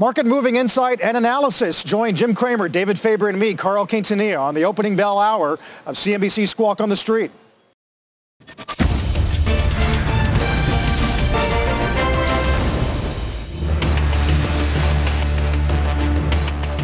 Market 0.00 0.26
moving 0.26 0.54
insight 0.54 1.00
and 1.00 1.16
analysis. 1.16 1.82
Join 1.82 2.14
Jim 2.14 2.32
Cramer, 2.32 2.68
David 2.68 3.00
Faber, 3.00 3.28
and 3.28 3.36
me, 3.36 3.52
Carl 3.54 3.84
Quintanilla, 3.84 4.40
on 4.40 4.54
the 4.54 4.64
opening 4.64 4.94
bell 4.94 5.18
hour 5.18 5.54
of 5.86 5.96
CNBC 5.96 6.46
Squawk 6.46 6.80
on 6.80 6.88
the 6.88 6.96
Street. 6.96 7.32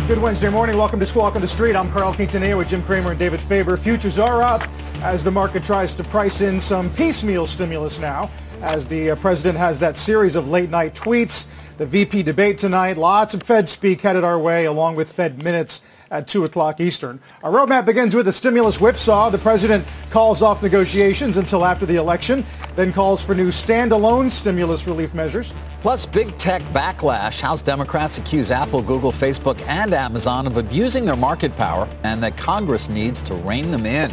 Good 0.09 0.19
Wednesday 0.19 0.51
morning. 0.51 0.77
Welcome 0.77 0.99
to 0.99 1.07
Squawk 1.07 1.37
on 1.37 1.41
the 1.41 1.47
Street. 1.47 1.77
I'm 1.77 1.93
Carl 1.93 2.13
Quintanilla 2.15 2.59
with 2.59 2.69
Jim 2.69 2.83
Cramer 2.83 3.11
and 3.13 3.19
David 3.21 3.41
Faber. 3.41 3.77
Futures 3.77 4.19
are 4.19 4.43
up 4.43 4.69
as 5.03 5.23
the 5.23 5.31
market 5.31 5.63
tries 5.63 5.95
to 5.95 6.03
price 6.03 6.41
in 6.41 6.61
some 6.61 6.93
piecemeal 6.95 7.47
stimulus 7.47 8.01
now 8.01 8.29
as 8.61 8.87
the 8.87 9.11
uh, 9.11 9.17
president 9.17 9.57
has 9.57 9.79
that 9.79 9.97
series 9.97 10.35
of 10.35 10.49
late 10.49 10.71
night 10.71 10.95
tweets. 10.95 11.47
The 11.77 11.87
VP 11.87 12.23
debate 12.23 12.59
tonight. 12.59 12.97
Lots 12.97 13.35
of 13.35 13.43
Fed 13.43 13.69
speak 13.69 14.03
headed 14.03 14.23
our 14.23 14.39
way 14.39 14.67
along 14.67 14.95
with 14.95 15.11
Fed 15.11 15.43
minutes 15.43 15.83
at 16.09 16.29
2 16.29 16.45
o'clock 16.45 16.81
Eastern. 16.81 17.19
Our 17.43 17.51
roadmap 17.51 17.85
begins 17.85 18.15
with 18.15 18.29
a 18.29 18.33
stimulus 18.33 18.81
whipsaw. 18.81 19.29
The 19.31 19.39
president 19.39 19.85
calls 20.11 20.41
off 20.41 20.63
negotiations 20.63 21.37
until 21.37 21.65
after 21.65 21.85
the 21.85 21.97
election, 21.97 22.47
then 22.77 22.93
calls 22.93 23.25
for 23.25 23.35
new 23.35 23.49
standalone 23.49 24.31
stimulus 24.31 24.87
relief 24.87 25.15
measures. 25.15 25.53
Plus, 25.83 26.07
big 26.07 26.37
tech 26.39 26.63
backlash. 26.73 27.41
House 27.41 27.61
Democrats 27.61 28.19
accuse 28.19 28.53
Apple, 28.53 28.81
Google, 28.81 29.11
Facebook, 29.11 29.61
and 29.67 29.93
Amazon 29.93 30.47
of 30.47 30.57
abusing 30.57 31.05
their 31.05 31.17
market 31.17 31.57
power 31.57 31.89
and 32.05 32.23
that 32.23 32.37
Congress 32.37 32.89
needs 32.89 33.21
to 33.23 33.35
rein 33.35 33.73
them 33.73 33.85
in. 33.85 34.13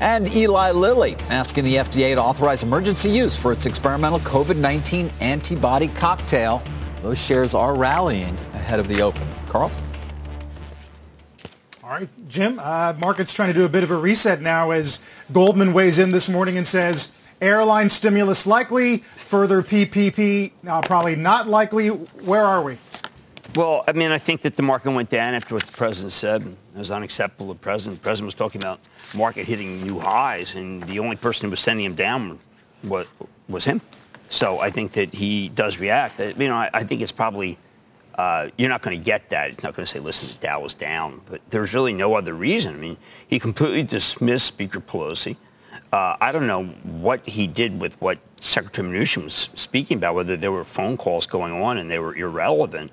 And 0.00 0.34
Eli 0.34 0.70
Lilly 0.70 1.14
asking 1.28 1.64
the 1.64 1.76
FDA 1.76 2.14
to 2.14 2.22
authorize 2.22 2.62
emergency 2.62 3.10
use 3.10 3.36
for 3.36 3.52
its 3.52 3.66
experimental 3.66 4.18
COVID-19 4.20 5.12
antibody 5.20 5.88
cocktail. 5.88 6.62
Those 7.02 7.22
shares 7.22 7.54
are 7.54 7.74
rallying 7.74 8.34
ahead 8.54 8.80
of 8.80 8.88
the 8.88 9.02
open. 9.02 9.28
Carl? 9.48 9.70
All 11.84 11.90
right, 11.90 12.08
Jim, 12.28 12.58
uh, 12.62 12.94
market's 12.98 13.34
trying 13.34 13.48
to 13.48 13.54
do 13.54 13.64
a 13.64 13.68
bit 13.68 13.82
of 13.82 13.90
a 13.90 13.96
reset 13.96 14.40
now 14.40 14.70
as 14.70 15.02
Goldman 15.32 15.74
weighs 15.74 15.98
in 15.98 16.12
this 16.12 16.30
morning 16.30 16.56
and 16.56 16.66
says 16.66 17.12
airline 17.42 17.90
stimulus 17.90 18.46
likely, 18.46 18.98
further 18.98 19.62
PPP 19.62 20.52
uh, 20.66 20.80
probably 20.82 21.16
not 21.16 21.46
likely. 21.46 21.88
Where 21.88 22.42
are 22.44 22.62
we? 22.62 22.78
Well, 23.54 23.84
I 23.86 23.92
mean, 23.92 24.12
I 24.12 24.18
think 24.18 24.42
that 24.42 24.56
the 24.56 24.62
market 24.62 24.92
went 24.92 25.10
down 25.10 25.34
after 25.34 25.54
what 25.54 25.64
the 25.64 25.72
president 25.72 26.12
said. 26.12 26.56
Was 26.80 26.90
unacceptable. 26.90 27.48
The 27.48 27.56
president, 27.56 28.00
the 28.00 28.04
president 28.04 28.26
was 28.28 28.34
talking 28.34 28.62
about 28.62 28.80
market 29.14 29.44
hitting 29.44 29.82
new 29.82 29.98
highs, 29.98 30.56
and 30.56 30.82
the 30.84 30.98
only 30.98 31.14
person 31.14 31.44
who 31.44 31.50
was 31.50 31.60
sending 31.60 31.84
him 31.84 31.94
down 31.94 32.38
was, 32.82 33.06
was 33.50 33.66
him. 33.66 33.82
So 34.30 34.60
I 34.60 34.70
think 34.70 34.92
that 34.92 35.12
he 35.12 35.50
does 35.50 35.78
react. 35.78 36.18
You 36.18 36.48
know, 36.48 36.54
I, 36.54 36.70
I 36.72 36.84
think 36.84 37.02
it's 37.02 37.12
probably– 37.12 37.58
uh, 38.14 38.48
you're 38.56 38.70
not 38.70 38.80
going 38.80 38.98
to 38.98 39.04
get 39.04 39.28
that. 39.28 39.50
It's 39.50 39.62
not 39.62 39.76
going 39.76 39.84
to 39.84 39.92
say, 39.92 39.98
listen, 39.98 40.28
the 40.28 40.34
Dow 40.46 40.64
is 40.64 40.72
down. 40.72 41.20
But 41.28 41.42
there's 41.50 41.74
really 41.74 41.92
no 41.92 42.14
other 42.14 42.32
reason. 42.32 42.74
I 42.74 42.78
mean, 42.78 42.96
he 43.28 43.38
completely 43.38 43.82
dismissed 43.82 44.46
Speaker 44.46 44.80
Pelosi. 44.80 45.36
Uh, 45.92 46.16
I 46.18 46.32
don't 46.32 46.46
know 46.46 46.64
what 46.64 47.26
he 47.26 47.46
did 47.46 47.78
with 47.78 48.00
what 48.00 48.18
Secretary 48.40 48.88
Mnuchin 48.88 49.24
was 49.24 49.50
speaking 49.54 49.98
about, 49.98 50.14
whether 50.14 50.36
there 50.36 50.52
were 50.52 50.64
phone 50.64 50.96
calls 50.96 51.26
going 51.26 51.52
on 51.52 51.76
and 51.76 51.90
they 51.90 51.98
were 51.98 52.14
irrelevant. 52.14 52.90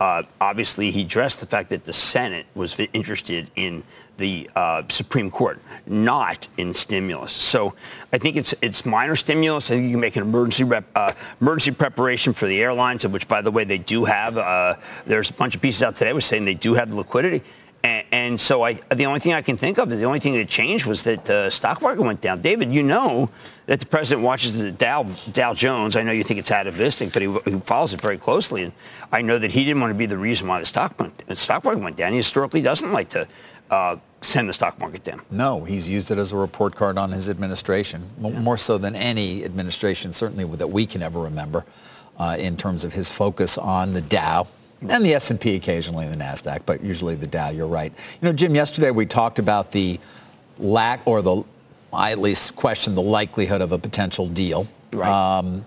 Uh, 0.00 0.22
obviously, 0.40 0.90
he 0.90 1.02
addressed 1.02 1.40
the 1.40 1.46
fact 1.46 1.68
that 1.68 1.84
the 1.84 1.92
Senate 1.92 2.46
was 2.54 2.78
interested 2.94 3.50
in 3.54 3.84
the 4.16 4.48
uh, 4.56 4.82
Supreme 4.88 5.30
Court, 5.30 5.60
not 5.86 6.48
in 6.56 6.72
stimulus. 6.72 7.32
So 7.32 7.74
I 8.12 8.18
think 8.18 8.36
it's 8.36 8.54
it's 8.62 8.86
minor 8.86 9.14
stimulus. 9.14 9.70
I 9.70 9.74
think 9.74 9.84
you 9.84 9.92
can 9.92 10.00
make 10.00 10.16
an 10.16 10.22
emergency 10.22 10.64
rep, 10.64 10.84
uh, 10.94 11.12
emergency 11.40 11.72
preparation 11.72 12.32
for 12.32 12.46
the 12.46 12.62
airlines, 12.62 13.04
of 13.04 13.12
which, 13.12 13.28
by 13.28 13.42
the 13.42 13.50
way, 13.50 13.64
they 13.64 13.78
do 13.78 14.06
have. 14.06 14.38
Uh, 14.38 14.76
there's 15.06 15.28
a 15.28 15.34
bunch 15.34 15.54
of 15.54 15.60
pieces 15.60 15.82
out 15.82 15.96
today 15.96 16.12
was 16.12 16.24
saying 16.24 16.46
they 16.46 16.54
do 16.54 16.74
have 16.74 16.90
the 16.90 16.96
liquidity. 16.96 17.42
And, 17.82 18.06
and, 18.12 18.40
so 18.40 18.62
I, 18.62 18.74
the 18.94 19.06
only 19.06 19.20
thing 19.20 19.32
I 19.32 19.40
can 19.40 19.56
think 19.56 19.78
of 19.78 19.90
is 19.90 20.00
the 20.00 20.04
only 20.04 20.20
thing 20.20 20.34
that 20.34 20.50
changed 20.50 20.84
was 20.84 21.02
that 21.04 21.24
the 21.24 21.48
stock 21.48 21.80
market 21.80 22.02
went 22.02 22.20
down. 22.20 22.42
David, 22.42 22.74
you 22.74 22.82
know 22.82 23.30
that 23.70 23.78
the 23.78 23.86
president 23.86 24.24
watches 24.24 24.60
the 24.60 24.72
Dow, 24.72 25.04
Dow 25.30 25.54
Jones. 25.54 25.94
I 25.94 26.02
know 26.02 26.10
you 26.10 26.24
think 26.24 26.40
it's 26.40 26.50
atavistic, 26.50 27.12
but 27.12 27.22
he, 27.22 27.32
he, 27.44 27.60
follows 27.60 27.94
it 27.94 28.00
very 28.00 28.18
closely. 28.18 28.64
And 28.64 28.72
I 29.12 29.22
know 29.22 29.38
that 29.38 29.52
he 29.52 29.64
didn't 29.64 29.80
want 29.80 29.92
to 29.92 29.94
be 29.96 30.06
the 30.06 30.18
reason 30.18 30.48
why 30.48 30.58
the 30.58 30.66
stock, 30.66 30.98
went, 30.98 31.16
the 31.28 31.36
stock 31.36 31.62
market 31.62 31.80
went 31.80 31.94
down. 31.94 32.10
He 32.10 32.16
historically 32.16 32.62
doesn't 32.62 32.90
like 32.90 33.10
to 33.10 33.28
uh, 33.70 33.98
send 34.22 34.48
the 34.48 34.52
stock 34.52 34.76
market 34.80 35.04
down. 35.04 35.22
No, 35.30 35.62
he's 35.62 35.88
used 35.88 36.10
it 36.10 36.18
as 36.18 36.32
a 36.32 36.36
report 36.36 36.74
card 36.74 36.98
on 36.98 37.12
his 37.12 37.28
administration, 37.28 38.10
yeah. 38.20 38.30
more 38.40 38.56
so 38.56 38.76
than 38.76 38.96
any 38.96 39.44
administration, 39.44 40.12
certainly 40.12 40.44
that 40.56 40.70
we 40.70 40.84
can 40.84 41.00
ever 41.00 41.20
remember, 41.20 41.64
uh, 42.18 42.36
in 42.40 42.56
terms 42.56 42.82
of 42.82 42.94
his 42.94 43.08
focus 43.08 43.56
on 43.56 43.92
the 43.92 44.00
Dow. 44.00 44.48
And 44.88 45.04
the 45.04 45.14
S&P 45.14 45.54
occasionally, 45.54 46.08
the 46.08 46.16
NASDAQ, 46.16 46.62
but 46.66 46.82
usually 46.82 47.14
the 47.14 47.28
Dow, 47.28 47.50
you're 47.50 47.68
right. 47.68 47.92
You 48.20 48.26
know, 48.26 48.32
Jim, 48.32 48.52
yesterday 48.52 48.90
we 48.90 49.06
talked 49.06 49.38
about 49.38 49.70
the 49.70 50.00
lack, 50.58 51.02
or 51.04 51.22
the, 51.22 51.44
I 51.92 52.12
at 52.12 52.18
least 52.18 52.56
question 52.56 52.94
the 52.94 53.02
likelihood 53.02 53.60
of 53.60 53.72
a 53.72 53.78
potential 53.78 54.26
deal. 54.26 54.68
Right. 54.92 55.38
Um, 55.38 55.66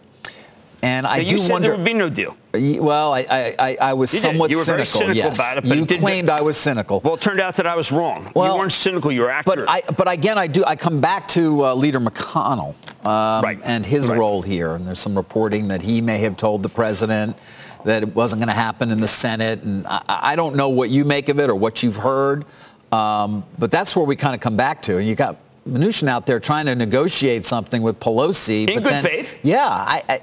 and 0.81 1.07
I 1.07 1.19
you 1.19 1.29
do 1.29 1.38
said 1.38 1.53
wonder. 1.53 1.67
there 1.69 1.78
would 1.78 1.85
be 1.85 1.94
no 1.94 2.09
deal. 2.09 2.35
Well, 2.53 3.13
I, 3.13 3.56
I, 3.57 3.78
I 3.79 3.94
was 3.94 4.13
you 4.13 4.19
somewhat 4.19 4.51
you 4.51 4.61
cynical. 4.63 4.85
Cynical 4.85 5.16
yes. 5.16 5.38
about 5.38 5.57
it, 5.57 5.67
but 5.67 5.78
you 5.78 5.85
claimed 5.85 6.29
I 6.29 6.41
was 6.41 6.57
cynical. 6.57 7.00
Well, 7.00 7.13
it 7.13 7.22
turned 7.22 7.39
out 7.39 7.56
that 7.56 7.66
I 7.66 7.75
was 7.75 7.89
wrong. 7.89 8.29
Well, 8.35 8.51
you 8.51 8.59
weren't 8.59 8.73
cynical. 8.73 9.09
You 9.09 9.22
were 9.22 9.29
accurate. 9.29 9.66
But 9.66 9.69
I, 9.69 9.81
but 9.94 10.11
again, 10.11 10.38
I 10.38 10.47
do. 10.47 10.63
I 10.66 10.75
come 10.75 11.00
back 11.00 11.29
to 11.29 11.66
uh, 11.66 11.73
Leader 11.73 12.01
McConnell 12.01 12.75
um, 13.05 13.44
right. 13.44 13.59
and 13.63 13.85
his 13.85 14.09
right. 14.09 14.19
role 14.19 14.41
here. 14.41 14.75
And 14.75 14.85
there's 14.85 15.00
some 15.00 15.16
reporting 15.16 15.69
that 15.69 15.81
he 15.81 16.01
may 16.01 16.19
have 16.19 16.35
told 16.35 16.63
the 16.63 16.69
president 16.69 17.38
that 17.85 18.03
it 18.03 18.13
wasn't 18.13 18.41
going 18.41 18.50
to 18.50 18.53
happen 18.53 18.91
in 18.91 19.00
the 19.00 19.07
Senate. 19.07 19.63
And 19.63 19.88
I, 19.88 20.03
I, 20.07 20.35
don't 20.35 20.55
know 20.55 20.69
what 20.69 20.90
you 20.90 21.05
make 21.05 21.29
of 21.29 21.40
it 21.40 21.50
or 21.50 21.55
what 21.55 21.81
you've 21.81 21.97
heard. 21.97 22.45
Um, 22.91 23.44
but 23.57 23.72
that's 23.72 23.95
where 23.95 24.05
we 24.05 24.16
kind 24.16 24.35
of 24.35 24.41
come 24.41 24.55
back 24.55 24.81
to. 24.84 24.97
And 24.97 25.07
you 25.07 25.16
got 25.16 25.38
Mnuchin 25.68 26.07
out 26.07 26.25
there 26.25 26.40
trying 26.40 26.66
to 26.66 26.75
negotiate 26.75 27.46
something 27.46 27.81
with 27.81 28.00
Pelosi. 28.00 28.68
In 28.68 28.75
but 28.75 28.84
good 28.84 28.94
then, 28.94 29.03
faith. 29.03 29.40
Yeah. 29.44 29.66
I, 29.68 30.03
I 30.09 30.19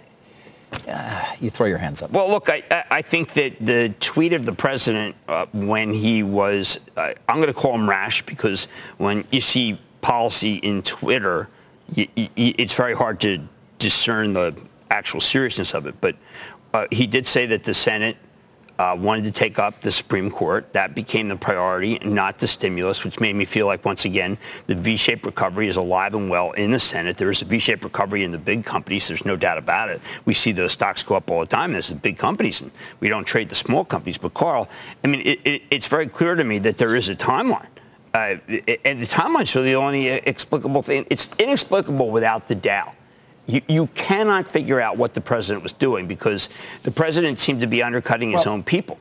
uh, 0.87 1.35
you 1.41 1.51
throw 1.51 1.67
your 1.67 1.79
hands 1.79 2.03
up. 2.03 2.11
Well, 2.11 2.29
look, 2.29 2.49
I, 2.49 2.63
I 2.91 3.03
think 3.03 3.33
that 3.33 3.55
the 3.61 3.93
tweet 4.01 4.33
of 4.33 4.47
the 4.47 4.53
president 4.53 5.17
uh, 5.29 5.47
when 5.53 5.93
he 5.93 6.23
was, 6.23 6.79
uh, 6.97 7.13
I'm 7.29 7.37
going 7.37 7.49
to 7.49 7.55
call 7.55 7.75
him 7.75 7.89
rash 7.89 8.23
because 8.23 8.69
when 8.99 9.25
you 9.31 9.41
see 9.41 9.81
policy 10.01 10.57
in 10.57 10.83
Twitter, 10.83 11.49
you, 11.95 12.07
you, 12.15 12.29
it's 12.37 12.75
very 12.75 12.95
hard 12.95 13.21
to 13.21 13.41
discern 13.79 14.33
the 14.33 14.55
actual 14.91 15.21
seriousness 15.21 15.75
of 15.75 15.87
it. 15.87 15.95
But 16.01 16.17
uh, 16.73 16.87
he 16.93 17.07
did 17.07 17.27
say 17.27 17.47
that 17.47 17.65
the 17.65 17.75
Senate 17.75 18.17
uh, 18.81 18.97
wanted 18.97 19.25
to 19.25 19.31
take 19.31 19.59
up 19.59 19.79
the 19.83 19.91
Supreme 19.91 20.31
Court. 20.31 20.73
That 20.73 20.95
became 20.95 21.29
the 21.29 21.37
priority, 21.37 21.99
not 21.99 22.39
the 22.39 22.49
stimulus, 22.49 23.05
which 23.05 23.21
made 23.21 23.37
me 23.37 23.45
feel 23.45 23.67
like, 23.67 23.85
once 23.85 24.07
again, 24.07 24.39
the 24.69 24.75
V-shaped 24.75 25.27
recovery 25.27 25.69
is 25.69 25.77
alive 25.77 26.15
and 26.15 26.31
well 26.31 26.53
in 26.53 26.71
the 26.71 26.81
Senate. 26.81 27.19
There 27.19 27.31
is 27.31 27.43
a 27.43 27.45
V-shaped 27.45 27.85
recovery 27.85 28.25
in 28.25 28.33
the 28.33 28.39
big 28.39 28.65
companies. 28.65 29.07
There's 29.07 29.27
no 29.27 29.37
doubt 29.37 29.59
about 29.59 29.91
it. 29.91 30.01
We 30.25 30.33
see 30.33 30.53
those 30.53 30.73
stocks 30.73 31.03
go 31.03 31.15
up 31.15 31.31
all 31.31 31.41
the 31.41 31.47
time. 31.47 31.73
There's 31.73 31.91
the 31.91 31.95
big 31.95 32.17
companies, 32.17 32.63
and 32.63 32.71
we 33.01 33.11
don't 33.11 33.25
trade 33.25 33.51
the 33.51 33.55
small 33.55 33.85
companies. 33.85 34.17
But, 34.17 34.33
Carl, 34.33 34.67
I 35.05 35.09
mean, 35.09 35.21
it, 35.27 35.41
it, 35.45 35.63
it's 35.71 35.87
very 35.87 36.07
clear 36.07 36.35
to 36.35 36.45
me 36.45 36.59
that 36.61 36.79
there 36.79 36.97
is 36.97 37.11
a 37.11 37.15
timeline. 37.15 37.67
Uh, 38.15 38.37
and 38.87 38.99
the 38.99 39.07
timeline's 39.07 39.55
really 39.55 39.73
the 39.73 39.75
only 39.75 40.09
explicable 40.09 40.81
thing. 40.81 41.07
It's 41.11 41.29
inexplicable 41.39 42.11
without 42.11 42.49
the 42.49 42.55
Dow. 42.55 42.95
You, 43.51 43.63
you, 43.67 43.87
cannot 43.89 44.47
figure 44.47 44.81
out 44.81 44.97
what 44.97 45.15
the 45.15 45.21
president 45.21 45.65
was 45.65 45.73
doing 45.73 46.07
because 46.07 46.49
the 46.85 46.91
president 46.93 47.41
seemed 47.41 47.61
to 47.63 47.67
be 47.67 47.83
undercutting 47.83 48.31
his 48.31 48.47
well, 48.47 48.55
own 48.55 48.63
people. 48.63 48.99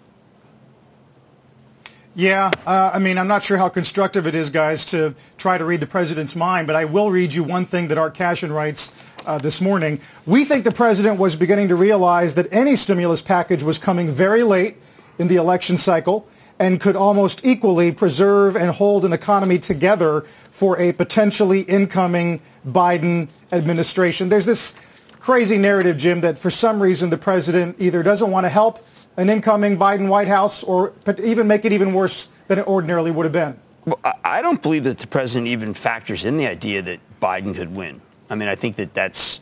Yeah, 2.16 2.50
uh, 2.66 2.90
I 2.92 3.00
mean, 3.00 3.20
I'm 3.20 3.28
not 3.28 3.44
sure 3.44 3.58
how 3.58 3.70
constructive 3.70 4.26
it 4.26 4.34
is, 4.34 4.50
guys, 4.50 4.84
to 4.86 5.14
try 5.38 5.60
to 5.60 5.66
read 5.66 5.82
the 5.82 5.88
president's 5.88 6.36
mind, 6.36 6.66
but 6.66 6.76
I 6.76 6.86
will 6.86 7.12
read 7.12 7.34
you 7.34 7.44
one 7.44 7.66
thing 7.66 7.90
that 7.90 7.98
Art 8.00 8.16
Cashin 8.16 8.52
writes 8.52 8.92
uh, 9.28 9.38
this 9.38 9.62
morning. 9.62 10.02
We 10.26 10.46
think 10.46 10.64
the 10.64 10.72
president 10.72 11.20
was 11.20 11.36
beginning 11.36 11.68
to 11.68 11.76
realize 11.76 12.34
that 12.34 12.52
any 12.52 12.76
stimulus 12.76 13.22
package 13.22 13.62
was 13.62 13.78
coming 13.78 14.10
very 14.10 14.42
late 14.42 14.78
in 15.20 15.28
the 15.28 15.36
election 15.36 15.78
cycle 15.78 16.28
and 16.58 16.82
could 16.82 16.96
almost 16.96 17.46
equally 17.46 17.92
preserve 17.92 18.56
and 18.56 18.72
hold 18.72 19.06
an 19.06 19.14
economy 19.14 19.60
together 19.60 20.26
for 20.52 20.78
a 20.80 20.92
potentially 20.92 21.62
incoming 21.62 22.42
Biden 22.68 23.30
administration. 23.52 24.30
There's 24.30 24.46
this 24.46 24.76
crazy 25.20 25.58
narrative, 25.58 25.98
Jim, 25.98 26.22
that 26.22 26.38
for 26.38 26.50
some 26.50 26.82
reason 26.82 27.10
the 27.10 27.18
president 27.18 27.76
either 27.80 28.04
doesn't 28.04 28.32
want 28.32 28.46
to 28.46 28.50
help 28.50 28.86
an 29.18 29.30
incoming 29.30 29.78
Biden 29.78 30.08
White 30.08 30.28
House 30.28 30.64
or 30.64 30.94
even 31.22 31.48
make 31.48 31.66
it 31.66 31.74
even 31.74 31.94
worse 31.94 32.30
than 32.48 32.60
it 32.60 32.68
ordinarily 32.68 33.12
would 33.12 33.26
have 33.26 33.34
been? 33.34 33.60
Well, 33.86 34.00
I 34.24 34.42
don't 34.42 34.62
believe 34.62 34.84
that 34.86 34.98
the 34.98 35.08
president 35.08 35.48
even 35.48 35.74
factors 35.74 36.26
in 36.26 36.38
the 36.38 36.48
idea 36.48 36.82
that 36.84 37.00
Biden 37.22 37.56
could 37.56 37.76
win. 37.76 38.02
I 38.30 38.36
mean, 38.36 38.48
I 38.48 38.56
think 38.56 38.76
that 38.78 38.94
that's, 38.94 39.42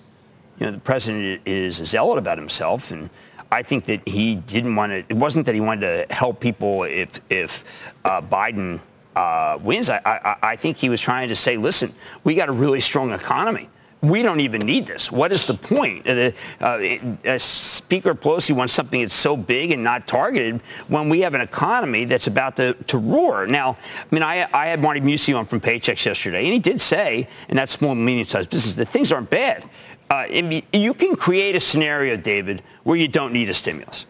you 0.60 0.65
know, 0.65 0.71
the 0.71 0.80
president 0.80 1.42
is 1.45 1.80
a 1.80 1.86
zealot 1.86 2.18
about 2.18 2.38
himself, 2.38 2.92
and 2.92 3.10
I 3.51 3.62
think 3.62 3.86
that 3.86 4.07
he 4.07 4.36
didn't 4.36 4.75
want 4.75 4.92
to. 4.92 4.98
It 5.10 5.18
wasn't 5.18 5.45
that 5.45 5.56
he 5.56 5.62
wanted 5.62 6.07
to 6.07 6.13
help 6.13 6.39
people 6.39 6.83
if 6.83 7.21
if 7.30 7.63
uh, 8.06 8.21
Biden 8.21 8.80
uh, 9.15 9.57
wins. 9.62 9.89
I, 9.89 10.01
I, 10.06 10.36
I 10.42 10.56
think 10.56 10.77
he 10.77 10.89
was 10.89 11.01
trying 11.01 11.27
to 11.27 11.36
say, 11.36 11.57
listen, 11.57 11.94
we 12.24 12.36
got 12.36 12.50
a 12.50 12.53
really 12.53 12.80
strong 12.80 13.12
economy 13.12 13.69
we 14.02 14.22
don't 14.22 14.42
even 14.42 14.62
need 14.62 14.86
this. 14.86 15.12
What 15.12 15.32
is 15.32 15.48
the 15.48 15.56
point? 15.56 16.08
Uh, 16.08 16.32
uh, 16.62 17.38
Speaker 17.40 18.14
Pelosi 18.14 18.56
wants 18.56 18.74
something 18.74 19.02
that's 19.02 19.14
so 19.14 19.36
big 19.36 19.72
and 19.72 19.84
not 19.84 20.08
targeted 20.08 20.62
when 20.88 21.10
we 21.10 21.22
have 21.22 21.34
an 21.34 21.42
economy 21.42 22.06
that's 22.06 22.28
about 22.28 22.56
to, 22.58 22.74
to 22.74 22.98
roar. 23.00 23.48
Now, 23.48 23.78
I 24.00 24.06
mean, 24.12 24.22
I, 24.22 24.48
I 24.54 24.68
had 24.68 24.82
Marty 24.82 25.02
Mucci 25.02 25.38
on 25.38 25.46
from 25.46 25.62
Paychex 25.62 26.06
yesterday, 26.06 26.46
and 26.46 26.54
he 26.54 26.60
did 26.60 26.80
say, 26.80 27.28
and 27.50 27.58
that's 27.58 27.72
small 27.72 27.94
and 27.94 28.06
medium-sized 28.06 28.52
business, 28.52 28.76
that 28.76 28.90
things 28.90 29.12
aren't 29.12 29.32
bad. 29.32 29.68
Uh, 30.10 30.26
you 30.72 30.94
can 30.94 31.16
create 31.16 31.56
a 31.56 31.60
scenario, 31.60 32.16
David, 32.16 32.62
where 32.84 32.98
you 32.98 33.08
don't 33.08 33.34
need 33.34 33.50
a 33.50 33.54
stimulus. 33.54 34.06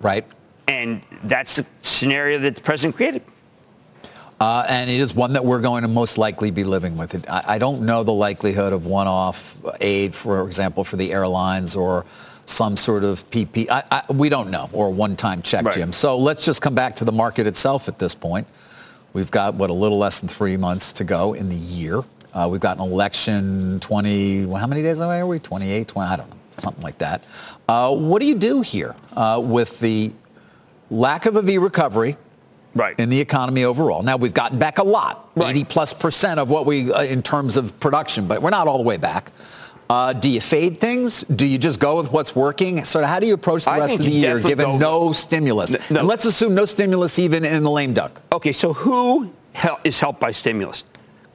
Right. 0.00 0.24
And 0.66 1.02
that's 1.24 1.56
the 1.56 1.66
scenario 1.82 2.38
that 2.38 2.56
the 2.56 2.62
president 2.62 2.96
created. 2.96 3.22
Uh, 4.40 4.66
and 4.68 4.90
it 4.90 5.00
is 5.00 5.14
one 5.14 5.32
that 5.34 5.44
we're 5.44 5.60
going 5.60 5.82
to 5.82 5.88
most 5.88 6.18
likely 6.18 6.50
be 6.50 6.64
living 6.64 6.96
with. 6.96 7.14
It. 7.14 7.30
I, 7.30 7.54
I 7.54 7.58
don't 7.58 7.82
know 7.82 8.02
the 8.02 8.12
likelihood 8.12 8.72
of 8.72 8.84
one-off 8.84 9.56
aid, 9.80 10.14
for 10.14 10.46
example, 10.46 10.84
for 10.84 10.96
the 10.96 11.12
airlines 11.12 11.76
or 11.76 12.04
some 12.46 12.76
sort 12.76 13.04
of 13.04 13.28
PP. 13.30 13.70
I, 13.70 13.84
I, 13.90 14.12
we 14.12 14.28
don't 14.28 14.50
know, 14.50 14.68
or 14.72 14.88
a 14.88 14.90
one-time 14.90 15.42
check, 15.42 15.64
right. 15.64 15.74
Jim. 15.74 15.92
So 15.92 16.18
let's 16.18 16.44
just 16.44 16.60
come 16.62 16.74
back 16.74 16.96
to 16.96 17.04
the 17.04 17.12
market 17.12 17.46
itself 17.46 17.88
at 17.88 17.98
this 17.98 18.14
point. 18.14 18.46
We've 19.12 19.30
got, 19.30 19.54
what, 19.54 19.70
a 19.70 19.74
little 19.74 19.98
less 19.98 20.20
than 20.20 20.28
three 20.28 20.56
months 20.56 20.92
to 20.94 21.04
go 21.04 21.34
in 21.34 21.48
the 21.48 21.54
year. 21.54 22.02
Uh, 22.34 22.48
we've 22.50 22.60
got 22.60 22.78
an 22.78 22.82
election 22.82 23.78
20, 23.78 24.46
well, 24.46 24.56
how 24.56 24.66
many 24.66 24.82
days 24.82 24.98
away 24.98 25.20
are 25.20 25.26
we? 25.26 25.38
28, 25.38 25.86
20, 25.86 26.10
I 26.10 26.16
don't 26.16 26.28
know, 26.28 26.36
something 26.58 26.82
like 26.82 26.98
that. 26.98 27.22
Uh, 27.68 27.94
what 27.94 28.18
do 28.18 28.26
you 28.26 28.34
do 28.34 28.60
here 28.60 28.96
uh, 29.14 29.40
with 29.42 29.78
the 29.78 30.12
lack 30.90 31.26
of 31.26 31.36
a 31.36 31.42
V 31.42 31.58
recovery? 31.58 32.16
Right. 32.74 32.98
in 32.98 33.08
the 33.08 33.20
economy 33.20 33.64
overall. 33.64 34.02
Now 34.02 34.16
we've 34.16 34.34
gotten 34.34 34.58
back 34.58 34.78
a 34.78 34.82
lot, 34.82 35.30
right. 35.34 35.56
80 35.56 35.64
plus 35.64 35.92
percent 35.92 36.40
of 36.40 36.50
what 36.50 36.66
we 36.66 36.92
uh, 36.92 37.02
in 37.02 37.22
terms 37.22 37.56
of 37.56 37.78
production, 37.80 38.26
but 38.26 38.42
we're 38.42 38.50
not 38.50 38.68
all 38.68 38.78
the 38.78 38.84
way 38.84 38.96
back. 38.96 39.32
Uh, 39.88 40.12
do 40.12 40.30
you 40.30 40.40
fade 40.40 40.80
things? 40.80 41.22
Do 41.24 41.46
you 41.46 41.58
just 41.58 41.78
go 41.78 41.96
with 41.98 42.10
what's 42.10 42.34
working? 42.34 42.84
So 42.84 43.02
how 43.04 43.20
do 43.20 43.26
you 43.26 43.34
approach 43.34 43.64
the 43.64 43.72
I 43.72 43.78
rest 43.78 43.98
of 43.98 44.04
the 44.04 44.10
year 44.10 44.40
given 44.40 44.78
no 44.78 45.12
stimulus? 45.12 45.90
No. 45.90 46.00
And 46.00 46.08
let's 46.08 46.24
assume 46.24 46.54
no 46.54 46.64
stimulus 46.64 47.18
even 47.18 47.44
in 47.44 47.62
the 47.62 47.70
lame 47.70 47.92
duck. 47.92 48.22
Okay, 48.32 48.52
so 48.52 48.72
who 48.72 49.30
is 49.84 50.00
helped 50.00 50.20
by 50.20 50.30
stimulus? 50.30 50.84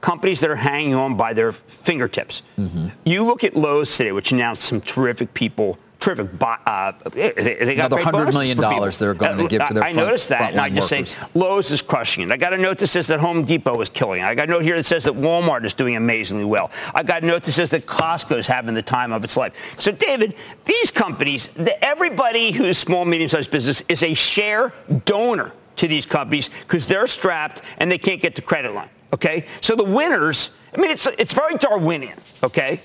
Companies 0.00 0.40
that 0.40 0.50
are 0.50 0.56
hanging 0.56 0.94
on 0.94 1.16
by 1.16 1.32
their 1.32 1.52
fingertips. 1.52 2.42
Mm-hmm. 2.58 2.88
You 3.04 3.24
look 3.24 3.44
at 3.44 3.54
Lowe's 3.54 3.96
today, 3.96 4.12
which 4.12 4.32
announced 4.32 4.62
some 4.62 4.80
terrific 4.80 5.32
people 5.34 5.78
terrific. 6.00 6.28
Uh, 6.40 6.92
they, 7.12 7.76
got 7.76 7.92
Another 7.92 8.02
hundred 8.02 8.32
million 8.32 8.56
dollars 8.56 8.98
they're 8.98 9.14
going 9.14 9.38
to 9.38 9.48
give 9.48 9.66
to 9.66 9.74
their. 9.74 9.82
I 9.82 9.92
front, 9.92 10.08
noticed 10.08 10.28
that, 10.30 10.52
and 10.52 10.60
I 10.60 10.70
just 10.70 10.90
workers. 10.90 11.10
say 11.10 11.28
Lowe's 11.34 11.70
is 11.70 11.82
crushing 11.82 12.24
it. 12.24 12.32
I 12.32 12.36
got 12.36 12.52
a 12.52 12.58
note 12.58 12.78
that 12.78 12.88
says 12.88 13.06
that 13.08 13.20
Home 13.20 13.44
Depot 13.44 13.80
is 13.80 13.88
killing 13.88 14.22
it. 14.22 14.24
I 14.24 14.34
got 14.34 14.48
a 14.48 14.50
note 14.50 14.64
here 14.64 14.76
that 14.76 14.86
says 14.86 15.04
that 15.04 15.14
Walmart 15.14 15.64
is 15.64 15.74
doing 15.74 15.96
amazingly 15.96 16.44
well. 16.44 16.70
I 16.94 17.02
got 17.02 17.22
a 17.22 17.26
note 17.26 17.42
that 17.44 17.52
says 17.52 17.70
that 17.70 17.86
Costco 17.86 18.38
is 18.38 18.46
having 18.46 18.74
the 18.74 18.82
time 18.82 19.12
of 19.12 19.22
its 19.22 19.36
life. 19.36 19.52
So, 19.78 19.92
David, 19.92 20.34
these 20.64 20.90
companies, 20.90 21.48
the, 21.48 21.82
everybody 21.84 22.50
who's 22.50 22.78
small, 22.78 23.04
medium-sized 23.04 23.50
business 23.50 23.82
is 23.88 24.02
a 24.02 24.14
share 24.14 24.72
donor 25.04 25.52
to 25.76 25.86
these 25.86 26.06
companies 26.06 26.50
because 26.62 26.86
they're 26.86 27.06
strapped 27.06 27.62
and 27.78 27.90
they 27.90 27.98
can't 27.98 28.20
get 28.20 28.34
the 28.34 28.42
credit 28.42 28.74
line. 28.74 28.90
Okay, 29.12 29.46
so 29.60 29.74
the 29.74 29.84
winners. 29.84 30.50
I 30.72 30.80
mean, 30.80 30.92
it's 30.92 31.06
it's 31.18 31.32
very 31.32 31.56
Darwinian. 31.56 32.16
Okay 32.44 32.80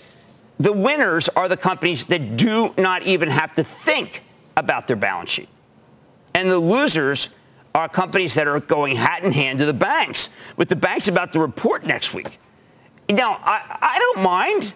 the 0.59 0.73
winners 0.73 1.29
are 1.29 1.47
the 1.49 1.57
companies 1.57 2.05
that 2.05 2.37
do 2.37 2.73
not 2.77 3.03
even 3.03 3.29
have 3.29 3.53
to 3.55 3.63
think 3.63 4.23
about 4.55 4.87
their 4.87 4.95
balance 4.95 5.29
sheet. 5.29 5.49
And 6.33 6.49
the 6.49 6.59
losers 6.59 7.29
are 7.73 7.89
companies 7.89 8.33
that 8.35 8.47
are 8.47 8.59
going 8.59 8.95
hat 8.95 9.23
in 9.23 9.31
hand 9.31 9.59
to 9.59 9.65
the 9.65 9.73
banks, 9.73 10.29
with 10.55 10.69
the 10.69 10.75
banks 10.75 11.07
about 11.07 11.33
to 11.33 11.39
report 11.39 11.85
next 11.85 12.13
week. 12.13 12.39
Now, 13.09 13.39
I, 13.43 13.77
I 13.81 13.99
don't 13.99 14.23
mind 14.23 14.73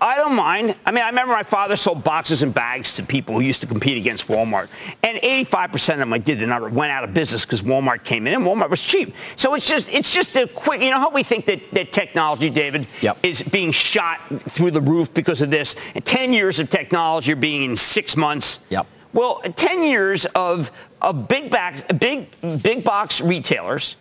I 0.00 0.16
don't 0.16 0.34
mind. 0.34 0.76
I 0.84 0.92
mean, 0.92 1.02
I 1.02 1.08
remember 1.08 1.32
my 1.32 1.42
father 1.42 1.74
sold 1.74 2.04
boxes 2.04 2.42
and 2.42 2.52
bags 2.52 2.92
to 2.94 3.02
people 3.02 3.34
who 3.34 3.40
used 3.40 3.62
to 3.62 3.66
compete 3.66 3.96
against 3.96 4.28
Walmart. 4.28 4.70
And 5.02 5.18
85% 5.18 5.94
of 5.94 5.98
them 6.00 6.12
I 6.12 6.18
did, 6.18 6.38
they 6.38 6.46
went 6.46 6.92
out 6.92 7.04
of 7.04 7.14
business 7.14 7.46
because 7.46 7.62
Walmart 7.62 8.04
came 8.04 8.26
in 8.26 8.34
and 8.34 8.44
Walmart 8.44 8.68
was 8.68 8.82
cheap. 8.82 9.14
So 9.36 9.54
it's 9.54 9.66
just 9.66 9.88
it's 9.88 10.12
just 10.12 10.36
a 10.36 10.46
quick, 10.46 10.82
you 10.82 10.90
know 10.90 11.00
how 11.00 11.10
we 11.10 11.22
think 11.22 11.46
that, 11.46 11.70
that 11.72 11.92
technology, 11.92 12.50
David, 12.50 12.86
yep. 13.00 13.16
is 13.22 13.40
being 13.42 13.72
shot 13.72 14.20
through 14.50 14.72
the 14.72 14.82
roof 14.82 15.14
because 15.14 15.40
of 15.40 15.50
this. 15.50 15.74
And 15.94 16.04
10 16.04 16.34
years 16.34 16.58
of 16.58 16.68
technology 16.68 17.32
are 17.32 17.36
being 17.36 17.62
in 17.70 17.76
six 17.76 18.16
months. 18.16 18.60
Yep. 18.68 18.86
Well, 19.14 19.40
10 19.40 19.82
years 19.82 20.26
of, 20.26 20.70
of 21.00 21.26
big, 21.26 21.50
back, 21.50 21.98
big, 21.98 22.28
big 22.62 22.84
box 22.84 23.22
retailers 23.22 23.96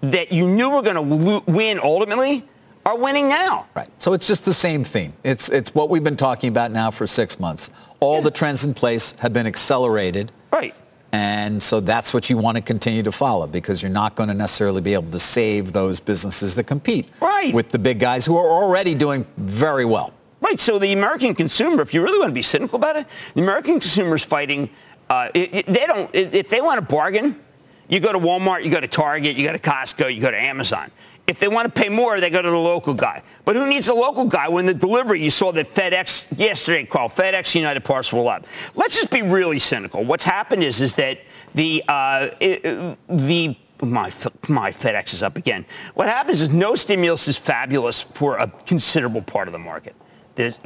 that 0.00 0.32
you 0.32 0.48
knew 0.48 0.70
were 0.70 0.82
going 0.82 0.96
to 0.96 1.42
win 1.46 1.78
ultimately– 1.78 2.48
are 2.86 2.96
winning 2.96 3.28
now. 3.28 3.66
Right. 3.74 3.90
So 3.98 4.12
it's 4.12 4.28
just 4.28 4.44
the 4.44 4.52
same 4.52 4.84
theme. 4.84 5.12
It's, 5.24 5.50
it's 5.50 5.74
what 5.74 5.90
we've 5.90 6.04
been 6.04 6.16
talking 6.16 6.48
about 6.48 6.70
now 6.70 6.92
for 6.92 7.06
six 7.06 7.40
months. 7.40 7.70
All 7.98 8.18
yeah. 8.18 8.22
the 8.22 8.30
trends 8.30 8.64
in 8.64 8.74
place 8.74 9.12
have 9.18 9.32
been 9.32 9.46
accelerated. 9.46 10.30
Right. 10.52 10.72
And 11.10 11.60
so 11.60 11.80
that's 11.80 12.14
what 12.14 12.30
you 12.30 12.36
want 12.36 12.56
to 12.56 12.62
continue 12.62 13.02
to 13.02 13.10
follow 13.10 13.48
because 13.48 13.82
you're 13.82 13.90
not 13.90 14.14
going 14.14 14.28
to 14.28 14.34
necessarily 14.34 14.80
be 14.80 14.94
able 14.94 15.10
to 15.10 15.18
save 15.18 15.72
those 15.72 15.98
businesses 15.98 16.54
that 16.54 16.64
compete 16.64 17.08
right. 17.20 17.52
with 17.52 17.70
the 17.70 17.78
big 17.78 17.98
guys 17.98 18.24
who 18.24 18.36
are 18.36 18.48
already 18.48 18.94
doing 18.94 19.26
very 19.36 19.84
well. 19.84 20.12
Right. 20.40 20.60
So 20.60 20.78
the 20.78 20.92
American 20.92 21.34
consumer, 21.34 21.82
if 21.82 21.92
you 21.92 22.02
really 22.02 22.18
want 22.18 22.30
to 22.30 22.34
be 22.34 22.42
cynical 22.42 22.76
about 22.76 22.96
it, 22.96 23.06
the 23.34 23.42
American 23.42 23.80
consumer 23.80 24.14
is 24.14 24.22
fighting. 24.22 24.70
Uh, 25.10 25.30
it, 25.34 25.54
it, 25.54 25.66
they 25.66 25.86
don't. 25.86 26.14
If 26.14 26.50
they 26.50 26.60
want 26.60 26.78
to 26.78 26.86
bargain, 26.94 27.40
you 27.88 27.98
go 27.98 28.12
to 28.12 28.18
Walmart, 28.18 28.62
you 28.62 28.70
go 28.70 28.80
to 28.80 28.88
Target, 28.88 29.36
you 29.36 29.46
go 29.46 29.52
to 29.52 29.58
Costco, 29.58 30.14
you 30.14 30.20
go 30.20 30.30
to 30.30 30.40
Amazon. 30.40 30.90
If 31.26 31.40
they 31.40 31.48
want 31.48 31.74
to 31.74 31.80
pay 31.80 31.88
more, 31.88 32.20
they 32.20 32.30
go 32.30 32.40
to 32.40 32.50
the 32.50 32.56
local 32.56 32.94
guy. 32.94 33.22
But 33.44 33.56
who 33.56 33.66
needs 33.66 33.88
a 33.88 33.94
local 33.94 34.26
guy 34.26 34.48
when 34.48 34.66
the 34.66 34.74
delivery, 34.74 35.20
you 35.20 35.30
saw 35.30 35.50
that 35.52 35.68
FedEx 35.68 36.38
yesterday 36.38 36.84
called 36.84 37.12
FedEx 37.12 37.54
United 37.54 37.84
Parcel 37.84 38.28
up. 38.28 38.46
Let's 38.76 38.96
just 38.96 39.10
be 39.10 39.22
really 39.22 39.58
cynical. 39.58 40.04
What's 40.04 40.24
happened 40.24 40.62
is, 40.62 40.80
is 40.80 40.94
that 40.94 41.20
the, 41.54 41.82
uh, 41.88 42.28
the 42.38 43.56
my, 43.82 44.10
my 44.48 44.70
FedEx 44.70 45.12
is 45.12 45.22
up 45.22 45.36
again. 45.36 45.66
What 45.94 46.08
happens 46.08 46.42
is 46.42 46.48
no 46.48 46.74
stimulus 46.74 47.28
is 47.28 47.36
fabulous 47.36 48.02
for 48.02 48.38
a 48.38 48.48
considerable 48.64 49.22
part 49.22 49.48
of 49.48 49.52
the 49.52 49.58
market. 49.58 49.94
There's, 50.36 50.60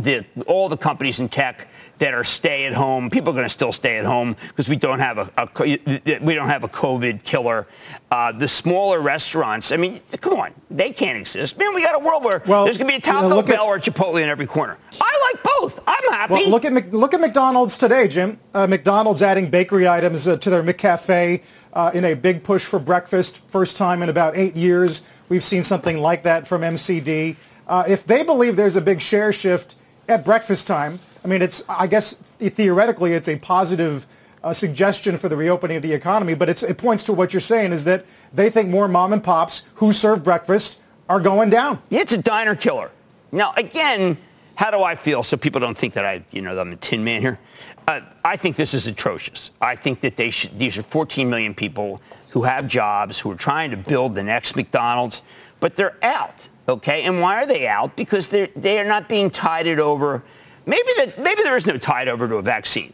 all 0.46 0.68
the 0.68 0.76
companies 0.76 1.20
in 1.20 1.28
tech 1.28 1.68
that 1.98 2.12
are 2.12 2.24
stay 2.24 2.66
at 2.66 2.72
home, 2.72 3.08
people 3.08 3.30
are 3.30 3.34
going 3.34 3.46
to 3.46 3.50
still 3.50 3.72
stay 3.72 3.98
at 3.98 4.04
home 4.04 4.36
because 4.48 4.68
we 4.68 4.76
don't 4.76 4.98
have 4.98 5.18
a, 5.18 5.30
a, 5.36 6.18
we 6.20 6.34
don't 6.34 6.48
have 6.48 6.64
a 6.64 6.68
COVID 6.68 7.22
killer. 7.24 7.66
Uh, 8.10 8.32
the 8.32 8.48
smaller 8.48 9.00
restaurants, 9.00 9.70
I 9.70 9.76
mean, 9.76 10.00
come 10.20 10.34
on, 10.38 10.52
they 10.70 10.90
can't 10.90 11.16
exist. 11.16 11.56
Man, 11.58 11.74
we 11.74 11.82
got 11.82 11.94
a 11.94 12.04
world 12.04 12.24
where 12.24 12.42
well, 12.46 12.64
there's 12.64 12.78
going 12.78 12.88
to 12.88 12.92
be 12.92 12.98
a 12.98 13.00
Taco 13.00 13.42
Bell 13.42 13.64
or 13.64 13.78
Chipotle 13.78 14.20
in 14.22 14.28
every 14.28 14.46
corner. 14.46 14.76
I 15.00 15.32
like 15.32 15.42
both. 15.42 15.80
I'm 15.86 16.12
happy. 16.12 16.34
Well, 16.34 16.50
look 16.50 16.64
at 16.64 16.92
look 16.92 17.14
at 17.14 17.20
McDonald's 17.20 17.78
today, 17.78 18.08
Jim. 18.08 18.38
Uh, 18.52 18.66
McDonald's 18.66 19.22
adding 19.22 19.50
bakery 19.50 19.88
items 19.88 20.26
uh, 20.26 20.36
to 20.38 20.50
their 20.50 20.62
McCafe 20.62 21.42
uh, 21.72 21.90
in 21.94 22.04
a 22.04 22.14
big 22.14 22.42
push 22.42 22.64
for 22.64 22.78
breakfast. 22.78 23.36
First 23.36 23.76
time 23.76 24.02
in 24.02 24.08
about 24.08 24.36
eight 24.36 24.56
years 24.56 25.02
we've 25.30 25.44
seen 25.44 25.64
something 25.64 25.98
like 25.98 26.24
that 26.24 26.46
from 26.46 26.60
MCD. 26.60 27.36
Uh, 27.70 27.84
if 27.86 28.04
they 28.04 28.24
believe 28.24 28.56
there's 28.56 28.74
a 28.74 28.80
big 28.80 29.00
share 29.00 29.32
shift 29.32 29.76
at 30.08 30.24
breakfast 30.24 30.66
time, 30.66 30.98
I 31.24 31.28
mean, 31.28 31.40
it's 31.40 31.62
I 31.68 31.86
guess 31.86 32.14
theoretically 32.40 33.12
it's 33.12 33.28
a 33.28 33.36
positive 33.36 34.08
uh, 34.42 34.52
suggestion 34.52 35.16
for 35.16 35.28
the 35.28 35.36
reopening 35.36 35.76
of 35.76 35.82
the 35.84 35.92
economy, 35.92 36.34
but 36.34 36.48
it 36.48 36.76
points 36.78 37.04
to 37.04 37.12
what 37.12 37.32
you're 37.32 37.40
saying 37.40 37.72
is 37.72 37.84
that 37.84 38.04
they 38.34 38.50
think 38.50 38.70
more 38.70 38.88
mom 38.88 39.12
and 39.12 39.22
pops 39.22 39.62
who 39.76 39.92
serve 39.92 40.24
breakfast 40.24 40.80
are 41.08 41.20
going 41.20 41.48
down. 41.48 41.80
It's 41.90 42.12
a 42.12 42.18
diner 42.18 42.56
killer. 42.56 42.90
Now, 43.30 43.52
again, 43.56 44.18
how 44.56 44.72
do 44.72 44.82
I 44.82 44.96
feel 44.96 45.22
so 45.22 45.36
people 45.36 45.60
don't 45.60 45.78
think 45.78 45.94
that 45.94 46.04
I, 46.04 46.24
you 46.32 46.42
know, 46.42 46.58
I'm 46.58 46.72
a 46.72 46.76
tin 46.76 47.04
man 47.04 47.22
here? 47.22 47.38
Uh, 47.86 48.00
I 48.24 48.36
think 48.36 48.56
this 48.56 48.74
is 48.74 48.88
atrocious. 48.88 49.52
I 49.60 49.76
think 49.76 50.00
that 50.00 50.16
they 50.16 50.30
should, 50.30 50.58
these 50.58 50.76
are 50.76 50.82
14 50.82 51.30
million 51.30 51.54
people 51.54 52.02
who 52.30 52.42
have 52.42 52.66
jobs, 52.66 53.20
who 53.20 53.30
are 53.30 53.36
trying 53.36 53.70
to 53.70 53.76
build 53.76 54.16
the 54.16 54.24
next 54.24 54.56
McDonald's, 54.56 55.22
but 55.60 55.76
they're 55.76 55.96
out. 56.02 56.48
Okay, 56.70 57.02
and 57.02 57.20
why 57.20 57.42
are 57.42 57.46
they 57.46 57.66
out? 57.66 57.96
Because 57.96 58.28
they're 58.28 58.48
they 58.56 58.78
are 58.78 58.84
not 58.84 59.08
being 59.08 59.30
tided 59.30 59.78
over. 59.80 60.22
Maybe 60.66 60.88
that 60.98 61.18
maybe 61.18 61.42
there 61.42 61.56
is 61.56 61.66
no 61.66 61.76
tide 61.78 62.08
over 62.08 62.28
to 62.28 62.36
a 62.36 62.42
vaccine. 62.42 62.92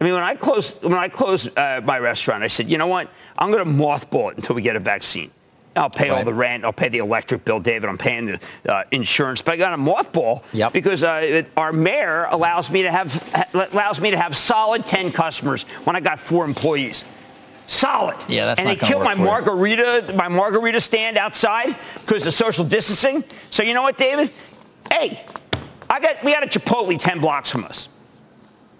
I 0.00 0.04
mean, 0.04 0.14
when 0.14 0.22
I 0.22 0.34
closed 0.34 0.82
when 0.82 0.94
I 0.94 1.08
closed 1.08 1.56
uh, 1.58 1.82
my 1.84 1.98
restaurant, 1.98 2.42
I 2.42 2.48
said, 2.48 2.68
you 2.70 2.78
know 2.78 2.86
what? 2.86 3.08
I'm 3.38 3.50
going 3.52 3.64
to 3.64 3.70
mothball 3.70 4.30
it 4.32 4.36
until 4.38 4.56
we 4.56 4.62
get 4.62 4.74
a 4.76 4.80
vaccine. 4.80 5.30
I'll 5.76 5.88
pay 5.90 6.08
all 6.08 6.24
the 6.24 6.34
rent. 6.34 6.64
I'll 6.64 6.72
pay 6.72 6.88
the 6.88 6.98
electric 6.98 7.44
bill, 7.44 7.60
David. 7.60 7.88
I'm 7.88 7.96
paying 7.98 8.26
the 8.26 8.40
uh, 8.68 8.82
insurance, 8.90 9.40
but 9.40 9.52
I 9.52 9.56
got 9.56 9.72
a 9.72 9.76
mothball 9.76 10.42
Yep. 10.52 10.72
because 10.72 11.04
uh, 11.04 11.20
it- 11.22 11.46
our 11.56 11.72
mayor 11.72 12.26
allows 12.30 12.70
me 12.70 12.82
to 12.82 12.90
have 12.90 13.12
allows 13.72 14.00
me 14.00 14.10
to 14.10 14.16
have 14.16 14.36
solid 14.36 14.86
10 14.86 15.12
customers 15.12 15.62
when 15.84 15.94
I 15.94 16.00
got 16.00 16.18
four 16.18 16.44
employees. 16.44 17.04
Solid. 17.70 18.16
Yeah, 18.28 18.46
that's 18.46 18.60
and 18.60 18.68
they 18.68 18.74
killed 18.74 19.04
my 19.04 19.14
for 19.14 19.20
you. 19.20 19.26
margarita 19.26 20.12
my 20.16 20.26
margarita 20.26 20.80
stand 20.80 21.16
outside 21.16 21.76
because 22.00 22.26
of 22.26 22.34
social 22.34 22.64
distancing. 22.64 23.22
So 23.50 23.62
you 23.62 23.74
know 23.74 23.82
what, 23.82 23.96
David? 23.96 24.32
Hey, 24.90 25.24
I 25.88 26.00
got 26.00 26.24
we 26.24 26.32
got 26.32 26.42
a 26.42 26.48
Chipotle 26.48 26.98
10 26.98 27.20
blocks 27.20 27.48
from 27.48 27.64
us. 27.64 27.88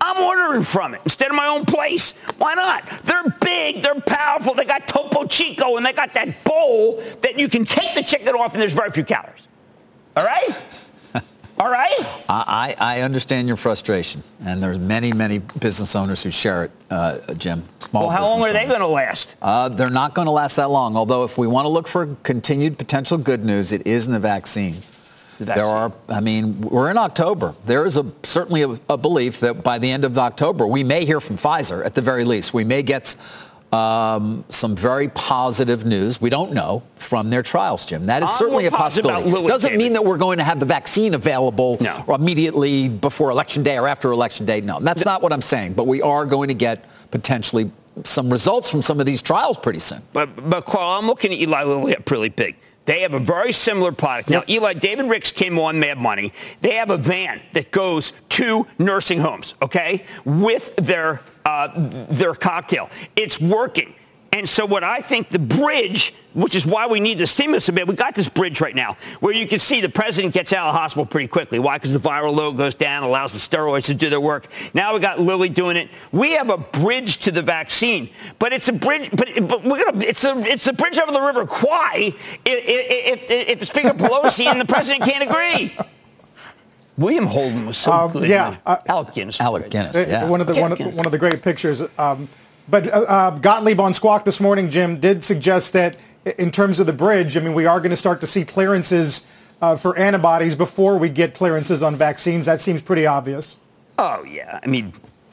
I'm 0.01 0.21
ordering 0.21 0.65
from 0.65 0.95
it 0.95 1.03
instead 1.05 1.31
of 1.31 1.37
my 1.37 1.47
own 1.47 1.67
place. 1.67 2.17
Why 2.39 2.55
not? 2.55 2.85
They're 3.05 3.31
big, 3.41 3.81
they're 3.81 4.01
powerful, 4.01 4.55
they 4.55 4.65
got 4.65 4.89
Topo 4.89 5.25
Chico, 5.25 5.77
and 5.77 5.87
they 5.87 5.93
got 5.93 6.13
that 6.15 6.43
bowl 6.43 7.01
that 7.21 7.39
you 7.39 7.49
can 7.49 7.65
take 7.65 7.95
the 7.95 8.03
chicken 8.03 8.35
off 8.35 8.55
and 8.55 8.61
there's 8.61 8.73
very 8.73 8.91
few 8.91 9.05
calories. 9.05 9.47
All 10.17 10.25
right? 10.25 10.49
All 11.61 11.71
right? 11.71 11.95
I, 12.27 12.75
I 12.81 12.97
I 12.97 13.01
understand 13.03 13.47
your 13.47 13.59
frustration, 13.59 14.23
and 14.43 14.63
there's 14.63 14.79
many, 14.79 15.13
many 15.13 15.41
business 15.41 15.95
owners 15.95 16.23
who 16.23 16.31
share 16.31 16.65
it, 16.65 16.71
uh, 16.89 17.35
Jim. 17.35 17.65
Small 17.81 18.07
Well, 18.07 18.17
how 18.17 18.25
long 18.25 18.43
are 18.43 18.53
they 18.53 18.65
going 18.65 18.81
to 18.81 18.87
last? 18.87 19.37
Uh, 19.43 19.69
they're 19.69 19.91
not 19.91 20.15
going 20.15 20.25
to 20.25 20.33
last 20.33 20.57
that 20.57 20.71
long. 20.71 20.97
Although, 20.97 21.25
if 21.25 21.37
we 21.37 21.47
want 21.47 21.67
to 21.67 21.69
look 21.69 21.87
for 21.87 22.17
continued 22.23 22.79
potential 22.79 23.19
good 23.19 23.45
news, 23.45 23.73
it 23.73 23.87
is 23.87 24.07
in 24.07 24.13
the 24.13 24.19
vaccine. 24.19 24.77
There 25.39 25.65
are, 25.65 25.93
I 26.09 26.21
mean, 26.21 26.63
we're 26.63 26.91
in 26.91 26.97
October. 26.99 27.55
There 27.67 27.85
is 27.85 27.99
a 27.99 28.11
certainly 28.23 28.63
a, 28.63 28.79
a 28.89 28.97
belief 28.97 29.41
that 29.41 29.63
by 29.63 29.79
the 29.79 29.91
end 29.91 30.05
of 30.05 30.17
October, 30.17 30.67
we 30.67 30.83
may 30.83 31.05
hear 31.05 31.21
from 31.21 31.37
Pfizer 31.37 31.85
at 31.85 31.95
the 31.95 32.03
very 32.03 32.25
least. 32.25 32.55
We 32.55 32.65
may 32.65 32.83
get 32.83 33.17
um, 33.73 34.45
some 34.49 34.75
very 34.75 35.09
positive 35.09 35.85
news. 35.85 36.21
We 36.21 36.29
don't 36.31 36.53
know 36.53 36.83
from 36.97 37.31
their 37.31 37.43
trials, 37.43 37.87
Jim. 37.87 38.07
That 38.07 38.23
is 38.23 38.31
I'm 38.31 38.37
certainly 38.37 38.67
a 38.67 38.71
possibility. 38.71 39.31
Doesn't 39.47 39.77
mean 39.77 39.93
that 39.93 40.05
we're 40.05 40.19
going 40.19 40.39
to 40.39 40.45
have 40.45 40.59
the 40.59 40.67
vaccine 40.67 41.15
available 41.15 41.77
No. 41.81 42.05
immediately 42.09 42.89
before 42.89 43.31
election 43.31 43.63
day 43.63 43.79
or 43.79 43.87
after 43.87 44.11
election 44.11 44.45
day. 44.47 44.61
No, 44.61 44.81
that's 44.81 45.05
not 45.05 45.23
what 45.23 45.33
I'm 45.33 45.43
saying. 45.43 45.75
But 45.75 45.87
we 45.87 46.03
are 46.03 46.27
going 46.27 46.49
to 46.49 46.55
get 46.55 46.85
potentially 47.11 47.71
some 48.05 48.31
results 48.31 48.71
from 48.71 48.83
some 48.83 48.99
of 49.01 49.07
these 49.07 49.23
trials 49.23 49.59
pretty 49.59 49.79
soon. 49.81 50.03
But, 50.13 50.49
but 50.49 50.65
Carl, 50.65 50.99
I'm 50.99 51.07
looking 51.07 51.33
at 51.33 51.39
Eli 51.39 51.63
Lilly 51.65 51.97
up 51.97 52.11
really 52.11 52.29
big. 52.29 52.57
They 52.87 53.03
have 53.03 53.15
a 53.15 53.21
very 53.21 53.53
similar 53.53 53.93
product. 53.93 54.31
Now, 54.31 54.43
Eli, 54.49 54.73
David 54.75 55.07
Ricks 55.07 55.31
came 55.31 55.59
on 55.59 55.79
Mad 55.79 55.99
Money. 55.99 56.33
They 56.61 56.75
have 56.75 56.91
a 56.91 56.97
van 56.97 57.41
that 57.53 57.71
goes 57.71 58.13
to 58.31 58.67
nursing 58.79 59.21
homes, 59.21 59.55
okay, 59.63 60.05
with 60.25 60.75
their, 60.77 61.21
uh, 61.45 61.69
their 62.11 62.35
cocktail. 62.35 62.91
It's 63.17 63.41
working. 63.41 63.95
And 64.33 64.49
so 64.49 64.65
what 64.65 64.85
I 64.85 65.01
think 65.01 65.29
the 65.31 65.41
bridge, 65.41 66.15
which 66.35 66.55
is 66.55 66.65
why 66.65 66.87
we 66.87 67.01
need 67.01 67.19
the 67.19 67.27
stimulus 67.27 67.69
a 67.69 67.73
bit, 67.73 67.89
we 67.89 67.95
got 67.97 68.15
this 68.15 68.29
bridge 68.29 68.61
right 68.61 68.77
now 68.77 68.97
where 69.19 69.35
you 69.35 69.45
can 69.45 69.59
see 69.59 69.81
the 69.81 69.89
president 69.89 70.33
gets 70.33 70.53
out 70.53 70.69
of 70.69 70.73
the 70.75 70.79
hospital 70.79 71.05
pretty 71.05 71.27
quickly. 71.27 71.59
Why? 71.59 71.79
Because 71.79 71.93
the 71.93 71.99
viral 71.99 72.33
load 72.33 72.53
goes 72.57 72.77
down, 72.77 73.03
allows 73.03 73.33
the 73.33 73.39
steroids 73.39 73.87
to 73.87 73.95
do 73.95 74.09
their 74.09 74.21
work. 74.21 74.47
Now 74.73 74.95
we 74.95 75.01
got 75.01 75.19
Lilly 75.21 75.49
doing 75.49 75.77
it. 75.77 75.89
We 76.13 76.33
have 76.35 76.49
a 76.49 76.59
bridge 76.59 77.17
to 77.19 77.33
the 77.33 77.43
vaccine, 77.43 78.09
but 78.39 78.53
it's 78.53 78.69
a 78.69 78.73
bridge, 78.73 79.11
but, 79.13 79.31
but 79.49 79.65
we're 79.65 79.85
gonna, 79.85 80.05
it's 80.05 80.23
a, 80.25 80.39
it's 80.47 80.69
a 80.69 80.73
bridge 80.75 80.97
over 80.99 81.11
the 81.11 81.21
River 81.21 81.45
Kwai 81.45 82.15
if, 82.15 82.17
if, 82.47 83.31
if, 83.31 83.61
if 83.61 83.69
Speaker 83.69 83.91
Pelosi 83.95 84.47
and 84.47 84.61
the 84.61 84.65
president 84.65 85.03
can't 85.11 85.29
agree. 85.29 85.77
William 86.97 87.27
Holden 87.27 87.67
was 87.67 87.79
so 87.79 87.91
Um, 87.93 88.13
good. 88.13 88.29
yeah, 88.29 88.51
man. 88.51 88.59
uh, 88.67 88.77
Alec 88.87 89.13
Guinness. 89.15 89.41
Alec. 89.41 89.71
Guinness, 89.71 89.97
Uh, 89.97 90.05
yeah. 90.07 90.25
One 90.29 90.41
of 90.41 90.47
the 90.47 90.55
one 90.55 90.71
of, 90.71 90.79
one 90.95 91.07
of 91.07 91.11
the 91.13 91.19
great 91.19 91.43
pictures. 91.43 91.83
Um, 91.99 92.29
but 92.71 92.87
uh, 92.89 93.01
uh, 93.01 93.31
Gottlieb 93.39 93.81
on 93.81 93.93
Squawk 93.95 94.25
this 94.25 94.41
morning, 94.41 94.71
Jim, 94.71 95.01
did 95.01 95.25
suggest 95.25 95.73
that 95.73 95.97
in 96.39 96.51
terms 96.51 96.81
of 96.81 96.87
the 96.87 96.93
bridge, 96.93 97.37
I 97.37 97.41
mean, 97.41 97.55
we 97.55 97.67
are 97.67 97.79
going 97.81 97.91
to 97.91 97.97
start 97.97 98.21
to 98.21 98.27
see 98.27 98.45
clearances 98.45 99.27
uh, 99.63 99.77
for 99.77 99.97
antibodies 99.99 100.55
before 100.57 100.99
we 100.99 101.09
get 101.09 101.35
clearances 101.35 101.83
on 101.83 101.97
vaccines. 101.97 102.47
That 102.47 102.61
seems 102.61 102.81
pretty 102.81 103.07
obvious. 103.07 103.57
Oh 103.99 104.23
yeah, 104.25 104.61
I 104.63 104.67
mean, 104.67 104.93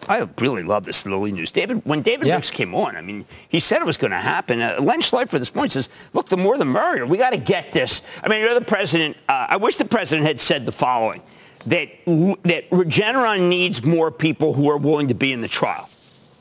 I 0.10 0.28
really 0.40 0.64
love 0.64 0.86
this 0.86 1.06
Lilly 1.06 1.32
news. 1.32 1.52
David, 1.52 1.82
when 1.86 2.02
David 2.02 2.28
Yeah. 2.28 2.36
Ricks 2.36 2.52
came 2.52 2.74
on, 2.76 2.96
I 2.96 3.02
mean, 3.02 3.26
he 3.50 3.60
said 3.60 3.82
it 3.82 3.86
was 3.86 3.98
going 3.98 4.12
to 4.12 4.18
happen. 4.18 4.62
Uh, 4.62 4.78
Len 4.80 5.02
Schleifer 5.02 5.40
this 5.40 5.54
morning 5.56 5.70
says, 5.70 5.90
"Look, 6.14 6.30
the 6.30 6.38
more 6.38 6.58
the 6.58 6.66
merrier. 6.66 7.06
We 7.06 7.18
got 7.18 7.32
to 7.32 7.38
get 7.38 7.72
this." 7.72 8.02
I 8.24 8.28
mean, 8.28 8.42
you're 8.42 8.54
the 8.54 8.62
president. 8.62 9.18
Uh, 9.30 9.48
I 9.50 9.58
wish 9.58 9.78
the 9.78 9.86
president 9.86 10.28
had 10.28 10.40
said 10.40 10.66
the 10.66 10.72
following: 10.72 11.22
that 11.66 11.90
that 12.06 12.70
Regeneron 12.70 13.48
needs 13.50 13.84
more 13.84 14.12
people 14.12 14.54
who 14.54 14.70
are 14.70 14.78
willing 14.78 15.08
to 15.10 15.14
be 15.14 15.32
in 15.32 15.42
the 15.42 15.48
trial. 15.48 15.90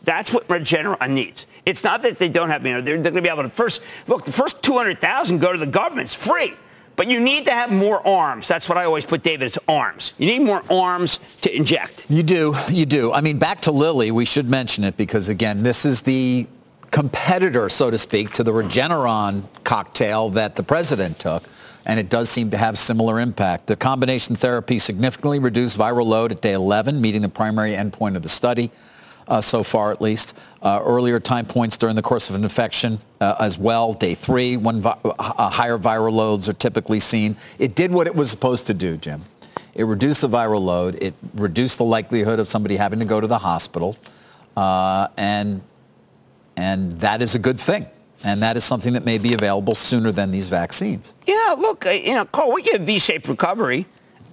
That's 0.07 0.33
what 0.33 0.49
Regeneron 0.49 1.11
needs. 1.11 1.47
It's 1.67 1.83
not 1.85 2.01
that 2.03 2.19
they 2.19 2.29
don't 2.29 2.49
have, 2.49 2.65
you 2.65 2.75
know, 2.75 2.81
they're, 2.81 2.95
they're 2.95 3.11
going 3.11 3.23
to 3.23 3.23
be 3.23 3.29
able 3.29 3.43
to 3.43 3.51
first, 3.51 3.83
look, 4.07 4.25
the 4.25 4.33
first 4.33 4.63
200,000 4.63 5.41
go 5.41 5.53
to 5.53 5.59
the 5.59 5.67
government. 5.67 6.07
It's 6.07 6.15
free. 6.15 6.55
But 6.95 7.11
you 7.11 7.21
need 7.21 7.45
to 7.45 7.51
have 7.51 7.71
more 7.71 8.07
arms. 8.07 8.49
That's 8.49 8.69
what 8.71 8.79
I 8.79 8.85
always 8.85 9.05
put, 9.05 9.23
David. 9.23 9.47
It's 9.47 9.59
arms. 9.69 10.15
You 10.17 10.27
need 10.27 10.43
more 10.43 10.63
arms 10.71 11.19
to 11.43 11.55
inject. 11.55 12.07
You 12.09 12.23
do, 12.23 12.55
you 12.71 12.87
do. 12.87 13.13
I 13.13 13.21
mean, 13.21 13.39
back 13.39 13.61
to 13.63 13.73
Lilly, 13.73 14.11
we 14.11 14.25
should 14.25 14.49
mention 14.49 14.83
it 14.83 14.97
because, 14.97 15.29
again, 15.29 15.63
this 15.63 15.85
is 15.85 16.03
the 16.03 16.47
competitor, 16.93 17.69
so 17.69 17.91
to 17.91 17.99
speak, 17.99 18.31
to 18.33 18.45
the 18.45 18.53
Regeneron 18.53 19.45
cocktail 19.65 20.31
that 20.31 20.57
the 20.57 20.63
president 20.63 21.19
took, 21.19 21.43
and 21.85 22.01
it 22.01 22.09
does 22.09 22.31
seem 22.31 22.51
to 22.53 22.57
have 22.57 22.79
similar 22.79 23.21
impact. 23.21 23.67
The 23.67 23.77
combination 23.77 24.37
therapy 24.37 24.79
significantly 24.79 25.39
reduced 25.39 25.77
viral 25.77 26.07
load 26.07 26.33
at 26.33 26.41
day 26.41 26.53
11, 26.53 27.01
meeting 27.01 27.21
the 27.21 27.29
primary 27.29 27.73
endpoint 27.73 28.17
of 28.17 28.23
the 28.23 28.31
study. 28.31 28.71
Uh, 29.28 29.40
so 29.40 29.64
far 29.64 29.90
at 29.90 30.00
least. 30.00 30.35
Uh, 30.62 30.80
earlier 30.85 31.18
time 31.18 31.45
points 31.45 31.76
during 31.76 31.97
the 31.97 32.02
course 32.02 32.30
of 32.30 32.37
an 32.37 32.45
infection 32.45 33.00
uh, 33.21 33.35
as 33.40 33.59
well, 33.59 33.92
day 33.92 34.14
three, 34.14 34.56
when 34.56 34.80
vi- 34.80 34.97
uh, 35.04 35.50
higher 35.50 35.76
viral 35.78 36.12
loads 36.12 36.49
are 36.49 36.52
typically 36.52 37.00
seen. 37.00 37.37
It 37.59 37.75
did 37.75 37.90
what 37.90 38.06
it 38.06 38.14
was 38.14 38.30
supposed 38.30 38.68
to 38.68 38.75
do, 38.75 38.97
Jim. 38.97 39.23
It 39.75 39.83
reduced 39.85 40.21
the 40.21 40.28
viral 40.28 40.62
load. 40.64 40.97
It 41.02 41.14
reduced 41.35 41.78
the 41.78 41.85
likelihood 41.85 42.38
of 42.38 42.47
somebody 42.47 42.76
having 42.76 43.00
to 43.00 43.04
go 43.04 43.21
to 43.21 43.26
the 43.26 43.38
hospital. 43.38 43.97
Uh, 44.56 45.09
and, 45.16 45.61
and 46.56 46.92
that 47.00 47.21
is 47.21 47.35
a 47.35 47.40
good 47.40 47.59
thing. 47.59 47.87
And 48.25 48.42
that 48.42 48.56
is 48.56 48.64
something 48.64 48.92
that 48.95 49.04
may 49.04 49.18
be 49.18 49.35
available 49.35 49.75
sooner 49.75 50.12
than 50.12 50.30
these 50.30 50.49
vaccines. 50.49 51.14
Yeah, 51.26 51.56
look, 51.59 51.85
uh, 51.85 51.90
you 51.90 52.14
know, 52.14 52.25
Carl, 52.26 52.52
we 52.52 52.62
get 52.62 52.80
a 52.80 52.85
V-shaped 52.85 53.28
recovery. 53.28 53.87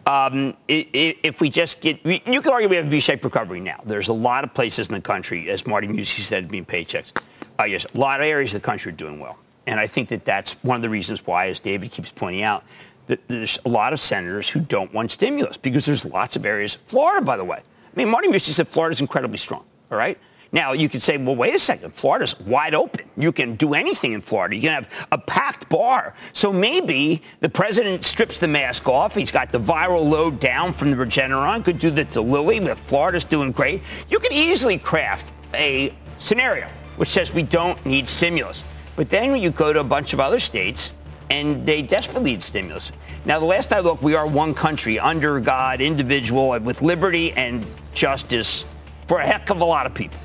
Um, 0.05 0.55
if 0.67 1.39
we 1.39 1.50
just 1.50 1.79
get, 1.79 2.05
you 2.05 2.41
can 2.41 2.51
argue 2.51 2.67
we 2.67 2.75
have 2.75 2.88
a 2.88 2.89
V-shaped 2.89 3.24
recovery 3.24 3.62
now. 3.62 3.79
There's 3.86 4.10
a 4.10 4.13
lot 4.13 4.43
of 4.43 4.53
places 4.53 4.89
in 4.89 4.95
the 4.95 5.01
country, 5.01 5.50
as 5.50 5.65
Marty 5.65 5.88
Mucci 5.88 6.19
said, 6.19 6.50
being 6.50 6.65
Paychex. 6.65 7.22
Uh, 7.60 7.63
yes, 7.63 7.86
a 7.93 7.98
lot 7.98 8.19
of 8.19 8.25
areas 8.25 8.53
of 8.53 8.62
the 8.62 8.65
country 8.65 8.91
are 8.91 8.95
doing 8.95 9.19
well. 9.19 9.38
And 9.65 9.79
I 9.79 9.88
think 9.88 10.10
that 10.10 10.25
that's 10.25 10.62
one 10.63 10.75
of 10.75 10.81
the 10.81 10.89
reasons 10.89 11.25
why, 11.25 11.48
as 11.48 11.60
David 11.60 11.91
keeps 11.91 12.12
pointing 12.12 12.43
out, 12.43 12.65
that 13.07 13.25
there's 13.27 13.60
a 13.65 13.69
lot 13.69 13.93
of 13.93 14.00
senators 14.00 14.50
who 14.50 14.60
don't 14.60 14.93
want 14.93 15.12
stimulus 15.12 15.55
because 15.55 15.86
there's 15.86 16.03
lots 16.03 16.36
of 16.36 16.45
areas. 16.45 16.75
Florida, 16.88 17.25
by 17.25 17.38
the 17.38 17.43
way. 17.45 17.57
I 17.57 17.95
mean, 17.95 18.10
Marty 18.10 18.27
Mucci 18.27 18.50
said 18.50 18.67
Florida's 18.67 19.01
incredibly 19.01 19.38
strong, 19.38 19.63
all 19.91 19.98
right? 19.98 20.17
Now, 20.53 20.72
you 20.72 20.88
could 20.88 21.01
say, 21.01 21.17
well, 21.17 21.36
wait 21.36 21.53
a 21.53 21.60
second. 21.60 21.93
Florida's 21.93 22.39
wide 22.41 22.75
open. 22.75 23.05
You 23.17 23.31
can 23.31 23.55
do 23.55 23.74
anything 23.74 24.13
in 24.13 24.22
Florida. 24.22 24.55
You 24.55 24.62
can 24.62 24.72
have 24.72 25.07
a 25.12 25.17
packed 25.17 25.67
bar. 25.67 26.13
So 26.31 26.53
maybe 26.53 27.22
the 27.41 27.50
president 27.50 28.05
strips 28.05 28.39
the 28.39 28.48
mask 28.48 28.88
off. 28.88 29.15
He's 29.15 29.31
got 29.31 29.51
the 29.51 29.60
viral 29.60 30.10
load 30.10 30.39
down 30.39 30.72
from 30.72 30.91
the 30.91 30.98
Regeneron. 30.98 31.65
Could 31.65 31.79
do 31.79 31.89
that 31.91 32.12
to 32.12 32.22
Lilly, 32.22 32.60
but 32.62 32.77
Florida's 32.77 33.25
doing 33.25 33.51
great. 33.51 33.81
You 34.10 34.19
could 34.19 34.31
easily 34.31 34.77
craft 34.77 35.31
a 35.53 35.93
scenario 36.19 36.69
which 36.98 37.10
says 37.10 37.33
we 37.33 37.43
don't 37.43 37.83
need 37.86 38.07
stimulus. 38.07 38.63
But 38.95 39.10
then 39.10 39.36
you 39.38 39.50
go 39.50 39.74
to 39.74 39.79
a 39.79 39.83
bunch 39.83 40.13
of 40.13 40.19
other 40.19 40.39
states 40.39 40.93
and 41.29 41.65
they 41.65 41.81
desperately 41.81 42.31
need 42.31 42.43
stimulus. 42.43 42.91
Now, 43.25 43.39
the 43.39 43.45
last 43.45 43.74
I 43.74 43.79
looked, 43.79 44.03
we 44.03 44.15
are 44.15 44.27
one 44.27 44.53
country 44.53 45.00
under 45.00 45.39
God, 45.39 45.81
individual, 45.81 46.60
with 46.60 46.81
liberty 46.81 47.31
and 47.31 47.65
justice 47.93 48.65
for 49.07 49.19
a 49.19 49.25
heck 49.25 49.50
of 49.50 49.62
a 49.62 49.65
lot 49.65 49.86
of 49.86 49.93
people. 49.93 50.19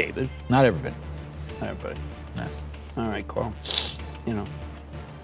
David. 0.00 0.30
Not 0.48 0.64
everybody. 0.64 0.94
Everybody. 1.60 2.00
All 2.96 3.08
right, 3.08 3.26
Carl. 3.28 3.52
You 4.26 4.32
know, 4.32 4.46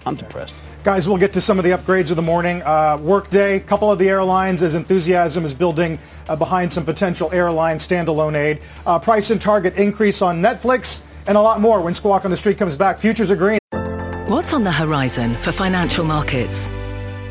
I'm 0.05 0.15
depressed. 0.15 0.53
Guys, 0.83 1.09
we'll 1.09 1.17
get 1.17 1.33
to 1.33 1.41
some 1.41 1.57
of 1.57 1.63
the 1.63 1.71
upgrades 1.71 2.11
of 2.11 2.15
the 2.15 2.21
morning. 2.21 2.61
Uh, 2.63 2.97
workday, 3.01 3.59
couple 3.59 3.91
of 3.91 3.97
the 3.97 4.07
airlines 4.07 4.61
as 4.61 4.75
enthusiasm 4.75 5.45
is 5.45 5.53
building 5.53 5.97
uh, 6.29 6.35
behind 6.35 6.71
some 6.71 6.85
potential 6.85 7.29
airline 7.33 7.77
standalone 7.77 8.35
aid. 8.35 8.61
Uh, 8.85 8.99
price 8.99 9.31
and 9.31 9.41
target 9.41 9.75
increase 9.77 10.21
on 10.21 10.41
Netflix 10.41 11.03
and 11.25 11.37
a 11.37 11.41
lot 11.41 11.59
more 11.59 11.81
when 11.81 11.95
Squawk 11.95 12.23
on 12.23 12.31
the 12.31 12.37
Street 12.37 12.59
comes 12.59 12.75
back. 12.75 12.99
Futures 12.99 13.31
are 13.31 13.35
green. 13.35 13.59
What's 14.27 14.53
on 14.53 14.63
the 14.63 14.71
horizon 14.71 15.35
for 15.35 15.51
financial 15.51 16.05
markets? 16.05 16.71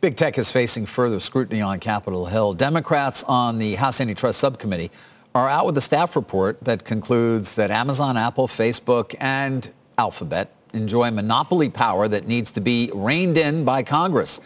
Big 0.00 0.16
tech 0.16 0.38
is 0.38 0.50
facing 0.50 0.86
further 0.86 1.20
scrutiny 1.20 1.60
on 1.60 1.78
Capitol 1.78 2.24
Hill. 2.24 2.54
Democrats 2.54 3.22
on 3.24 3.58
the 3.58 3.74
House 3.74 4.00
Antitrust 4.00 4.38
Subcommittee 4.38 4.90
are 5.34 5.46
out 5.46 5.66
with 5.66 5.76
a 5.76 5.80
staff 5.82 6.16
report 6.16 6.58
that 6.64 6.86
concludes 6.86 7.54
that 7.56 7.70
Amazon, 7.70 8.16
Apple, 8.16 8.48
Facebook, 8.48 9.14
and 9.20 9.68
Alphabet 9.98 10.54
enjoy 10.72 11.10
monopoly 11.10 11.68
power 11.68 12.08
that 12.08 12.26
needs 12.26 12.50
to 12.52 12.62
be 12.62 12.90
reined 12.94 13.36
in 13.36 13.62
by 13.66 13.82
Congress. 13.82 14.40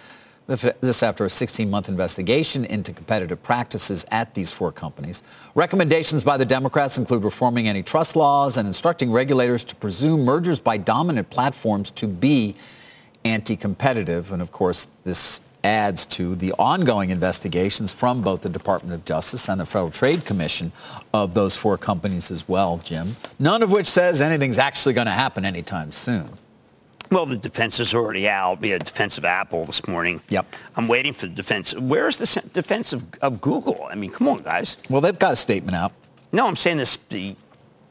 This 0.49 1.05
after 1.05 1.25
a 1.25 1.29
16-month 1.29 1.89
investigation 1.89 2.65
into 2.65 2.93
competitive 2.93 3.41
practices 3.41 4.05
at 4.11 4.35
these 4.35 4.51
four 4.51 4.73
companies. 4.73 5.23
Recommendations 5.55 6.25
by 6.25 6.37
the 6.37 6.45
Democrats 6.45 6.99
include 6.99 7.23
reforming 7.23 7.69
antitrust 7.69 8.17
laws 8.17 8.57
and 8.57 8.67
instructing 8.67 9.13
regulators 9.13 9.63
to 9.63 9.77
presume 9.77 10.25
mergers 10.25 10.59
by 10.59 10.79
dominant 10.79 11.31
platforms 11.31 11.93
to 11.93 12.09
be 12.09 12.57
anti-competitive. 13.25 14.33
And 14.33 14.43
of 14.43 14.53
course, 14.53 14.89
this 15.05 15.41
adds 15.65 16.05
to 16.05 16.37
the 16.37 16.53
ongoing 16.59 17.11
investigations 17.11 17.91
from 17.91 18.21
both 18.21 18.43
the 18.43 18.49
Department 18.49 18.95
of 18.95 19.05
Justice 19.05 19.49
and 19.49 19.61
the 19.61 19.67
Federal 19.67 19.91
Trade 19.91 20.25
Commission 20.25 20.73
of 21.13 21.33
those 21.35 21.57
four 21.57 21.79
companies 21.79 22.31
as 22.31 22.47
well, 22.47 22.79
Jim. 22.85 23.17
None 23.39 23.63
of 23.63 23.73
which 23.73 23.87
says 23.87 24.21
anything's 24.21 24.59
actually 24.59 24.93
going 24.93 25.07
to 25.07 25.13
happen 25.13 25.45
anytime 25.45 25.91
soon. 25.91 26.29
Well, 27.11 27.27
the 27.27 27.37
defense 27.37 27.81
is 27.81 27.95
already 27.95 28.29
out. 28.29 28.61
We 28.61 28.71
had 28.71 28.85
defense 28.85 29.19
of 29.19 29.25
Apple 29.25 29.65
this 29.67 29.87
morning. 29.87 30.21
Yep. 30.29 30.55
I'm 30.77 30.89
waiting 30.89 31.13
for 31.13 31.27
the 31.27 31.35
defense. 31.35 31.75
Where's 31.75 32.17
the 32.17 32.43
defense 32.53 32.93
of, 32.93 33.05
of 33.23 33.41
Google? 33.41 33.87
I 33.91 33.95
mean, 33.95 34.11
come 34.11 34.29
on, 34.29 34.43
guys. 34.43 34.77
Well, 34.91 35.01
they've 35.01 35.19
got 35.19 35.33
a 35.33 35.37
statement 35.37 35.77
out. 35.77 35.93
No, 36.33 36.47
I'm 36.47 36.57
saying 36.57 36.79
this 36.79 36.97
the 36.97 37.37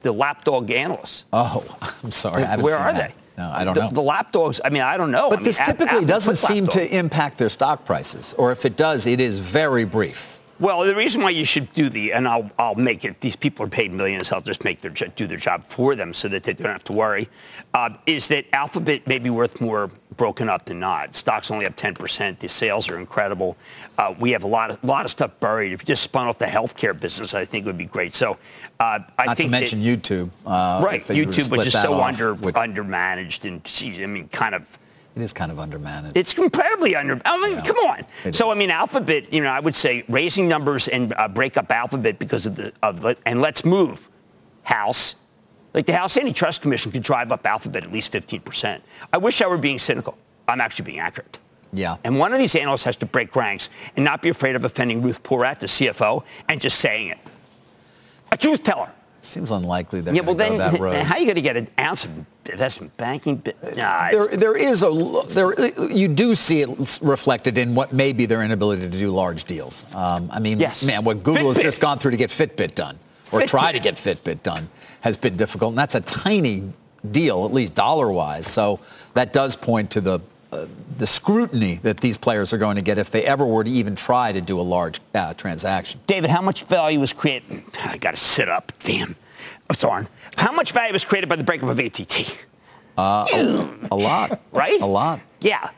the 0.02 0.12
lapdog 0.12 0.70
analysts. 0.70 1.24
Oh, 1.32 1.64
I'm 2.04 2.12
sorry. 2.12 2.44
Where 2.44 2.76
are 2.76 2.92
that. 2.92 3.14
they? 3.16 3.23
No, 3.38 3.50
I 3.50 3.64
don't 3.64 3.74
the, 3.74 3.82
know. 3.82 3.90
The 3.90 4.02
lapdogs, 4.02 4.62
I 4.64 4.70
mean, 4.70 4.84
I 4.84 4.98
don't 4.98 5.12
know. 5.12 5.30
But 5.30 5.40
I 5.40 5.44
this 5.44 5.60
mean, 5.60 5.66
typically 5.66 5.98
Apple 5.98 6.08
doesn't 6.08 6.36
seem 6.36 6.66
lapdog. 6.66 6.90
to 6.90 6.98
impact 6.98 7.38
their 7.40 7.50
stock 7.50 7.86
prices. 7.86 8.34
Or 8.38 8.52
if 8.52 8.66
it 8.66 8.78
does, 8.78 9.08
it 9.08 9.20
is 9.20 9.40
very 9.40 9.86
brief. 9.86 10.33
Well, 10.60 10.82
the 10.84 10.96
reason 10.96 11.22
why 11.22 11.32
you 11.32 11.46
should 11.46 11.74
do 11.74 11.90
the, 11.90 12.14
and 12.14 12.28
I'll, 12.28 12.50
I'll 12.60 12.76
make 12.76 13.04
it, 13.06 13.20
these 13.22 13.36
people 13.36 13.66
are 13.66 13.70
paid 13.70 13.92
millions, 13.92 14.32
I'll 14.32 14.42
just 14.42 14.64
make 14.64 14.82
their, 14.82 14.92
do 14.92 15.28
their 15.28 15.38
job 15.38 15.66
for 15.66 15.96
them 15.96 16.14
so 16.14 16.28
that 16.28 16.44
they 16.44 16.54
don't 16.54 16.68
have 16.72 16.84
to 16.86 16.94
worry, 16.94 17.28
uh, 17.74 17.90
is 18.06 18.28
that 18.28 18.46
Alphabet 18.54 19.08
may 19.08 19.20
be 19.20 19.30
worth 19.30 19.60
more 19.60 19.90
broken 20.16 20.50
up 20.50 20.66
than 20.66 20.80
not. 20.80 21.16
Stock's 21.16 21.50
only 21.50 21.66
up 21.66 21.76
10%. 21.76 22.38
The 22.38 22.48
sales 22.48 22.88
are 22.88 23.00
incredible. 23.00 23.58
Uh, 23.98 24.14
we 24.20 24.32
have 24.32 24.44
a 24.44 24.48
lot 24.48 24.70
of, 24.70 24.84
lot 24.84 25.06
of 25.06 25.12
stuff 25.12 25.32
buried. 25.40 25.74
If 25.74 25.82
you 25.82 25.86
just 25.88 26.04
spun 26.04 26.28
off 26.28 26.38
the 26.38 26.46
healthcare 26.46 26.98
business, 26.98 27.34
I 27.34 27.46
think 27.46 27.66
it 27.66 27.70
would 27.70 27.78
be 27.78 27.86
great. 27.86 28.14
So 28.14 28.38
uh, 28.80 29.00
I 29.18 29.26
Not 29.26 29.38
think 29.38 29.48
to 29.48 29.52
mention 29.52 29.84
that, 29.84 30.02
YouTube. 30.02 30.30
Uh, 30.46 30.84
right, 30.86 31.02
if 31.02 31.08
they 31.08 31.26
were 31.26 31.32
to 31.32 31.42
YouTube, 31.42 31.50
which 31.50 31.68
is 31.68 31.74
so 31.74 31.96
off, 31.96 32.14
under, 32.14 32.36
which- 32.36 32.56
undermanaged 32.56 33.46
and, 33.46 33.64
geez, 33.64 34.00
I 34.00 34.06
mean, 34.06 34.28
kind 34.30 34.54
of 34.54 34.78
It 35.16 35.22
is 35.22 35.32
kind 35.34 35.52
of 35.52 35.58
undermanaged. 35.60 36.14
it's 36.16 36.34
incredibly 36.38 36.96
under. 36.96 37.22
I 37.24 37.38
mean, 37.40 37.54
Yeah. 37.58 37.62
come 37.62 37.76
on. 37.78 38.34
So 38.34 38.50
is. 38.50 38.56
I 38.56 38.60
mean, 38.60 38.72
Alphabet. 38.72 39.32
You 39.32 39.42
know, 39.42 39.50
I 39.50 39.60
would 39.60 39.76
say 39.76 40.04
raising 40.10 40.48
numbers 40.48 40.88
and 40.88 41.14
uh, 41.18 41.28
break 41.28 41.56
up 41.58 41.72
Alphabet 41.72 42.18
because 42.20 42.46
of 42.46 42.56
the 42.56 42.74
of 42.82 43.02
the, 43.02 43.16
and 43.26 43.42
let's 43.42 43.64
move 43.64 44.10
House. 44.64 45.16
Like 45.74 45.86
the 45.88 45.94
House 45.94 46.18
Antitrust 46.18 46.62
Commission 46.62 46.92
could 46.92 47.04
drive 47.04 47.32
up 47.32 47.46
Alphabet 47.46 47.84
at 47.84 47.92
least 47.92 48.12
15 48.12 48.42
percent. 48.42 48.84
I 49.12 49.18
wish 49.18 49.42
I 49.42 49.48
were 49.48 49.58
being 49.58 49.80
cynical. 49.80 50.18
I'm 50.48 50.60
actually 50.62 50.86
being 50.86 51.00
accurate. 51.00 51.38
yeah. 51.72 51.98
And 52.04 52.20
one 52.20 52.34
of 52.34 52.40
these 52.40 52.56
analysts 52.56 52.84
has 52.84 52.96
to 52.98 53.06
break 53.06 53.36
ranks 53.36 53.70
and 53.96 54.04
not 54.04 54.22
be 54.22 54.30
afraid 54.30 54.56
of 54.56 54.66
offending 54.66 55.02
Ruth 55.02 55.22
Porat, 55.24 55.60
the 55.60 55.68
CFO, 55.68 56.24
and 56.50 56.60
just 56.62 56.80
saying 56.80 57.08
it. 57.10 57.18
A 58.32 58.38
truth 58.38 58.64
teller. 58.64 58.92
Seems 59.24 59.52
unlikely 59.52 60.02
they're 60.02 60.14
Yeah, 60.14 60.22
well 60.22 60.36
then, 60.36 60.54
go 60.54 60.70
that 60.70 60.80
road. 60.80 60.96
how 60.98 61.16
are 61.16 61.20
you 61.20 61.26
going 61.26 61.36
to 61.36 61.42
get 61.42 61.56
an 61.58 61.68
ounce 61.80 62.04
of 62.06 62.12
investment 62.46 62.96
banking? 62.98 63.42
Nah, 63.76 64.12
there, 64.12 64.28
there 64.28 64.58
is 64.58 64.84
a 64.84 64.92
there. 65.30 65.90
You 65.90 66.08
do 66.10 66.36
see 66.36 66.62
it 66.62 67.00
reflected 67.02 67.58
in 67.58 67.74
what 67.74 67.94
may 67.94 68.12
be 68.12 68.26
their 68.26 68.44
inability 68.44 68.82
to 68.82 68.90
do 68.98 69.12
large 69.12 69.46
deals. 69.46 69.86
Um, 69.96 70.30
I 70.32 70.40
mean, 70.40 70.60
Yes. 70.60 70.84
man, 70.84 71.04
what 71.06 71.24
Google 71.24 71.48
has 71.54 71.62
just 71.62 71.80
gone 71.80 72.00
through 72.00 72.12
to 72.12 72.18
get 72.18 72.30
Fitbit 72.32 72.76
done, 72.76 73.00
or 73.32 73.40
Fitbit. 73.42 73.48
try 73.48 73.72
to 73.72 73.80
get 73.80 73.96
Fitbit 73.96 74.44
done, 74.44 74.70
has 75.02 75.16
been 75.16 75.38
difficult, 75.38 75.70
and 75.72 75.78
that's 75.78 75.96
a 75.96 76.02
tiny 76.02 76.64
deal, 77.12 77.46
at 77.46 77.54
least 77.54 77.76
dollar-wise. 77.76 78.46
So 78.48 78.80
that 79.14 79.32
does 79.34 79.56
point 79.56 79.90
to 79.92 80.02
the 80.02 80.20
the 80.98 81.08
scrutiny 81.08 81.76
that 81.84 81.98
these 81.98 82.18
players 82.18 82.54
are 82.54 82.58
going 82.58 82.76
to 82.76 82.82
get 82.82 82.98
if 82.98 83.10
they 83.10 83.24
ever 83.26 83.46
were 83.46 83.64
to 83.64 83.70
even 83.70 83.96
try 83.96 84.32
to 84.32 84.42
do 84.42 84.60
a 84.60 84.62
large 84.62 85.00
uh, 85.16 85.34
transaction. 85.34 86.00
David, 86.08 86.30
how 86.30 86.42
much 86.42 86.64
value 86.66 87.00
was 87.00 87.14
created? 87.14 87.64
I 87.84 87.98
got 87.98 88.12
to 88.12 88.22
sit 88.22 88.50
up. 88.50 88.72
Damn. 88.80 89.16
I'm 89.70 89.76
sorry. 89.76 90.08
How 90.38 90.52
much 90.52 90.72
value 90.72 90.94
was 90.94 91.06
created 91.06 91.30
by 91.30 91.36
the 91.36 91.44
breakup 91.44 91.70
of 91.70 91.80
ATT? 91.80 92.36
A 92.98 93.88
lot, 93.92 94.40
Right? 94.52 94.80
A 94.82 94.86
lot. 94.86 95.20
Yeah. 95.42 95.70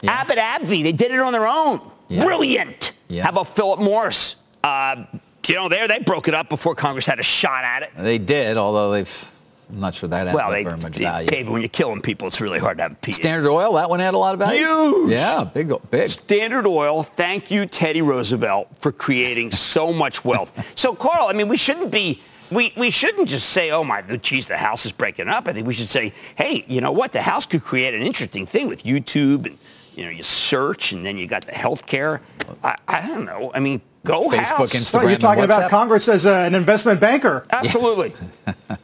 Yeah. 0.00 0.12
Abbott 0.12 0.38
AbbVie, 0.38 0.82
they 0.82 0.92
did 0.92 1.10
it 1.12 1.18
on 1.18 1.32
their 1.32 1.46
own. 1.46 1.80
Yeah. 2.08 2.24
Brilliant. 2.24 2.92
Yeah. 3.08 3.24
How 3.24 3.30
about 3.30 3.54
Philip 3.54 3.80
Morris? 3.80 4.36
Uh, 4.62 5.04
you 5.46 5.54
know, 5.54 5.68
there 5.68 5.88
they 5.88 5.98
broke 5.98 6.28
it 6.28 6.34
up 6.34 6.48
before 6.48 6.74
Congress 6.74 7.06
had 7.06 7.18
a 7.18 7.24
shot 7.24 7.64
at 7.64 7.82
it. 7.82 7.90
They 7.96 8.18
did, 8.18 8.56
although 8.56 8.92
they've. 8.92 9.34
I'm 9.72 9.80
not 9.80 9.94
sure 9.94 10.08
that 10.10 10.34
Well, 10.34 10.50
they, 10.50 10.64
very 10.64 10.76
much 10.76 10.92
they- 10.96 11.04
value. 11.04 11.28
David, 11.28 11.50
when 11.50 11.62
you're 11.62 11.68
killing 11.70 12.02
people, 12.02 12.28
it's 12.28 12.40
really 12.40 12.58
hard 12.58 12.76
to 12.78 12.82
have 12.84 12.96
a. 13.02 13.12
Standard 13.12 13.50
Oil, 13.50 13.72
that 13.74 13.88
one 13.88 14.00
had 14.00 14.12
a 14.14 14.18
lot 14.18 14.34
of 14.34 14.38
value. 14.40 14.58
Huge. 14.60 15.10
Yeah, 15.12 15.44
big, 15.44 15.72
big. 15.90 16.08
Standard 16.10 16.66
Oil, 16.66 17.02
thank 17.02 17.50
you, 17.50 17.64
Teddy 17.66 18.02
Roosevelt, 18.02 18.68
for 18.80 18.92
creating 18.92 19.50
so 19.52 19.92
much 19.92 20.24
wealth. 20.24 20.52
So, 20.78 20.94
Carl, 20.94 21.28
I 21.28 21.32
mean, 21.32 21.48
we 21.48 21.56
shouldn't 21.56 21.90
be, 21.90 22.20
we, 22.50 22.72
we 22.76 22.90
shouldn't 22.90 23.28
just 23.28 23.48
say, 23.50 23.70
oh, 23.70 23.82
my, 23.82 24.04
oh, 24.10 24.16
geez, 24.16 24.46
the 24.46 24.58
house 24.58 24.84
is 24.84 24.92
breaking 24.92 25.28
up. 25.28 25.48
I 25.48 25.54
think 25.54 25.66
we 25.66 25.72
should 25.74 25.88
say, 25.88 26.12
hey, 26.36 26.64
you 26.68 26.80
know 26.82 26.92
what? 26.92 27.12
The 27.12 27.22
house 27.22 27.46
could 27.46 27.62
create 27.64 27.94
an 27.94 28.02
interesting 28.02 28.44
thing 28.44 28.68
with 28.68 28.82
YouTube 28.82 29.46
and, 29.46 29.58
you 29.96 30.04
know, 30.04 30.10
you 30.10 30.22
search 30.22 30.92
and 30.92 31.04
then 31.04 31.16
you 31.16 31.26
got 31.26 31.46
the 31.46 31.52
health 31.52 31.86
care. 31.86 32.20
I, 32.62 32.76
I 32.88 33.06
don't 33.06 33.24
know. 33.24 33.50
I 33.54 33.60
mean, 33.60 33.80
go 34.04 34.28
Facebook, 34.28 34.42
house. 34.42 34.72
Instagram. 34.74 34.94
Well, 34.94 35.10
you're 35.10 35.18
talking 35.18 35.44
and 35.44 35.52
about 35.52 35.70
Congress 35.70 36.08
as 36.08 36.26
uh, 36.26 36.30
an 36.32 36.54
investment 36.54 37.00
banker. 37.00 37.44
Absolutely. 37.50 38.12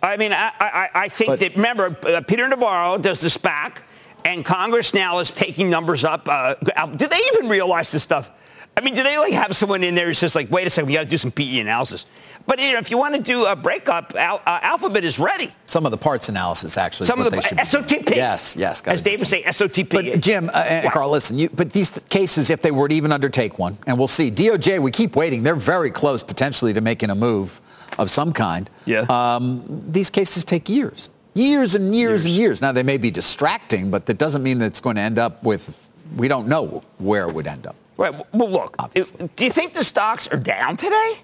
I 0.02 0.16
mean, 0.16 0.32
I, 0.32 0.52
I, 0.60 0.88
I 0.94 1.08
think 1.08 1.28
But- 1.28 1.40
that, 1.40 1.56
remember, 1.56 1.96
uh, 2.06 2.20
Peter 2.22 2.48
Navarro 2.48 2.98
does 2.98 3.20
the 3.20 3.28
SPAC, 3.28 3.78
and 4.24 4.44
Congress 4.44 4.94
now 4.94 5.18
is 5.18 5.30
taking 5.30 5.70
numbers 5.70 6.04
up. 6.04 6.28
Uh, 6.28 6.54
do 6.54 7.06
they 7.06 7.20
even 7.34 7.48
realize 7.48 7.90
this 7.90 8.02
stuff? 8.02 8.30
I 8.76 8.80
mean, 8.80 8.94
do 8.94 9.02
they 9.02 9.18
like 9.18 9.32
have 9.32 9.56
someone 9.56 9.82
in 9.82 9.94
there 9.94 10.06
who's 10.06 10.20
just 10.20 10.36
like, 10.36 10.50
wait 10.50 10.66
a 10.66 10.70
second, 10.70 10.86
we 10.86 10.92
got 10.94 11.00
to 11.00 11.06
do 11.08 11.16
some 11.18 11.32
PE 11.32 11.58
analysis? 11.58 12.06
But 12.48 12.58
you 12.60 12.72
know, 12.72 12.78
if 12.78 12.90
you 12.90 12.96
want 12.96 13.14
to 13.14 13.20
do 13.20 13.44
a 13.44 13.54
breakup, 13.54 14.14
Al, 14.16 14.40
uh, 14.46 14.58
Alphabet 14.62 15.04
is 15.04 15.18
ready. 15.18 15.52
Some 15.66 15.84
of 15.84 15.90
the 15.90 15.98
parts 15.98 16.30
analysis, 16.30 16.78
actually. 16.78 17.04
Some 17.04 17.20
of 17.20 17.30
the. 17.30 17.36
SOTP. 17.36 18.16
Yes, 18.16 18.56
yes. 18.56 18.80
As 18.86 19.02
Dave 19.02 19.18
would 19.18 19.28
say, 19.28 19.42
SOTP. 19.42 19.90
But 19.90 20.20
Jim 20.22 20.48
uh, 20.48 20.64
and 20.66 20.84
What? 20.86 20.94
Carl, 20.94 21.10
listen. 21.10 21.38
You, 21.38 21.50
but 21.50 21.74
these 21.74 21.90
cases, 22.08 22.48
if 22.48 22.62
they 22.62 22.70
were 22.70 22.88
to 22.88 22.94
even 22.94 23.12
undertake 23.12 23.58
one, 23.58 23.76
and 23.86 23.98
we'll 23.98 24.08
see. 24.08 24.30
DOJ, 24.30 24.80
we 24.80 24.90
keep 24.90 25.14
waiting. 25.14 25.42
They're 25.42 25.56
very 25.56 25.90
close, 25.90 26.22
potentially, 26.22 26.72
to 26.72 26.80
making 26.80 27.10
a 27.10 27.14
move 27.14 27.60
of 27.98 28.08
some 28.08 28.32
kind. 28.32 28.70
Yeah. 28.86 29.04
Um, 29.10 29.84
these 29.86 30.08
cases 30.08 30.42
take 30.42 30.70
years, 30.70 31.10
years 31.34 31.74
and 31.74 31.94
years, 31.94 32.24
and 32.24 32.32
years. 32.32 32.62
Now 32.62 32.72
they 32.72 32.82
may 32.82 32.96
be 32.96 33.10
distracting, 33.10 33.90
but 33.90 34.06
that 34.06 34.16
doesn't 34.16 34.42
mean 34.42 34.58
that 34.60 34.66
it's 34.68 34.80
going 34.80 34.96
to 34.96 35.02
end 35.02 35.18
up 35.18 35.42
with. 35.44 35.86
We 36.16 36.28
don't 36.28 36.48
know 36.48 36.82
where 36.96 37.28
it 37.28 37.34
would 37.34 37.46
end 37.46 37.66
up. 37.66 37.76
Right. 37.98 38.14
Well, 38.32 38.50
look. 38.50 38.76
Obviously. 38.78 39.28
do 39.36 39.44
you 39.44 39.52
think 39.52 39.74
the 39.74 39.84
stocks 39.84 40.28
are 40.28 40.38
down 40.38 40.78
today? 40.78 41.18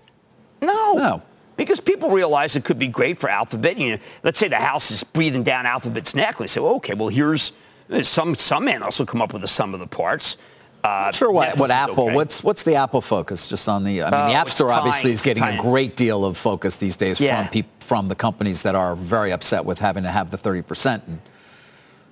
No. 0.66 0.94
No. 0.94 1.22
Because 1.56 1.78
people 1.80 2.10
realize 2.10 2.56
it 2.56 2.64
could 2.64 2.78
be 2.78 2.88
great 2.88 3.16
for 3.18 3.28
Alphabet. 3.30 3.78
You 3.78 3.92
know, 3.92 3.98
let's 4.24 4.38
say 4.38 4.48
the 4.48 4.56
House 4.56 4.90
is 4.90 5.04
breathing 5.04 5.44
down 5.44 5.66
Alphabet's 5.66 6.14
neck. 6.14 6.40
We 6.40 6.48
say, 6.48 6.60
well, 6.60 6.74
okay, 6.76 6.94
well, 6.94 7.08
here's 7.08 7.52
uh, 7.90 8.02
some 8.02 8.34
some 8.34 8.66
analysts 8.66 8.98
will 8.98 9.06
come 9.06 9.22
up 9.22 9.32
with 9.32 9.42
the 9.42 9.48
sum 9.48 9.72
of 9.74 9.80
the 9.80 9.86
parts. 9.86 10.36
Uh, 10.82 11.12
Sure. 11.12 11.30
What, 11.30 11.50
Netflix 11.54 11.58
what 11.60 11.70
Apple? 11.70 12.04
okay. 12.06 12.14
What's 12.14 12.42
what's 12.42 12.62
the 12.64 12.74
Apple 12.74 13.00
focus? 13.00 13.46
Just 13.48 13.68
on 13.68 13.84
the. 13.84 14.02
I 14.02 14.10
mean, 14.10 14.20
Oh, 14.20 14.28
the 14.28 14.34
App 14.34 14.46
it's 14.48 14.56
Store 14.56 14.72
obviously 14.72 15.12
is 15.12 15.22
getting 15.22 15.44
a 15.44 15.56
great 15.60 15.94
deal 15.96 16.24
of 16.24 16.36
focus 16.36 16.76
these 16.76 16.96
days 16.96 17.20
Yeah. 17.20 17.42
from 17.44 17.52
peop, 17.52 17.66
from 17.80 18.08
the 18.08 18.14
companies 18.16 18.62
that 18.64 18.74
are 18.74 18.96
very 18.96 19.30
upset 19.32 19.64
with 19.64 19.78
having 19.78 20.02
to 20.02 20.10
have 20.10 20.30
the 20.32 20.36
30 20.36 20.62
percent. 20.62 21.04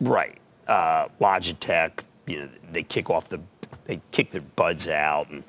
Right. 0.00 0.38
Uh, 0.68 1.08
Logitech, 1.20 1.90
you 2.26 2.38
know, 2.42 2.48
they 2.70 2.82
kick 2.84 3.10
off 3.10 3.28
the, 3.28 3.40
they 3.84 4.00
kick 4.12 4.30
their 4.30 4.40
buds 4.42 4.88
out, 4.88 5.28
and 5.30 5.42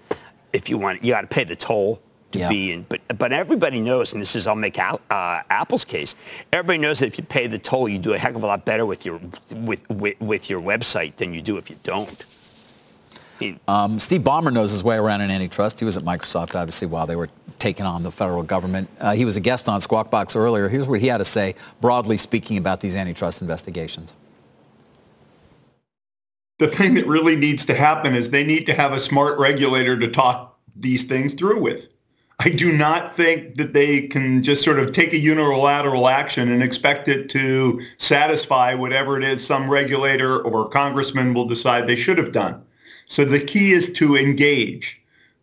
if 0.52 0.68
you 0.70 0.78
want, 0.78 1.04
you 1.04 1.14
got 1.14 1.22
to 1.22 1.28
pay 1.28 1.44
the 1.44 1.56
toll 1.56 2.02
to 2.34 2.40
Yeah. 2.40 2.50
be 2.50 2.72
in. 2.72 2.86
But 2.90 3.02
but 3.18 3.32
everybody 3.34 3.80
knows, 3.80 4.14
and 4.14 4.22
this 4.22 4.36
is 4.36 4.46
I'll 4.46 4.56
make 4.56 4.78
Al- 4.78 5.02
uh, 5.10 5.42
Apple's 5.50 5.86
case. 5.86 6.16
Everybody 6.52 6.80
knows 6.80 7.00
that 7.00 7.08
if 7.08 7.18
you 7.18 7.24
pay 7.24 7.48
the 7.48 7.58
toll, 7.60 7.88
you 7.90 7.98
do 8.00 8.14
a 8.14 8.18
heck 8.18 8.36
of 8.36 8.44
a 8.44 8.46
lot 8.46 8.66
better 8.66 8.86
with 8.86 9.06
your 9.06 9.20
with 9.56 9.90
with, 9.90 10.20
with 10.20 10.50
your 10.50 10.62
website 10.62 11.16
than 11.16 11.34
you 11.34 11.42
do 11.42 11.58
if 11.58 11.70
you 11.70 11.78
don't. 11.84 12.24
Um, 13.68 14.00
Steve 14.00 14.22
Ballmer 14.22 14.54
knows 14.54 14.72
his 14.72 14.86
way 14.86 14.96
around 14.96 15.20
in 15.20 15.30
antitrust. 15.30 15.80
He 15.80 15.84
was 15.86 15.98
at 15.98 16.04
Microsoft, 16.04 16.56
obviously, 16.56 16.88
while 16.88 17.06
they 17.06 17.18
were 17.18 17.30
taking 17.60 17.86
on 17.86 18.04
the 18.04 18.12
federal 18.12 18.42
government. 18.44 18.88
Uh, 19.02 19.14
he 19.16 19.26
was 19.26 19.36
a 19.36 19.42
guest 19.42 19.68
on 19.68 19.82
Squawk 19.82 20.10
Box 20.10 20.36
earlier. 20.38 20.70
Here's 20.70 20.88
what 20.88 21.02
he 21.02 21.08
had 21.08 21.18
to 21.18 21.26
say, 21.26 21.56
broadly 21.82 22.16
speaking, 22.16 22.58
about 22.58 22.80
these 22.80 22.96
antitrust 22.96 23.42
investigations. 23.42 24.16
the 26.60 26.68
thing 26.70 26.94
that 26.94 27.06
really 27.08 27.36
needs 27.36 27.66
to 27.66 27.74
happen 27.74 28.16
is 28.16 28.30
they 28.30 28.44
need 28.46 28.66
to 28.66 28.74
have 28.74 28.94
a 28.94 29.00
smart 29.00 29.38
regulator 29.40 30.00
to 30.00 30.08
talk 30.08 30.58
these 30.78 31.04
things 31.04 31.34
through 31.34 31.60
with. 31.60 31.90
I 32.40 32.50
do 32.50 32.72
not 32.72 33.14
think 33.14 33.56
that 33.56 33.74
they 33.74 34.08
can 34.08 34.44
just 34.44 34.64
sort 34.64 34.80
of 34.80 34.94
take 34.94 35.14
a 35.14 35.18
unilateral 35.18 36.08
action 36.08 36.52
and 36.52 36.64
expect 36.64 37.08
it 37.08 37.30
to 37.30 37.82
satisfy 37.98 38.74
whatever 38.74 39.18
it 39.18 39.24
is 39.24 39.46
some 39.46 39.70
regulator 39.70 40.40
or 40.42 40.68
congressman 40.68 41.34
will 41.34 41.46
decide 41.46 41.88
they 41.88 41.96
should 41.96 42.18
have 42.18 42.34
done. 42.34 42.62
So 43.06 43.24
the 43.24 43.40
key 43.40 43.72
is 43.72 43.94
to 43.94 44.18
engage. 44.18 45.02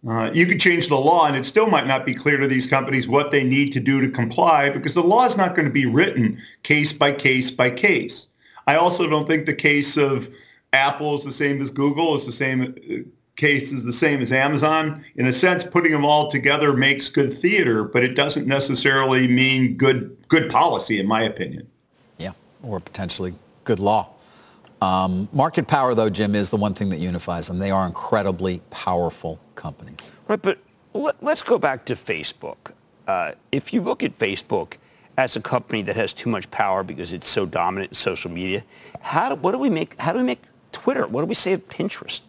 Uh, 0.08 0.30
you 0.32 0.46
could 0.46 0.60
change 0.60 0.88
the 0.88 0.96
law 0.96 1.26
and 1.26 1.36
it 1.36 1.44
still 1.44 1.66
might 1.66 1.86
not 1.86 2.06
be 2.06 2.14
clear 2.14 2.38
to 2.38 2.48
these 2.48 2.66
companies 2.66 3.06
what 3.06 3.30
they 3.30 3.44
need 3.44 3.72
to 3.72 3.80
do 3.80 4.00
to 4.00 4.08
comply 4.08 4.70
because 4.70 4.94
the 4.94 5.02
law 5.02 5.26
is 5.26 5.36
not 5.36 5.54
going 5.54 5.66
to 5.66 5.72
be 5.72 5.86
written 5.86 6.40
case 6.62 6.92
by 6.92 7.12
case 7.12 7.50
by 7.50 7.70
case. 7.70 8.28
I 8.66 8.76
also 8.76 9.08
don't 9.08 9.26
think 9.26 9.46
the 9.46 9.54
case 9.54 9.96
of 9.96 10.28
Apple 10.72 11.16
is 11.16 11.24
the 11.24 11.32
same 11.32 11.60
as 11.60 11.70
Google 11.70 12.14
is 12.14 12.24
the 12.24 12.32
same 12.32 13.12
case 13.40 13.72
is 13.72 13.82
the 13.84 13.92
same 13.92 14.20
as 14.20 14.32
Amazon. 14.32 15.04
In 15.16 15.26
a 15.26 15.32
sense, 15.32 15.64
putting 15.64 15.90
them 15.92 16.04
all 16.04 16.30
together 16.30 16.74
makes 16.74 17.08
good 17.08 17.32
theater, 17.32 17.84
but 17.84 18.04
it 18.04 18.14
doesn't 18.14 18.46
necessarily 18.46 19.26
mean 19.26 19.76
good 19.76 20.16
good 20.28 20.50
policy, 20.50 21.00
in 21.00 21.08
my 21.08 21.22
opinion. 21.22 21.66
Yeah, 22.18 22.32
or 22.62 22.78
potentially 22.78 23.34
good 23.64 23.80
law. 23.80 24.10
Um, 24.82 25.28
market 25.32 25.66
power, 25.66 25.94
though, 25.94 26.10
Jim, 26.10 26.34
is 26.34 26.50
the 26.50 26.56
one 26.56 26.74
thing 26.74 26.90
that 26.90 26.98
unifies 26.98 27.48
them. 27.48 27.58
They 27.58 27.70
are 27.70 27.86
incredibly 27.86 28.60
powerful 28.70 29.38
companies. 29.54 30.12
Right, 30.28 30.40
but 30.40 30.58
let, 30.94 31.22
us 31.22 31.42
go 31.42 31.58
back 31.58 31.84
to 31.86 31.94
Facebook. 31.94 32.72
Uh, 33.06 33.32
if 33.52 33.74
you 33.74 33.82
look 33.82 34.02
at 34.02 34.18
Facebook 34.18 34.74
as 35.18 35.36
a 35.36 35.40
company 35.40 35.82
that 35.82 35.96
has 35.96 36.12
too 36.12 36.30
much 36.30 36.50
power 36.50 36.82
because 36.82 37.12
it's 37.12 37.28
so 37.28 37.44
dominant 37.44 37.90
in 37.90 37.94
social 37.94 38.30
media, 38.30 38.64
how 39.00 39.30
do, 39.30 39.34
what 39.34 39.52
do 39.52 39.58
we 39.58 39.68
make? 39.68 40.00
How 40.00 40.12
do 40.12 40.18
we 40.18 40.24
make 40.24 40.42
Twitter? 40.72 41.06
What 41.06 41.22
do 41.22 41.26
we 41.26 41.34
say 41.34 41.52
of 41.52 41.68
Pinterest? 41.68 42.22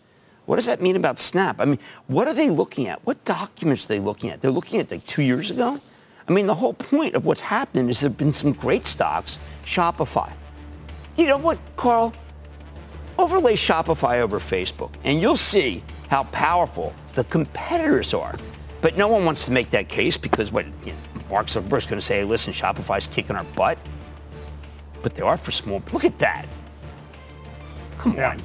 What 0.52 0.58
does 0.58 0.66
that 0.66 0.82
mean 0.82 0.98
about 0.98 1.18
Snap? 1.18 1.62
I 1.62 1.64
mean, 1.64 1.80
what 2.08 2.28
are 2.28 2.34
they 2.34 2.50
looking 2.50 2.90
at? 2.90 3.00
What 3.06 3.24
documents 3.24 3.86
are 3.86 3.88
they 3.88 4.02
looking 4.02 4.30
at? 4.32 4.42
They're 4.42 4.52
looking 4.52 4.82
at 4.82 4.92
like 4.92 5.06
two 5.06 5.22
years 5.22 5.50
ago. 5.50 5.80
I 6.28 6.34
mean, 6.34 6.46
the 6.46 6.56
whole 6.56 6.74
point 6.74 7.16
of 7.16 7.24
what's 7.24 7.40
happening 7.40 7.88
is 7.88 8.02
there 8.02 8.10
have 8.10 8.18
been 8.18 8.34
some 8.34 8.52
great 8.52 8.86
stocks. 8.86 9.40
Shopify. 9.64 10.30
You 11.16 11.28
know 11.28 11.38
what, 11.38 11.58
Carl? 11.78 12.14
Overlay 13.18 13.54
Shopify 13.54 14.20
over 14.20 14.40
Facebook, 14.40 14.92
and 15.06 15.22
you'll 15.22 15.38
see 15.38 15.86
how 16.10 16.24
powerful 16.26 16.94
the 17.16 17.24
competitors 17.24 18.14
are. 18.14 18.36
But 18.82 18.98
no 18.98 19.08
one 19.08 19.24
wants 19.24 19.46
to 19.46 19.52
make 19.52 19.70
that 19.70 19.88
case 19.88 20.18
because 20.18 20.52
what 20.52 20.66
you 20.86 20.92
know, 20.92 21.24
Mark 21.30 21.48
Zuckerberg's 21.48 21.86
going 21.86 22.02
to 22.02 22.06
say, 22.06 22.26
listen, 22.26 22.52
Shopify's 22.52 23.08
kicking 23.08 23.38
our 23.38 23.46
butt. 23.56 23.78
But 25.02 25.16
they 25.16 25.22
are 25.22 25.38
for 25.38 25.52
small. 25.52 25.82
Look 25.94 26.04
at 26.04 26.20
that. 26.20 26.46
Come 28.00 28.16
yeah. 28.16 28.32
on. 28.32 28.42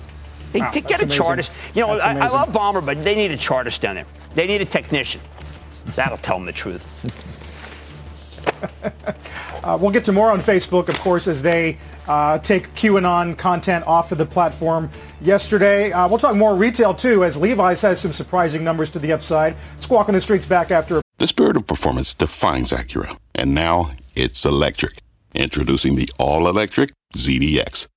They, 0.57 0.63
wow, 0.63 0.71
get 0.71 0.85
a 0.85 1.05
amazing. 1.05 1.09
chartist. 1.11 1.53
You 1.75 1.83
know, 1.83 1.99
I, 1.99 2.17
I, 2.17 2.29
love 2.29 2.49
Ballmer, 2.49 2.85
but 2.85 3.05
they 3.05 3.15
need 3.15 3.31
a 3.31 3.37
chartist 3.37 3.83
down 3.83 3.97
there. 3.97 4.07
They 4.35 4.47
need 4.47 4.63
a 4.63 4.65
technician. 4.65 5.21
That'll 5.95 6.17
tell 6.17 6.39
them 6.39 6.47
the 6.47 6.53
truth. 6.53 6.83
uh, 9.65 9.77
we'll 9.79 9.91
get 9.91 10.05
to 10.05 10.13
more 10.13 10.31
on 10.31 10.39
Facebook, 10.39 10.89
of 10.89 10.99
course, 11.01 11.29
as 11.29 11.43
they 11.43 11.77
uh, 12.09 12.39
take 12.39 12.75
QAnon 12.75 13.37
content 13.37 13.87
off 13.87 14.13
of 14.13 14.19
the 14.19 14.25
platform 14.25 14.91
yesterday. 15.21 15.93
Uh, 15.93 16.09
we'll 16.09 16.19
talk 16.19 16.37
more 16.37 16.55
retail 16.57 16.95
too, 16.95 17.23
as 17.23 17.37
Levi's 17.37 17.83
has 17.83 18.01
some 18.01 18.13
surprising 18.13 18.65
numbers 18.65 18.91
to 18.91 18.99
the 18.99 19.13
upside. 19.13 19.57
Squawk 19.79 20.09
on 20.09 20.15
the 20.15 20.21
streets 20.21 20.47
back 20.47 20.71
after. 20.71 21.03
The 21.19 21.27
spirit 21.27 21.57
of 21.57 21.67
performance 21.67 22.15
defines 22.15 22.73
Acura, 22.73 23.19
and 23.35 23.55
now 23.55 23.93
it's 24.15 24.45
electric. 24.47 24.95
Introducing 25.35 25.97
the 25.97 26.09
all-electric 26.19 26.93
ZDX, 27.15 27.87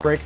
Break. 0.00 0.20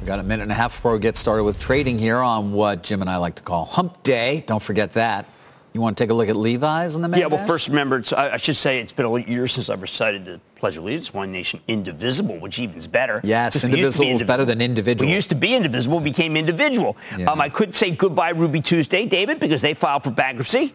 We 0.00 0.06
got 0.06 0.18
a 0.18 0.22
minute 0.22 0.44
and 0.44 0.52
a 0.52 0.54
half 0.54 0.74
before 0.74 0.94
we 0.94 1.00
get 1.00 1.18
started 1.18 1.44
with 1.44 1.60
trading 1.60 1.98
here 1.98 2.16
on 2.16 2.52
what 2.52 2.82
Jim 2.82 3.02
and 3.02 3.10
I 3.10 3.18
like 3.18 3.34
to 3.34 3.42
call 3.42 3.66
Hump 3.66 4.02
Day. 4.02 4.42
Don't 4.46 4.62
forget 4.62 4.92
that. 4.92 5.26
You 5.74 5.82
want 5.82 5.98
to 5.98 6.02
take 6.02 6.10
a 6.10 6.14
look 6.14 6.30
at 6.30 6.36
Levi's 6.36 6.96
in 6.96 7.02
the 7.02 7.08
map? 7.08 7.20
Yeah, 7.20 7.26
well, 7.26 7.46
first 7.46 7.68
remember, 7.68 8.02
I 8.16 8.38
should 8.38 8.56
say 8.56 8.80
it's 8.80 8.94
been 8.94 9.04
a 9.04 9.18
year 9.18 9.46
since 9.48 9.68
I've 9.68 9.82
recited 9.82 10.24
the 10.24 10.40
Pledge 10.54 10.78
of 10.78 10.84
Allegiance, 10.84 11.12
One 11.12 11.30
Nation 11.30 11.60
Indivisible, 11.68 12.38
which 12.38 12.58
even 12.58 12.78
is 12.78 12.86
better. 12.86 13.20
Yes, 13.22 13.62
indivisible 13.62 14.06
is 14.06 14.22
better 14.22 14.46
than 14.46 14.62
individual. 14.62 15.06
We 15.06 15.14
used 15.14 15.28
to 15.28 15.34
be 15.34 15.54
indivisible, 15.54 16.00
became 16.00 16.38
individual. 16.38 16.96
Yeah. 17.18 17.30
Um, 17.30 17.42
I 17.42 17.50
could 17.50 17.74
say 17.74 17.90
goodbye 17.90 18.30
Ruby 18.30 18.62
Tuesday, 18.62 19.04
David, 19.04 19.40
because 19.40 19.60
they 19.60 19.74
filed 19.74 20.04
for 20.04 20.10
bankruptcy. 20.10 20.74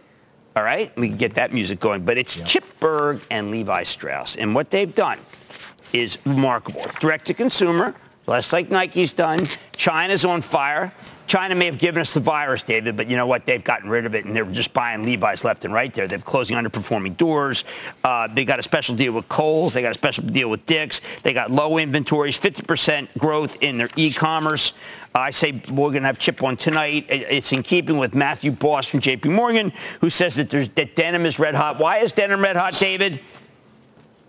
All 0.55 0.61
right, 0.61 0.95
we 0.95 1.07
can 1.07 1.17
get 1.17 1.33
that 1.35 1.53
music 1.53 1.79
going. 1.79 2.05
But 2.05 2.19
it's 2.19 2.37
yep. 2.37 2.45
Chip 2.45 2.65
Bergh 2.79 3.19
and 3.31 3.49
Levi 3.49 3.81
Strauss. 3.81 4.35
And 4.35 4.53
what 4.53 4.69
they've 4.69 4.93
done 4.93 5.17
is 5.93 6.17
remarkable. 6.25 6.85
Direct 6.99 7.27
to 7.27 7.33
consumer, 7.33 7.95
less 8.27 8.53
like 8.53 8.69
Nike's 8.69 9.13
done. 9.13 9.47
China's 9.75 10.25
on 10.25 10.41
fire. 10.41 10.93
China 11.31 11.55
may 11.55 11.65
have 11.67 11.77
given 11.77 12.01
us 12.01 12.13
the 12.13 12.19
virus, 12.19 12.61
David, 12.61 12.97
but 12.97 13.09
you 13.09 13.15
know 13.15 13.25
what? 13.25 13.45
They've 13.45 13.63
gotten 13.63 13.89
rid 13.89 14.05
of 14.05 14.15
it, 14.15 14.25
and 14.25 14.35
they're 14.35 14.43
just 14.43 14.73
buying 14.73 15.05
Levi's 15.05 15.45
left 15.45 15.63
and 15.63 15.73
right 15.73 15.93
there. 15.93 16.05
They're 16.05 16.19
closing 16.19 16.57
underperforming 16.57 17.15
doors. 17.15 17.63
Uh, 18.03 18.27
they 18.27 18.43
got 18.43 18.59
a 18.59 18.63
special 18.63 18.97
deal 18.97 19.13
with 19.13 19.29
Kohl's. 19.29 19.73
They 19.73 19.81
got 19.81 19.91
a 19.91 19.93
special 19.93 20.25
deal 20.25 20.49
with 20.49 20.65
Dick's. 20.65 20.99
They 21.23 21.31
got 21.31 21.49
low 21.49 21.77
inventories, 21.77 22.37
50% 22.37 23.17
growth 23.17 23.57
in 23.61 23.77
their 23.77 23.87
e-commerce. 23.95 24.73
I 25.15 25.31
say 25.31 25.61
we're 25.69 25.91
going 25.91 26.03
to 26.03 26.07
have 26.07 26.19
Chip 26.19 26.43
on 26.43 26.57
tonight. 26.57 27.05
It's 27.07 27.53
in 27.53 27.63
keeping 27.63 27.97
with 27.97 28.13
Matthew 28.13 28.51
Boss 28.51 28.85
from 28.85 28.99
J.P. 28.99 29.29
Morgan, 29.29 29.71
who 30.01 30.09
says 30.09 30.35
that, 30.35 30.49
that 30.49 30.95
denim 30.97 31.25
is 31.25 31.39
red 31.39 31.55
hot. 31.55 31.79
Why 31.79 31.99
is 31.99 32.11
denim 32.11 32.41
red 32.41 32.57
hot, 32.57 32.77
David? 32.77 33.21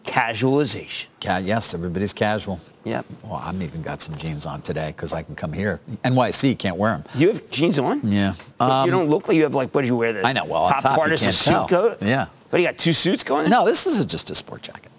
Casualization. 0.05 1.07
yes, 1.23 1.75
everybody's 1.75 2.13
casual. 2.13 2.61
Yep. 2.85 3.07
Well, 3.23 3.35
I've 3.35 3.61
even 3.63 3.83
got 3.83 4.03
some 4.03 4.17
jeans 4.17 4.47
on 4.47 4.61
today 4.63 4.89
because 4.89 5.13
I 5.13 5.23
can 5.23 5.37
come 5.37 5.53
here. 5.53 5.81
NYC 6.05 6.59
can't 6.59 6.77
wear 6.77 6.97
them. 6.97 7.05
You 7.15 7.29
have 7.29 7.51
jeans 7.51 7.79
on? 7.79 8.07
Yeah. 8.07 8.35
Um, 8.59 8.87
you 8.87 8.91
don't 8.91 9.09
look 9.09 9.29
like 9.29 9.37
you 9.37 9.45
have 9.45 9.55
like 9.55 9.73
what 9.73 9.83
do 9.83 9.87
you 9.87 9.97
wear? 9.97 10.13
The 10.13 10.27
I 10.27 10.33
know. 10.33 10.45
Well, 10.45 10.69
top, 10.69 10.83
top 10.83 10.99
part 10.99 11.13
is 11.13 11.25
a 11.25 11.33
suit 11.33 11.51
tell. 11.53 11.69
coat. 11.69 12.03
Yeah. 12.03 12.27
But 12.51 12.61
you 12.61 12.67
got 12.67 12.79
two 12.79 12.93
suits 12.93 13.23
going? 13.23 13.49
No, 13.49 13.65
this 13.65 13.87
is 13.87 14.05
just 14.05 14.31
a 14.31 14.35
sport 14.35 14.63
jacket. 14.63 14.91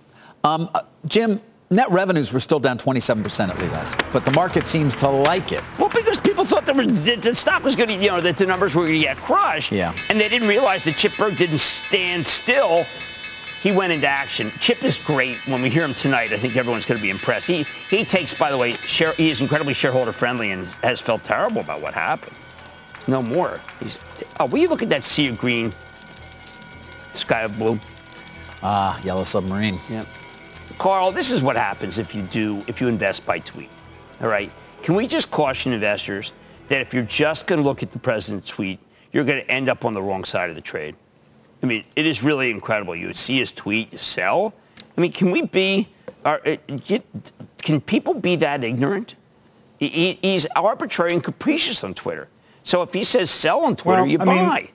Um, 0.43 0.69
uh, 0.73 0.81
Jim, 1.05 1.41
net 1.69 1.89
revenues 1.91 2.31
were 2.33 2.39
still 2.39 2.59
down 2.59 2.77
27% 2.77 3.49
at 3.49 3.59
Levi's, 3.59 3.95
but 4.11 4.25
the 4.25 4.31
market 4.31 4.67
seems 4.67 4.95
to 4.97 5.09
like 5.09 5.51
it. 5.51 5.63
Well, 5.77 5.89
because 5.89 6.19
people 6.19 6.45
thought 6.45 6.65
that 6.65 7.21
the 7.21 7.35
stock 7.35 7.63
was 7.63 7.75
going 7.75 7.89
to, 7.89 7.95
you 7.95 8.09
know, 8.09 8.21
that 8.21 8.37
the 8.37 8.45
numbers 8.45 8.75
were 8.75 8.83
going 8.83 8.99
to 8.99 8.99
get 8.99 9.17
crushed. 9.17 9.71
Yeah. 9.71 9.93
And 10.09 10.19
they 10.19 10.29
didn't 10.29 10.47
realize 10.47 10.83
that 10.85 10.95
Chip 10.95 11.11
Bergh 11.13 11.37
didn't 11.37 11.59
stand 11.59 12.25
still 12.25 12.85
he 13.63 13.71
went 13.71 13.93
into 13.93 14.05
action. 14.05 14.51
Chip 14.59 14.83
is 14.83 14.97
great. 14.97 15.37
When 15.47 15.61
we 15.61 15.69
hear 15.69 15.85
him 15.85 15.93
tonight, 15.93 16.33
I 16.33 16.37
think 16.37 16.57
everyone's 16.57 16.85
going 16.85 16.97
to 16.97 17.01
be 17.01 17.09
impressed. 17.09 17.47
He 17.47 17.63
he 17.89 18.03
takes, 18.03 18.33
by 18.33 18.51
the 18.51 18.57
way, 18.57 18.73
share, 18.73 19.13
he 19.13 19.29
is 19.29 19.39
incredibly 19.39 19.73
shareholder 19.73 20.11
friendly 20.11 20.51
and 20.51 20.67
has 20.83 20.99
felt 20.99 21.23
terrible 21.23 21.61
about 21.61 21.81
what 21.81 21.93
happened. 21.93 22.35
No 23.07 23.21
more. 23.21 23.61
He's, 23.79 23.99
oh, 24.41 24.47
will 24.47 24.59
you 24.59 24.67
look 24.67 24.83
at 24.83 24.89
that 24.89 25.05
sea 25.05 25.29
of 25.29 25.37
green, 25.37 25.71
sky 27.13 27.43
of 27.43 27.57
blue? 27.57 27.79
Ah, 28.61 29.01
yellow 29.01 29.23
submarine. 29.23 29.79
Yep. 29.89 30.07
Carl, 30.77 31.11
this 31.11 31.31
is 31.31 31.41
what 31.41 31.55
happens 31.55 31.97
if 31.99 32.13
you 32.13 32.23
do 32.23 32.61
if 32.67 32.81
you 32.81 32.89
invest 32.89 33.25
by 33.25 33.39
tweet. 33.39 33.69
All 34.21 34.27
right. 34.27 34.51
Can 34.81 34.95
we 34.95 35.07
just 35.07 35.31
caution 35.31 35.71
investors 35.71 36.33
that 36.67 36.81
if 36.81 36.93
you're 36.93 37.03
just 37.03 37.47
going 37.47 37.61
to 37.61 37.63
look 37.63 37.81
at 37.81 37.93
the 37.93 37.99
president's 37.99 38.49
tweet, 38.49 38.79
you're 39.13 39.23
going 39.23 39.41
to 39.41 39.49
end 39.49 39.69
up 39.69 39.85
on 39.85 39.93
the 39.93 40.01
wrong 40.01 40.25
side 40.25 40.49
of 40.49 40.57
the 40.57 40.61
trade? 40.61 40.95
I 41.63 41.65
mean, 41.65 41.85
it 41.95 42.05
is 42.05 42.21
really 42.21 42.51
incredible. 42.51 42.95
You 42.95 43.13
see 43.13 43.39
his 43.39 43.51
tweet, 43.51 43.93
you 43.93 43.97
sell. 43.97 44.53
I 44.97 45.01
mean, 45.01 45.13
can 45.13 45.31
we 45.31 45.43
be 45.43 45.87
Are, 46.25 46.41
uh, 46.45 46.57
can 47.61 47.81
people 47.81 48.13
be 48.13 48.35
that 48.37 48.63
ignorant? 48.63 49.15
He, 49.79 50.19
he's 50.21 50.45
arbitrary 50.55 51.13
and 51.13 51.23
capricious 51.23 51.83
on 51.83 51.93
Twitter. 51.93 52.27
So 52.63 52.81
if 52.81 52.93
he 52.93 53.03
says 53.03 53.29
sell 53.29 53.61
on 53.61 53.75
Twitter, 53.75 54.01
well, 54.01 54.09
you 54.09 54.19
I 54.19 54.25
buy. 54.25 54.59
Mean, 54.61 54.69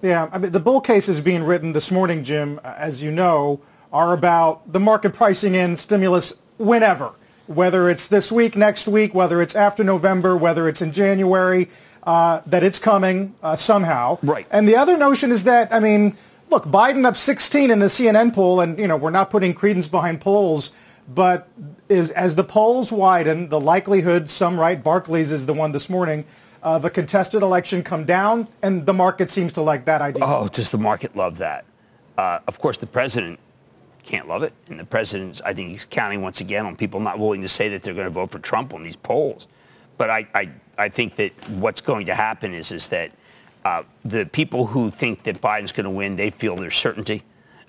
yeah, 0.00 0.28
I 0.32 0.38
mean, 0.38 0.52
the 0.52 0.60
bull 0.60 0.80
cases 0.80 1.20
being 1.20 1.44
written 1.44 1.72
this 1.72 1.90
morning, 1.90 2.22
Jim, 2.22 2.60
as 2.64 3.02
you 3.02 3.10
know, 3.10 3.60
are 3.92 4.12
about 4.12 4.72
the 4.72 4.80
market 4.80 5.12
pricing 5.12 5.54
in 5.54 5.76
stimulus 5.76 6.38
whenever, 6.56 7.12
whether 7.46 7.90
it's 7.90 8.08
this 8.08 8.30
week, 8.30 8.56
next 8.56 8.86
week, 8.86 9.12
whether 9.12 9.42
it's 9.42 9.56
after 9.56 9.82
November, 9.82 10.36
whether 10.36 10.68
it's 10.68 10.80
in 10.80 10.92
January, 10.92 11.68
uh, 12.08 12.40
that 12.46 12.64
it's 12.64 12.78
coming 12.78 13.34
uh, 13.42 13.54
somehow. 13.54 14.18
Right. 14.22 14.46
And 14.50 14.66
the 14.66 14.76
other 14.76 14.96
notion 14.96 15.30
is 15.30 15.44
that, 15.44 15.70
I 15.70 15.78
mean, 15.78 16.16
look, 16.48 16.64
Biden 16.64 17.04
up 17.04 17.18
16 17.18 17.70
in 17.70 17.80
the 17.80 17.86
CNN 17.86 18.32
poll, 18.32 18.60
and, 18.62 18.78
you 18.78 18.88
know, 18.88 18.96
we're 18.96 19.10
not 19.10 19.28
putting 19.28 19.52
credence 19.52 19.88
behind 19.88 20.22
polls, 20.22 20.72
but 21.06 21.48
is 21.90 22.10
as 22.12 22.34
the 22.34 22.44
polls 22.44 22.90
widen, 22.90 23.50
the 23.50 23.60
likelihood, 23.60 24.30
some 24.30 24.58
right, 24.58 24.82
Barclays 24.82 25.32
is 25.32 25.44
the 25.44 25.52
one 25.52 25.72
this 25.72 25.90
morning, 25.90 26.24
of 26.62 26.86
a 26.86 26.88
contested 26.88 27.42
election 27.42 27.82
come 27.82 28.06
down, 28.06 28.48
and 28.62 28.86
the 28.86 28.94
market 28.94 29.28
seems 29.28 29.52
to 29.52 29.60
like 29.60 29.84
that 29.84 30.00
idea. 30.00 30.24
Oh, 30.24 30.48
does 30.48 30.70
the 30.70 30.78
market 30.78 31.14
love 31.14 31.36
that? 31.38 31.66
Uh, 32.16 32.38
of 32.48 32.58
course, 32.58 32.78
the 32.78 32.86
president 32.86 33.38
can't 34.02 34.26
love 34.26 34.42
it, 34.42 34.54
and 34.70 34.80
the 34.80 34.86
president, 34.86 35.42
I 35.44 35.52
think 35.52 35.72
he's 35.72 35.84
counting 35.84 36.22
once 36.22 36.40
again 36.40 36.64
on 36.64 36.74
people 36.74 37.00
not 37.00 37.18
willing 37.18 37.42
to 37.42 37.48
say 37.48 37.68
that 37.68 37.82
they're 37.82 37.92
going 37.92 38.06
to 38.06 38.10
vote 38.10 38.30
for 38.30 38.38
Trump 38.38 38.72
on 38.72 38.82
these 38.82 38.96
polls. 38.96 39.46
But 39.98 40.08
I, 40.08 40.26
I, 40.34 40.50
I 40.78 40.88
think 40.88 41.16
that 41.16 41.32
what's 41.50 41.80
going 41.80 42.06
to 42.06 42.14
happen 42.14 42.54
is, 42.54 42.70
is 42.70 42.86
that 42.88 43.12
uh, 43.64 43.82
the 44.04 44.24
people 44.24 44.66
who 44.66 44.90
think 44.90 45.24
that 45.24 45.40
Biden's 45.40 45.72
going 45.72 45.84
to 45.84 45.90
win, 45.90 46.16
they 46.16 46.30
feel 46.30 46.56
their 46.56 46.70
certainty. 46.70 47.22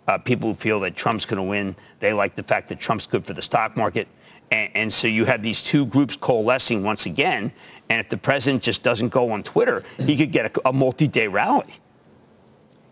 Uh, 0.07 0.17
people 0.17 0.49
who 0.49 0.55
feel 0.55 0.79
that 0.81 0.95
Trump's 0.95 1.25
going 1.25 1.37
to 1.37 1.43
win, 1.43 1.75
they 1.99 2.13
like 2.13 2.35
the 2.35 2.43
fact 2.43 2.69
that 2.69 2.79
Trump's 2.79 3.07
good 3.07 3.25
for 3.25 3.33
the 3.33 3.41
stock 3.41 3.75
market. 3.75 4.07
And, 4.51 4.71
and, 4.75 4.93
so 4.93 5.07
you 5.07 5.25
have 5.25 5.43
these 5.43 5.61
two 5.61 5.85
groups 5.85 6.15
coalescing 6.15 6.83
once 6.83 7.05
again. 7.05 7.51
And 7.89 7.99
if 7.99 8.09
the 8.09 8.17
president 8.17 8.63
just 8.63 8.81
doesn't 8.81 9.09
go 9.09 9.31
on 9.31 9.43
Twitter, 9.43 9.83
he 9.99 10.15
could 10.15 10.31
get 10.31 10.57
a, 10.57 10.69
a 10.69 10.73
multi-day 10.73 11.27
rally. 11.27 11.75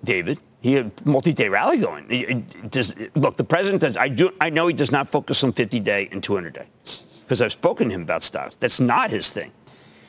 David, 0.03 0.39
he 0.61 0.73
had 0.73 0.91
a 1.05 1.09
multi-day 1.09 1.49
rally 1.49 1.79
going. 1.79 2.47
Does, 2.69 2.95
look, 3.15 3.37
the 3.37 3.43
president 3.43 3.81
does. 3.81 3.97
I 3.97 4.09
do. 4.09 4.31
I 4.39 4.49
know 4.51 4.67
he 4.67 4.73
does 4.73 4.91
not 4.91 5.07
focus 5.07 5.43
on 5.43 5.53
50-day 5.53 6.09
and 6.11 6.21
200-day 6.21 6.67
because 7.21 7.41
I've 7.41 7.51
spoken 7.51 7.89
to 7.89 7.95
him 7.95 8.01
about 8.03 8.21
stocks. 8.21 8.55
That's 8.55 8.79
not 8.79 9.09
his 9.09 9.29
thing 9.29 9.51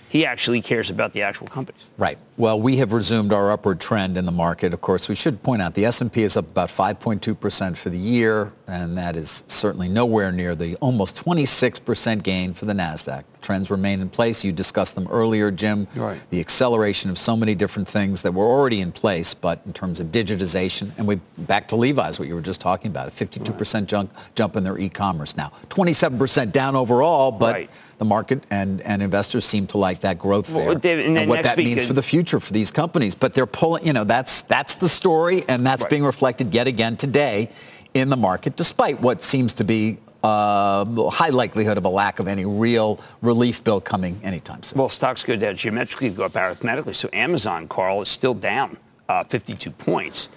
he 0.09 0.25
actually 0.25 0.63
cares 0.63 0.91
about 0.91 1.13
the 1.13 1.23
actual 1.23 1.47
companies. 1.47 1.91
Right. 1.99 2.19
Well, 2.37 2.61
we 2.61 2.77
have 2.79 2.93
resumed 2.93 3.33
our 3.33 3.51
upward 3.51 3.81
trend 3.81 4.17
in 4.17 4.25
the 4.25 4.33
market. 4.33 4.73
Of 4.73 4.81
course, 4.81 5.09
we 5.09 5.15
should 5.15 5.43
point 5.43 5.61
out 5.61 5.75
the 5.75 5.85
S&P 5.85 6.23
is 6.23 6.37
up 6.37 6.49
about 6.49 6.69
5.2% 6.69 7.77
for 7.77 7.91
the 7.91 7.99
year, 7.99 8.53
and 8.67 8.97
that 8.97 9.17
is 9.17 9.43
certainly 9.49 9.89
nowhere 9.89 10.31
near 10.31 10.55
the 10.55 10.77
almost 10.77 11.17
26% 11.17 12.23
gain 12.23 12.55
for 12.55 12.65
the 12.65 12.73
Nasdaq. 12.73 13.25
The 13.33 13.39
trends 13.41 13.71
remain 13.71 14.01
in 14.01 14.09
place. 14.09 14.45
You 14.45 14.53
discussed 14.53 14.95
them 14.95 15.09
earlier, 15.11 15.51
Jim. 15.51 15.89
Right. 15.97 16.19
The 16.31 16.41
acceleration 16.41 17.11
of 17.11 17.19
so 17.19 17.37
many 17.37 17.55
different 17.55 17.89
things 17.89 18.23
that 18.23 18.33
were 18.33 18.47
already 18.47 18.81
in 18.81 18.93
place, 18.93 19.35
but 19.35 19.61
in 19.67 19.73
terms 19.73 19.99
of 20.01 20.07
digitization, 20.09 20.93
and 20.97 21.07
we 21.07 21.17
back 21.39 21.69
to 21.69 21.77
Levi's, 21.77 22.19
what 22.19 22.29
you 22.29 22.35
were 22.35 22.41
just 22.41 22.61
talking 22.61 22.91
about, 22.91 23.09
a 23.09 23.11
52% 23.11 23.75
right. 23.75 23.87
jump, 23.87 24.17
jump 24.37 24.57
in 24.57 24.65
their 24.65 24.79
e-commerce 24.79 25.37
now. 25.37 25.53
27% 25.71 26.53
down 26.53 26.77
overall, 26.77 27.33
but 27.33 27.53
right. 27.55 27.71
The 27.99 28.05
market 28.05 28.43
and, 28.51 28.81
and 28.83 29.03
investors 29.03 29.45
seem 29.45 29.67
to 29.69 29.79
like 29.79 30.01
that 30.01 30.19
growth 30.19 30.47
there 30.49 30.67
well, 30.67 30.75
David, 30.75 31.07
and, 31.07 31.19
and 31.19 31.29
what 31.29 31.43
that 31.43 31.59
means 31.59 31.85
for 31.85 31.93
the 31.93 32.03
future 32.03 32.41
for 32.41 32.53
these 32.53 32.71
companies. 32.71 33.15
But 33.15 33.35
they're 33.35 33.47
pulling, 33.47 33.87
you 33.87 33.93
know, 33.93 34.05
that's 34.05 34.43
that's 34.43 34.77
the 34.77 34.89
story, 34.89 35.45
and 35.49 35.67
that's 35.67 35.83
right. 35.83 35.91
being 35.91 36.05
reflected 36.05 36.55
yet 36.55 36.67
again 36.67 36.97
today 36.97 37.51
in 37.95 38.09
the 38.09 38.17
market, 38.17 38.57
despite 38.57 39.01
what 39.01 39.23
seems 39.23 39.55
to 39.55 39.65
be 39.65 39.99
uh, 40.23 41.11
high 41.11 41.29
likelihood 41.29 41.79
of 41.79 41.85
a 41.85 41.89
lack 41.89 42.19
of 42.19 42.29
any 42.29 42.45
real 42.45 43.01
relief 43.23 43.63
bill 43.63 43.81
coming 43.81 44.21
anytime 44.23 44.63
soon. 44.63 44.79
Well, 44.79 44.89
stocks 44.89 45.23
go 45.23 45.37
down 45.37 45.57
geometrically, 45.57 46.11
go 46.11 46.25
up 46.25 46.37
arithmetically. 46.37 46.95
So 46.95 47.09
Amazon, 47.13 47.69
Carl, 47.69 48.03
is 48.03 48.09
still 48.09 48.35
down 48.35 48.77
uh, 49.09 49.25
52 49.25 49.71
points. 49.71 50.31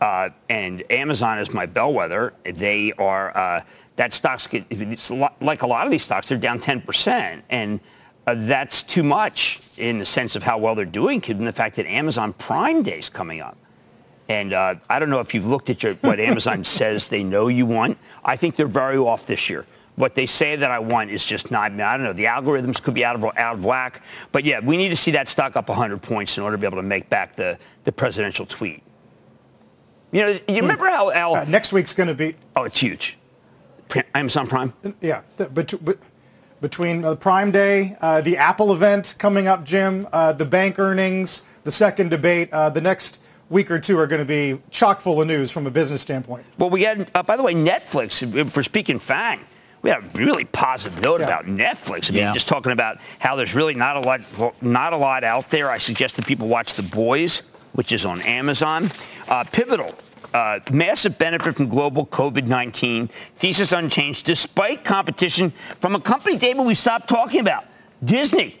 Uh, 0.00 0.30
and 0.48 0.82
Amazon 0.90 1.38
is 1.38 1.52
my 1.52 1.66
bellwether. 1.66 2.34
They 2.44 2.92
are, 2.94 3.36
uh, 3.36 3.62
that 3.98 4.12
stock's, 4.12 4.46
get, 4.46 4.64
it's 4.70 5.10
a 5.10 5.14
lot, 5.14 5.34
like 5.42 5.62
a 5.62 5.66
lot 5.66 5.84
of 5.84 5.90
these 5.90 6.04
stocks, 6.04 6.28
they're 6.28 6.38
down 6.38 6.60
10%. 6.60 7.42
And 7.50 7.80
uh, 8.28 8.34
that's 8.38 8.84
too 8.84 9.02
much 9.02 9.60
in 9.76 9.98
the 9.98 10.04
sense 10.04 10.36
of 10.36 10.44
how 10.44 10.56
well 10.56 10.76
they're 10.76 10.84
doing, 10.84 11.18
given 11.18 11.44
the 11.44 11.52
fact 11.52 11.74
that 11.76 11.86
Amazon 11.86 12.32
Prime 12.32 12.84
Day 12.84 13.00
is 13.00 13.10
coming 13.10 13.40
up. 13.40 13.56
And 14.28 14.52
uh, 14.52 14.76
I 14.88 15.00
don't 15.00 15.10
know 15.10 15.18
if 15.18 15.34
you've 15.34 15.46
looked 15.46 15.68
at 15.68 15.82
your, 15.82 15.94
what 16.02 16.20
Amazon 16.20 16.62
says 16.62 17.08
they 17.08 17.24
know 17.24 17.48
you 17.48 17.66
want. 17.66 17.98
I 18.24 18.36
think 18.36 18.54
they're 18.54 18.68
very 18.68 18.98
off 18.98 19.26
this 19.26 19.50
year. 19.50 19.66
What 19.96 20.14
they 20.14 20.26
say 20.26 20.54
that 20.54 20.70
I 20.70 20.78
want 20.78 21.10
is 21.10 21.24
just 21.24 21.50
not, 21.50 21.72
I 21.72 21.96
don't 21.96 22.04
know, 22.04 22.12
the 22.12 22.26
algorithms 22.26 22.80
could 22.80 22.94
be 22.94 23.04
out 23.04 23.16
of, 23.16 23.24
out 23.36 23.56
of 23.56 23.64
whack. 23.64 24.04
But 24.30 24.44
yeah, 24.44 24.60
we 24.60 24.76
need 24.76 24.90
to 24.90 24.96
see 24.96 25.10
that 25.10 25.28
stock 25.28 25.56
up 25.56 25.68
100 25.68 26.00
points 26.00 26.38
in 26.38 26.44
order 26.44 26.56
to 26.56 26.60
be 26.60 26.68
able 26.68 26.76
to 26.76 26.84
make 26.84 27.08
back 27.08 27.34
the, 27.34 27.58
the 27.82 27.90
presidential 27.90 28.46
tweet. 28.46 28.80
You 30.12 30.20
know, 30.20 30.38
you 30.46 30.60
remember 30.60 30.86
how 30.86 31.10
Al... 31.10 31.34
Uh, 31.34 31.44
next 31.46 31.72
week's 31.72 31.96
going 31.96 32.06
to 32.06 32.14
be... 32.14 32.36
Oh, 32.54 32.62
it's 32.62 32.78
huge. 32.78 33.17
Amazon 34.14 34.46
Prime? 34.46 34.72
Yeah. 35.00 35.22
But, 35.36 35.84
but 35.84 35.98
between 36.60 37.04
uh, 37.04 37.14
Prime 37.14 37.50
Day, 37.50 37.96
uh, 38.00 38.20
the 38.20 38.36
Apple 38.36 38.72
event 38.72 39.14
coming 39.18 39.46
up, 39.46 39.64
Jim, 39.64 40.06
uh, 40.12 40.32
the 40.32 40.44
bank 40.44 40.78
earnings, 40.78 41.42
the 41.64 41.70
second 41.70 42.10
debate, 42.10 42.52
uh, 42.52 42.70
the 42.70 42.80
next 42.80 43.20
week 43.50 43.70
or 43.70 43.78
two 43.78 43.98
are 43.98 44.06
going 44.06 44.20
to 44.20 44.24
be 44.24 44.60
chock 44.70 45.00
full 45.00 45.20
of 45.20 45.26
news 45.26 45.50
from 45.50 45.66
a 45.66 45.70
business 45.70 46.02
standpoint. 46.02 46.44
Well, 46.58 46.70
we 46.70 46.82
had, 46.82 47.10
uh, 47.14 47.22
by 47.22 47.36
the 47.36 47.42
way, 47.42 47.54
Netflix, 47.54 48.50
for 48.50 48.62
speaking 48.62 48.98
FANG, 48.98 49.40
we 49.80 49.90
have 49.90 50.04
a 50.14 50.18
really 50.18 50.44
positive 50.44 51.00
note 51.00 51.20
yeah. 51.20 51.26
about 51.26 51.46
Netflix. 51.46 52.10
I 52.10 52.14
mean, 52.14 52.22
yeah. 52.24 52.32
just 52.32 52.48
talking 52.48 52.72
about 52.72 52.98
how 53.20 53.36
there's 53.36 53.54
really 53.54 53.74
not 53.74 53.96
a 53.96 54.00
lot, 54.00 54.20
not 54.60 54.92
a 54.92 54.96
lot 54.96 55.24
out 55.24 55.50
there. 55.50 55.70
I 55.70 55.78
suggest 55.78 56.16
that 56.16 56.26
people 56.26 56.48
watch 56.48 56.74
The 56.74 56.82
Boys, 56.82 57.42
which 57.72 57.92
is 57.92 58.04
on 58.04 58.20
Amazon. 58.22 58.90
Uh, 59.28 59.44
Pivotal, 59.44 59.94
uh, 60.34 60.60
massive 60.70 61.18
benefit 61.18 61.56
from 61.56 61.68
global 61.68 62.06
COVID-19. 62.06 63.10
Thesis 63.36 63.72
unchanged 63.72 64.26
despite 64.26 64.84
competition 64.84 65.52
from 65.80 65.94
a 65.94 66.00
company, 66.00 66.36
David, 66.36 66.64
we 66.64 66.74
stopped 66.74 67.08
talking 67.08 67.40
about, 67.40 67.64
Disney. 68.04 68.60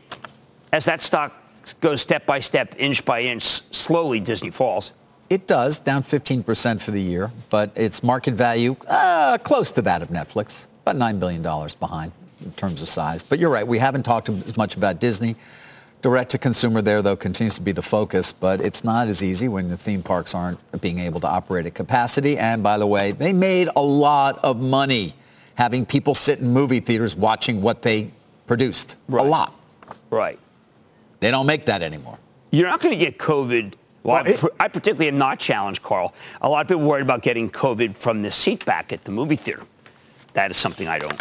As 0.72 0.84
that 0.84 1.02
stock 1.02 1.32
goes 1.80 2.00
step 2.00 2.26
by 2.26 2.40
step, 2.40 2.74
inch 2.78 3.04
by 3.04 3.22
inch, 3.22 3.44
slowly 3.74 4.20
Disney 4.20 4.50
falls. 4.50 4.92
It 5.30 5.46
does, 5.46 5.78
down 5.78 6.02
15% 6.02 6.80
for 6.80 6.90
the 6.90 7.02
year, 7.02 7.30
but 7.50 7.70
its 7.76 8.02
market 8.02 8.34
value 8.34 8.76
uh, 8.86 9.36
close 9.38 9.70
to 9.72 9.82
that 9.82 10.00
of 10.00 10.08
Netflix, 10.08 10.66
about 10.86 10.96
$9 10.96 11.20
billion 11.20 11.42
behind 11.42 12.12
in 12.44 12.52
terms 12.52 12.80
of 12.80 12.88
size. 12.88 13.22
But 13.22 13.38
you're 13.38 13.50
right, 13.50 13.66
we 13.66 13.78
haven't 13.78 14.04
talked 14.04 14.28
as 14.30 14.56
much 14.56 14.76
about 14.76 15.00
Disney. 15.00 15.36
Direct 16.00 16.30
to 16.30 16.38
consumer 16.38 16.80
there, 16.80 17.02
though, 17.02 17.16
continues 17.16 17.56
to 17.56 17.62
be 17.62 17.72
the 17.72 17.82
focus, 17.82 18.32
but 18.32 18.60
it's 18.60 18.84
not 18.84 19.08
as 19.08 19.20
easy 19.20 19.48
when 19.48 19.68
the 19.68 19.76
theme 19.76 20.00
parks 20.00 20.32
aren't 20.32 20.60
being 20.80 21.00
able 21.00 21.18
to 21.20 21.26
operate 21.26 21.66
at 21.66 21.74
capacity. 21.74 22.38
And 22.38 22.62
by 22.62 22.78
the 22.78 22.86
way, 22.86 23.10
they 23.10 23.32
made 23.32 23.68
a 23.74 23.82
lot 23.82 24.38
of 24.44 24.60
money 24.60 25.14
having 25.56 25.84
people 25.84 26.14
sit 26.14 26.38
in 26.38 26.52
movie 26.52 26.78
theaters 26.78 27.16
watching 27.16 27.62
what 27.62 27.82
they 27.82 28.12
produced. 28.46 28.94
Right. 29.08 29.26
A 29.26 29.28
lot. 29.28 29.52
Right. 30.08 30.38
They 31.18 31.32
don't 31.32 31.46
make 31.46 31.66
that 31.66 31.82
anymore. 31.82 32.18
You're 32.52 32.68
not 32.68 32.80
going 32.80 32.96
to 32.96 33.04
get 33.04 33.18
COVID. 33.18 33.74
Well, 34.04 34.22
well 34.22 34.34
it, 34.34 34.40
I 34.60 34.68
particularly 34.68 35.08
am 35.08 35.18
not 35.18 35.40
challenged, 35.40 35.82
Carl. 35.82 36.14
A 36.42 36.48
lot 36.48 36.60
of 36.60 36.68
people 36.68 36.84
worried 36.84 37.02
about 37.02 37.22
getting 37.22 37.50
COVID 37.50 37.96
from 37.96 38.22
the 38.22 38.30
seat 38.30 38.64
back 38.64 38.92
at 38.92 39.02
the 39.02 39.10
movie 39.10 39.34
theater. 39.34 39.64
That 40.34 40.52
is 40.52 40.56
something 40.56 40.86
I 40.86 41.00
don't 41.00 41.20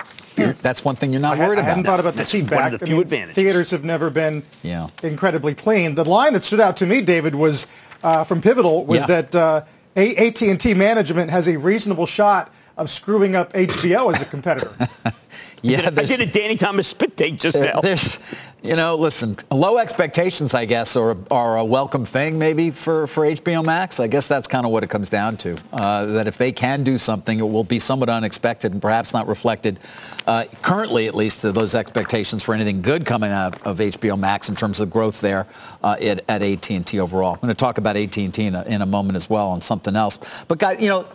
that's 0.61 0.83
one 0.85 0.95
thing 0.95 1.11
you're 1.11 1.21
not 1.21 1.37
worried 1.37 1.57
I, 1.57 1.61
about. 1.61 1.65
I 1.65 1.69
hadn't 1.69 1.83
thought 1.83 1.99
about 1.99 2.13
the 2.13 2.17
that's 2.17 2.29
seat 2.29 2.49
back. 2.49 2.63
One 2.63 2.73
of 2.75 2.79
the 2.79 2.85
few 2.85 2.95
I 2.95 2.97
mean, 2.97 3.03
advantages. 3.03 3.35
Theaters 3.35 3.71
have 3.71 3.83
never 3.83 4.09
been 4.09 4.43
yeah. 4.63 4.87
incredibly 5.03 5.53
clean. 5.53 5.95
The 5.95 6.05
line 6.05 6.33
that 6.33 6.43
stood 6.43 6.59
out 6.59 6.77
to 6.77 6.85
me, 6.85 7.01
David, 7.01 7.35
was 7.35 7.67
uh, 8.03 8.23
from 8.23 8.41
Pivotal 8.41 8.85
was 8.85 9.01
yeah. 9.01 9.21
that 9.21 9.35
uh, 9.35 9.63
AT&T 9.95 10.73
management 10.75 11.31
has 11.31 11.47
a 11.47 11.57
reasonable 11.57 12.05
shot 12.05 12.51
of 12.77 12.89
screwing 12.89 13.35
up 13.35 13.53
HBO 13.53 14.13
as 14.13 14.21
a 14.21 14.25
competitor. 14.25 14.75
yeah, 15.61 15.87
I 15.87 15.89
did 15.89 16.21
a 16.21 16.25
Danny 16.25 16.55
Thomas 16.55 16.87
spit 16.87 17.17
take 17.17 17.39
just 17.39 17.55
there, 17.55 17.73
now. 17.73 17.81
There's, 17.81 18.19
you 18.63 18.75
know, 18.75 18.95
listen, 18.95 19.35
low 19.51 19.77
expectations, 19.77 20.53
I 20.53 20.65
guess, 20.65 20.95
are, 20.95 21.17
are 21.31 21.57
a 21.57 21.65
welcome 21.65 22.05
thing 22.05 22.37
maybe 22.37 22.71
for, 22.71 23.07
for 23.07 23.23
HBO 23.23 23.65
Max. 23.65 23.99
I 23.99 24.07
guess 24.07 24.27
that's 24.27 24.47
kind 24.47 24.65
of 24.65 24.71
what 24.71 24.83
it 24.83 24.89
comes 24.89 25.09
down 25.09 25.37
to. 25.37 25.57
Uh, 25.73 26.05
that 26.05 26.27
if 26.27 26.37
they 26.37 26.51
can 26.51 26.83
do 26.83 26.97
something, 26.97 27.39
it 27.39 27.47
will 27.47 27.63
be 27.63 27.79
somewhat 27.79 28.09
unexpected 28.09 28.71
and 28.71 28.81
perhaps 28.81 29.13
not 29.13 29.27
reflected 29.27 29.79
uh, 30.27 30.45
currently, 30.61 31.07
at 31.07 31.15
least, 31.15 31.41
those 31.41 31.73
expectations 31.73 32.43
for 32.43 32.53
anything 32.53 32.81
good 32.81 33.05
coming 33.05 33.31
out 33.31 33.61
of 33.65 33.77
HBO 33.77 34.19
Max 34.19 34.49
in 34.49 34.55
terms 34.55 34.79
of 34.79 34.91
growth 34.91 35.21
there 35.21 35.47
uh, 35.83 35.95
at, 36.01 36.23
at 36.29 36.41
AT&T 36.41 36.99
overall. 36.99 37.33
I'm 37.35 37.39
going 37.39 37.49
to 37.49 37.55
talk 37.55 37.77
about 37.77 37.95
AT&T 37.95 38.43
in 38.43 38.53
a, 38.53 38.63
in 38.63 38.81
a 38.81 38.85
moment 38.85 39.15
as 39.15 39.29
well 39.29 39.47
on 39.49 39.61
something 39.61 39.95
else. 39.95 40.19
But, 40.47 40.59
guys, 40.59 40.81
you 40.81 40.89
know, 40.89 41.07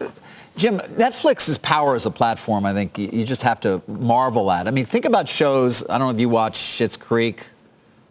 Jim, 0.56 0.78
Netflix's 0.78 1.58
power 1.58 1.94
as 1.94 2.06
a 2.06 2.10
platform, 2.10 2.66
I 2.66 2.72
think 2.72 2.98
you 2.98 3.24
just 3.24 3.42
have 3.42 3.60
to 3.60 3.80
marvel 3.88 4.50
at. 4.50 4.68
I 4.68 4.70
mean, 4.70 4.84
think 4.84 5.04
about 5.04 5.28
shows. 5.28 5.82
I 5.88 5.98
don't 5.98 6.08
know 6.08 6.14
if 6.14 6.20
you 6.20 6.28
watch 6.28 6.58
Schitt's 6.58 6.96
Creek. 6.96 7.48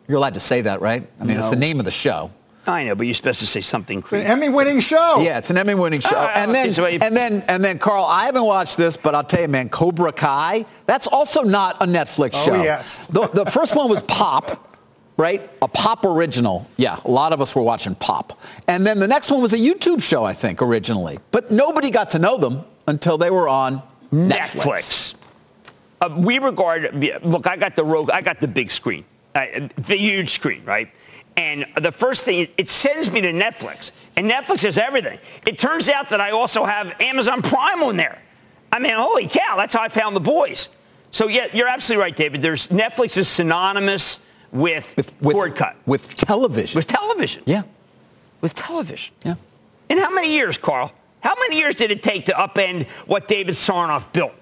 You're 0.07 0.17
allowed 0.17 0.33
to 0.33 0.39
say 0.39 0.61
that, 0.61 0.81
right? 0.81 1.07
I 1.19 1.23
mean, 1.23 1.35
no. 1.37 1.41
it's 1.41 1.51
the 1.51 1.55
name 1.55 1.79
of 1.79 1.85
the 1.85 1.91
show. 1.91 2.31
I 2.67 2.83
know, 2.85 2.95
but 2.95 3.07
you're 3.07 3.15
supposed 3.15 3.39
to 3.39 3.47
say 3.47 3.61
something. 3.61 3.99
It's 3.99 4.13
an 4.13 4.21
Emmy-winning 4.21 4.81
show. 4.81 5.19
Yeah, 5.19 5.39
it's 5.39 5.49
an 5.49 5.57
Emmy-winning 5.57 5.99
show. 6.01 6.17
Uh, 6.17 6.31
and 6.35 6.53
then, 6.53 6.65
okay, 6.67 6.73
so 6.73 6.85
and 6.85 7.15
then, 7.17 7.43
and 7.47 7.63
then, 7.63 7.79
Carl, 7.79 8.05
I 8.05 8.25
haven't 8.25 8.45
watched 8.45 8.77
this, 8.77 8.97
but 8.97 9.15
I'll 9.15 9.23
tell 9.23 9.41
you, 9.41 9.47
man, 9.47 9.69
Cobra 9.69 10.11
Kai. 10.11 10.65
That's 10.85 11.07
also 11.07 11.41
not 11.41 11.81
a 11.81 11.85
Netflix 11.85 12.31
Oh, 12.35 12.45
show. 12.45 12.63
yes. 12.63 13.05
The, 13.07 13.27
the 13.29 13.45
first 13.45 13.75
one 13.75 13.89
was 13.89 14.03
Pop. 14.03 14.70
Right? 15.21 15.47
A 15.61 15.67
pop 15.67 16.03
original. 16.03 16.67
Yeah, 16.77 16.99
a 17.05 17.11
lot 17.11 17.31
of 17.31 17.41
us 17.41 17.55
were 17.55 17.61
watching 17.61 17.93
pop. 17.93 18.41
And 18.67 18.87
then 18.87 18.99
the 18.99 19.07
next 19.07 19.29
one 19.29 19.39
was 19.39 19.53
a 19.53 19.57
YouTube 19.57 20.01
show, 20.01 20.23
I 20.23 20.33
think, 20.33 20.63
originally. 20.63 21.19
But 21.29 21.51
nobody 21.51 21.91
got 21.91 22.09
to 22.11 22.19
know 22.19 22.37
them 22.37 22.65
until 22.87 23.19
they 23.19 23.29
were 23.29 23.47
on 23.47 23.83
Netflix. 24.11 24.63
Netflix. 24.65 25.15
Uh, 26.01 26.09
we 26.17 26.39
regard 26.39 26.95
look. 27.23 27.45
I 27.45 27.55
got 27.55 27.75
the 27.75 27.83
rogue. 27.83 28.09
I 28.09 28.21
got 28.21 28.39
the 28.39 28.47
big 28.47 28.71
screen, 28.71 29.05
uh, 29.35 29.45
the 29.77 29.95
huge 29.95 30.31
screen, 30.31 30.65
right? 30.65 30.91
And 31.37 31.67
the 31.79 31.91
first 31.91 32.23
thing 32.23 32.47
it 32.57 32.67
sends 32.67 33.11
me 33.11 33.21
to 33.21 33.31
Netflix, 33.31 33.91
and 34.17 34.29
Netflix 34.29 34.65
is 34.65 34.79
everything. 34.79 35.19
It 35.45 35.59
turns 35.59 35.87
out 35.87 36.09
that 36.09 36.19
I 36.19 36.31
also 36.31 36.65
have 36.65 36.99
Amazon 36.99 37.43
Prime 37.43 37.83
on 37.83 37.95
there. 37.95 38.17
I 38.71 38.79
mean, 38.79 38.93
holy 38.95 39.27
cow! 39.27 39.55
That's 39.55 39.75
how 39.75 39.83
I 39.83 39.89
found 39.89 40.15
the 40.15 40.21
boys. 40.21 40.69
So 41.11 41.27
yeah, 41.27 41.47
you're 41.53 41.67
absolutely 41.67 42.01
right, 42.01 42.15
David. 42.15 42.41
There's 42.41 42.69
Netflix 42.69 43.17
is 43.17 43.27
synonymous 43.27 44.25
with, 44.51 44.93
With, 44.97 45.13
with, 45.21 45.35
cord 45.35 45.55
cut, 45.55 45.75
With 45.85 46.15
television. 46.15 46.77
with 46.77 46.87
television, 46.87 47.43
yeah, 47.45 47.63
with 48.41 48.53
television. 48.53 49.13
yeah. 49.23 49.35
In 49.89 49.97
how 49.97 50.13
many 50.13 50.31
years, 50.33 50.57
Carl? 50.57 50.91
How 51.21 51.35
many 51.39 51.57
years 51.57 51.75
did 51.75 51.91
it 51.91 52.01
take 52.01 52.25
to 52.25 52.31
upend 52.33 52.87
what 53.07 53.27
David 53.27 53.55
Sarnoff 53.55 54.11
built? 54.13 54.33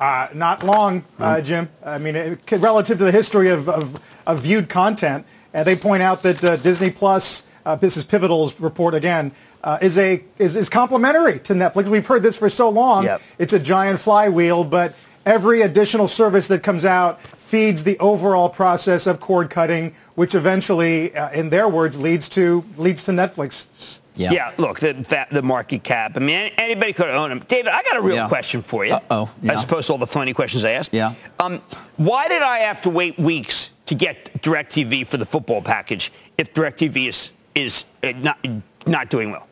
Uh, 0.00 0.28
not 0.32 0.62
long, 0.62 1.04
uh, 1.18 1.40
Jim. 1.40 1.68
I 1.84 1.98
mean, 1.98 2.14
it, 2.14 2.38
relative 2.52 2.98
to 2.98 3.04
the 3.04 3.12
history 3.12 3.48
of, 3.50 3.68
of, 3.68 4.00
of 4.26 4.40
viewed 4.40 4.68
content, 4.68 5.26
and 5.52 5.66
they 5.66 5.74
point 5.74 6.02
out 6.02 6.22
that 6.22 6.44
uh, 6.44 6.56
Disney 6.56 6.90
Plus, 6.90 7.46
uh, 7.66 7.74
this 7.74 7.96
is 7.96 8.04
Pivotal's 8.04 8.58
report 8.60 8.94
again, 8.94 9.32
uh, 9.64 9.78
is 9.82 9.98
a 9.98 10.22
is, 10.38 10.54
is 10.54 10.68
complementary 10.68 11.40
to 11.40 11.52
Netflix. 11.52 11.88
We've 11.88 12.06
heard 12.06 12.22
this 12.22 12.38
for 12.38 12.48
so 12.48 12.68
long. 12.68 13.04
Yep. 13.04 13.22
It's 13.38 13.52
a 13.52 13.58
giant 13.58 13.98
flywheel, 13.98 14.62
but 14.62 14.94
every 15.26 15.62
additional 15.62 16.08
service 16.08 16.48
that 16.48 16.62
comes 16.62 16.84
out 16.84 17.20
feeds 17.22 17.84
the 17.84 17.98
overall 17.98 18.48
process 18.48 19.06
of 19.06 19.20
cord 19.20 19.48
cutting, 19.50 19.94
which 20.14 20.34
eventually, 20.34 21.14
uh, 21.16 21.30
in 21.30 21.50
their 21.50 21.68
words, 21.68 21.98
leads 21.98 22.28
to 22.30 22.64
leads 22.76 23.04
to 23.04 23.12
Netflix. 23.12 23.98
Yeah. 24.14 24.32
Yeah, 24.32 24.52
look, 24.58 24.80
the, 24.80 25.26
the 25.30 25.42
market 25.42 25.84
cap. 25.84 26.16
I 26.16 26.18
mean, 26.18 26.50
anybody 26.58 26.92
could 26.92 27.06
own 27.08 27.28
them. 27.30 27.38
David, 27.46 27.68
I 27.72 27.84
got 27.84 27.96
a 27.98 28.00
real 28.00 28.16
Yeah. 28.16 28.28
question 28.28 28.62
for 28.62 28.84
you. 28.84 28.94
Uh-oh, 28.94 29.30
yeah. 29.44 29.52
As 29.52 29.62
opposed 29.62 29.86
to 29.86 29.92
all 29.92 29.98
the 29.98 30.08
funny 30.08 30.34
questions 30.34 30.64
I 30.64 30.72
asked. 30.72 30.92
Yeah. 30.92 31.14
Um, 31.38 31.62
why 31.98 32.26
did 32.26 32.42
I 32.42 32.58
have 32.58 32.82
to 32.82 32.90
wait 32.90 33.16
weeks 33.16 33.70
to 33.86 33.94
get 33.94 34.42
DirecTV 34.42 35.06
for 35.06 35.18
the 35.18 35.24
football 35.24 35.62
package 35.62 36.12
if 36.36 36.52
DirecTV 36.52 37.08
is, 37.08 37.30
is 37.54 37.84
uh, 38.02 38.10
not, 38.16 38.44
not 38.88 39.08
doing 39.08 39.30
well? 39.30 39.46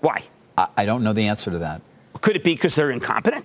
Why? 0.00 0.22
I, 0.56 0.68
I 0.78 0.86
don't 0.86 1.02
know 1.04 1.12
the 1.12 1.26
answer 1.26 1.50
to 1.50 1.58
that. 1.58 1.82
Could 2.22 2.36
it 2.36 2.44
be 2.44 2.54
because 2.54 2.76
they're 2.76 2.90
incompetent? 2.92 3.44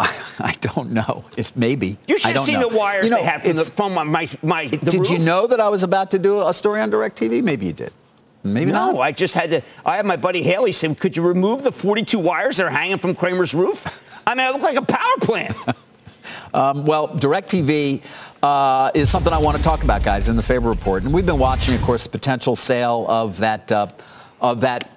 I 0.00 0.54
don't 0.60 0.90
know. 0.90 1.24
It's 1.36 1.54
maybe. 1.56 1.98
You 2.06 2.18
should 2.18 2.36
have 2.36 2.44
seen 2.44 2.60
know. 2.60 2.68
the 2.68 2.76
wires 2.76 3.04
You 3.04 3.10
know, 3.10 3.18
they 3.18 3.24
had 3.24 3.44
from, 3.44 3.56
the, 3.56 3.64
from 3.64 3.94
my, 3.94 4.04
my, 4.04 4.28
my 4.42 4.66
Did 4.66 5.08
you 5.08 5.18
know 5.18 5.46
that 5.46 5.60
I 5.60 5.68
was 5.68 5.82
about 5.82 6.10
to 6.12 6.18
do 6.18 6.46
a 6.46 6.52
story 6.52 6.80
on 6.80 6.90
DirecTV? 6.90 7.42
Maybe 7.42 7.66
you 7.66 7.72
did. 7.72 7.92
Maybe 8.44 8.72
No, 8.72 8.92
not. 8.92 9.00
I 9.00 9.12
just 9.12 9.34
had 9.34 9.50
to. 9.50 9.62
I 9.84 9.96
had 9.96 10.04
my 10.04 10.16
buddy 10.16 10.42
Haley 10.42 10.72
say, 10.72 10.92
"Could 10.94 11.16
you 11.16 11.22
remove 11.22 11.62
the 11.62 11.70
42 11.70 12.18
wires 12.18 12.56
that 12.56 12.66
are 12.66 12.70
hanging 12.70 12.98
from 12.98 13.14
Cramer's 13.14 13.54
roof?" 13.54 13.86
I 14.26 14.34
mean, 14.34 14.44
I 14.44 14.50
look 14.50 14.62
like 14.62 14.76
a 14.76 14.82
power 14.82 15.16
plant. 15.20 15.56
Um, 16.54 16.84
well, 16.84 17.08
DirecTV 17.08 18.02
uh, 18.42 18.90
is 18.94 19.10
something 19.10 19.32
I 19.32 19.38
want 19.38 19.56
to 19.56 19.62
talk 19.62 19.82
about, 19.82 20.04
guys, 20.04 20.28
in 20.28 20.36
the 20.36 20.42
Faber 20.42 20.68
report. 20.68 21.02
And 21.02 21.12
we've 21.12 21.26
been 21.26 21.38
watching, 21.38 21.74
of 21.74 21.82
course, 21.82 22.04
the 22.04 22.10
potential 22.10 22.54
sale 22.54 23.06
of 23.08 23.38
that 23.38 23.72
uh, 23.72 23.88
of 24.40 24.60
that 24.60 24.90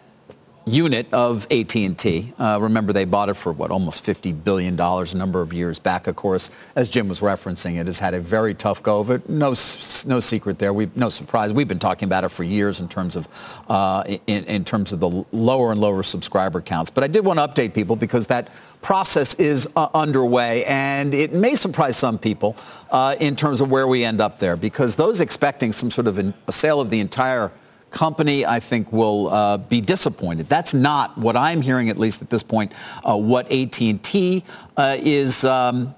unit 0.66 1.08
of 1.14 1.46
AT&T. 1.52 2.34
Uh, 2.40 2.58
remember, 2.60 2.92
they 2.92 3.06
bought 3.06 3.30
it 3.30 3.36
for, 3.36 3.52
what, 3.54 3.70
almost 3.70 4.04
$50 4.04 4.44
billion 4.44 4.80
a 4.80 5.16
number 5.16 5.42
of 5.42 5.54
years 5.54 5.78
back, 5.78 6.08
of 6.08 6.16
course. 6.16 6.50
As 6.76 6.90
Jim 6.90 7.08
was 7.08 7.20
referencing, 7.20 7.80
it 7.80 7.86
has 7.86 8.00
had 8.00 8.14
a 8.14 8.20
very 8.20 8.54
tough 8.56 8.82
go 8.82 9.00
of 9.00 9.12
it. 9.12 9.30
No, 9.30 9.50
no 9.50 10.20
secret 10.20 10.58
there. 10.58 10.74
We, 10.74 10.90
no 10.96 11.10
surprise. 11.10 11.54
We've 11.54 11.68
been 11.68 11.80
talking 11.80 12.08
about 12.08 12.24
it 12.24 12.30
for 12.30 12.44
years 12.44 12.82
in 12.82 12.88
terms 12.88 13.16
of, 13.16 13.28
uh, 13.70 14.04
in, 14.28 14.44
in 14.46 14.66
terms 14.66 14.92
of 14.92 15.00
the 15.00 15.26
lower 15.32 15.72
and 15.72 15.80
lower 15.80 16.02
subscriber 16.02 16.62
counts. 16.62 16.90
But 16.90 17.04
I 17.04 17.08
did 17.08 17.24
want 17.24 17.40
to 17.40 17.48
update 17.48 17.74
people 17.76 17.96
because 17.96 18.28
that 18.28 18.50
process 18.82 19.36
is 19.36 19.70
uh, 19.76 19.90
underway, 19.94 20.66
and 20.66 21.14
it 21.14 21.34
may 21.34 21.56
surprise 21.56 21.96
some 21.96 22.18
people 22.18 22.56
uh, 22.90 23.16
in 23.20 23.36
terms 23.36 23.62
of 23.62 23.70
where 23.70 23.88
we 23.88 24.04
end 24.04 24.20
up 24.20 24.40
there, 24.40 24.56
because 24.56 24.96
those 24.96 25.22
expecting 25.22 25.72
some 25.72 25.92
sort 25.92 26.08
of 26.08 26.18
a 26.18 26.52
sale 26.52 26.82
of 26.82 26.90
the 26.90 27.00
entire 27.00 27.52
company, 27.90 28.46
I 28.46 28.60
think, 28.60 28.92
will 28.92 29.30
uh, 29.30 29.58
be 29.58 29.82
disappointed. 29.82 30.48
That's 30.50 30.74
not 30.74 31.18
what 31.18 31.36
I'm 31.36 31.62
hearing, 31.62 31.90
at 31.90 31.98
least 31.98 32.22
at 32.22 32.30
this 32.30 32.44
point, 32.44 32.74
uh, 33.04 33.18
what 33.18 33.52
AT&T 33.52 34.44
uh, 34.78 34.98
is 35.00 35.46
um, 35.46 35.96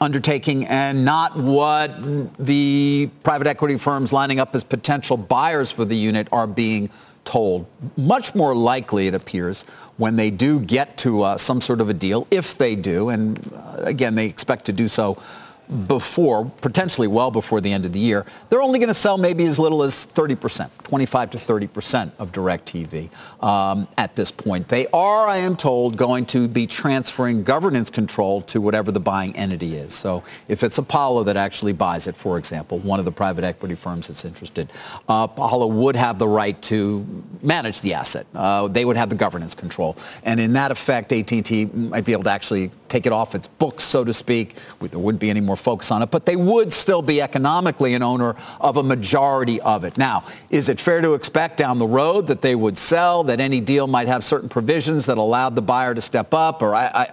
undertaking 0.00 0.66
and 0.66 1.04
not 1.04 1.36
what 1.36 1.90
the 2.38 3.10
private 3.22 3.46
equity 3.46 3.78
firms 3.78 4.12
lining 4.12 4.40
up 4.40 4.54
as 4.54 4.64
potential 4.64 5.16
buyers 5.16 5.70
for 5.70 5.84
the 5.84 5.96
unit 5.96 6.28
are 6.32 6.46
being 6.46 6.90
told. 7.24 7.66
Much 7.96 8.34
more 8.34 8.54
likely, 8.54 9.06
it 9.06 9.14
appears, 9.14 9.64
when 9.96 10.16
they 10.16 10.30
do 10.30 10.60
get 10.60 10.96
to 10.98 11.22
uh, 11.22 11.36
some 11.36 11.60
sort 11.60 11.80
of 11.80 11.88
a 11.88 11.94
deal, 11.94 12.26
if 12.30 12.56
they 12.56 12.76
do, 12.76 13.08
and 13.08 13.50
uh, 13.54 13.76
again, 13.78 14.14
they 14.14 14.26
expect 14.26 14.64
to 14.66 14.72
do 14.72 14.88
so 14.88 15.16
before, 15.86 16.50
potentially 16.60 17.06
well 17.06 17.30
before 17.30 17.60
the 17.60 17.72
end 17.72 17.84
of 17.84 17.92
the 17.92 17.98
year, 18.00 18.26
they're 18.48 18.62
only 18.62 18.78
going 18.78 18.88
to 18.88 18.94
sell 18.94 19.18
maybe 19.18 19.44
as 19.44 19.58
little 19.58 19.82
as 19.82 20.06
30%, 20.06 20.70
25 20.82 21.30
to 21.30 21.38
30% 21.38 22.12
of 22.18 22.32
DirecTV 22.32 23.10
um, 23.42 23.88
at 23.96 24.14
this 24.16 24.30
point. 24.30 24.68
They 24.68 24.86
are, 24.88 25.26
I 25.26 25.38
am 25.38 25.56
told, 25.56 25.96
going 25.96 26.26
to 26.26 26.48
be 26.48 26.66
transferring 26.66 27.42
governance 27.42 27.90
control 27.90 28.42
to 28.42 28.60
whatever 28.60 28.92
the 28.92 29.00
buying 29.00 29.36
entity 29.36 29.76
is. 29.76 29.94
So 29.94 30.22
if 30.48 30.62
it's 30.62 30.78
Apollo 30.78 31.24
that 31.24 31.36
actually 31.36 31.72
buys 31.72 32.06
it, 32.06 32.16
for 32.16 32.38
example, 32.38 32.78
one 32.78 32.98
of 32.98 33.04
the 33.04 33.12
private 33.12 33.44
equity 33.44 33.74
firms 33.74 34.08
that's 34.08 34.24
interested, 34.24 34.70
uh, 35.08 35.26
Apollo 35.30 35.68
would 35.68 35.96
have 35.96 36.18
the 36.18 36.28
right 36.28 36.60
to 36.62 37.06
manage 37.42 37.80
the 37.80 37.94
asset. 37.94 38.26
Uh, 38.34 38.68
they 38.68 38.84
would 38.84 38.96
have 38.96 39.08
the 39.08 39.16
governance 39.16 39.54
control. 39.54 39.96
And 40.24 40.40
in 40.40 40.52
that 40.54 40.70
effect, 40.70 41.12
AT&T 41.12 41.66
might 41.66 42.04
be 42.04 42.12
able 42.12 42.24
to 42.24 42.30
actually 42.30 42.70
take 42.94 43.06
it 43.06 43.12
off 43.12 43.34
its 43.34 43.48
books, 43.48 43.82
so 43.82 44.04
to 44.04 44.14
speak. 44.14 44.54
There 44.80 45.00
wouldn't 45.00 45.20
be 45.20 45.28
any 45.28 45.40
more 45.40 45.56
focus 45.56 45.90
on 45.90 46.00
it, 46.02 46.12
but 46.12 46.26
they 46.26 46.36
would 46.36 46.72
still 46.72 47.02
be 47.02 47.20
economically 47.20 47.94
an 47.94 48.02
owner 48.02 48.36
of 48.60 48.76
a 48.76 48.84
majority 48.84 49.60
of 49.62 49.82
it. 49.82 49.98
Now, 49.98 50.22
is 50.48 50.68
it 50.68 50.78
fair 50.78 51.00
to 51.00 51.14
expect 51.14 51.56
down 51.56 51.78
the 51.78 51.88
road 51.88 52.28
that 52.28 52.40
they 52.40 52.54
would 52.54 52.78
sell, 52.78 53.24
that 53.24 53.40
any 53.40 53.60
deal 53.60 53.88
might 53.88 54.06
have 54.06 54.22
certain 54.22 54.48
provisions 54.48 55.06
that 55.06 55.18
allowed 55.18 55.56
the 55.56 55.62
buyer 55.62 55.92
to 55.92 56.00
step 56.00 56.32
up 56.32 56.62
or 56.62 56.76
I, 56.76 56.86
I, 56.86 57.04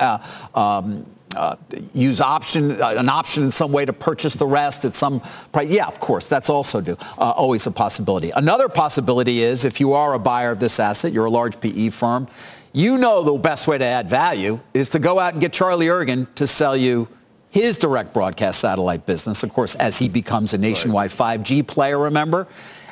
uh, 0.54 0.60
um, 0.60 1.06
uh, 1.36 1.56
use 1.94 2.22
option 2.22 2.82
uh, 2.82 2.96
an 2.98 3.10
option 3.10 3.44
in 3.44 3.52
some 3.52 3.72
way 3.72 3.86
to 3.86 3.94
purchase 3.94 4.36
the 4.36 4.46
rest 4.46 4.86
at 4.86 4.96
some 4.96 5.22
price. 5.52 5.70
Yeah, 5.70 5.88
of 5.88 6.00
course, 6.00 6.28
that's 6.28 6.50
also 6.50 6.82
do, 6.82 6.98
uh, 7.18 7.32
always 7.32 7.66
a 7.68 7.72
possibility. 7.72 8.32
Another 8.32 8.70
possibility 8.70 9.42
is 9.42 9.66
if 9.66 9.80
you 9.80 9.94
are 9.94 10.14
a 10.14 10.20
buyer 10.20 10.52
of 10.52 10.60
this 10.60 10.80
asset, 10.80 11.14
you're 11.14 11.26
a 11.26 11.32
large 11.32 11.60
PE 11.60 11.90
firm, 11.90 12.28
you 12.74 12.98
know 12.98 13.24
the 13.24 13.34
best 13.38 13.68
way 13.68 13.78
to 13.78 13.86
add 13.86 14.08
value 14.08 14.60
is 14.74 14.90
to 14.90 15.00
go 15.00 15.20
out 15.20 15.34
and 15.34 15.42
get 15.42 15.52
Charlie 15.52 15.88
Ergen 15.88 16.34
to 16.36 16.48
sell 16.48 16.76
you 16.76 17.08
his 17.50 17.78
direct 17.78 18.14
broadcast 18.14 18.62
satellite 18.62 19.06
business, 19.06 19.44
of 19.44 19.52
course, 19.52 19.76
as 19.76 19.98
he 19.98 20.08
becomes 20.08 20.54
a 20.54 20.58
nationwide 20.58 21.12
5G 21.12 21.68
player, 21.68 22.00
remember? 22.00 22.48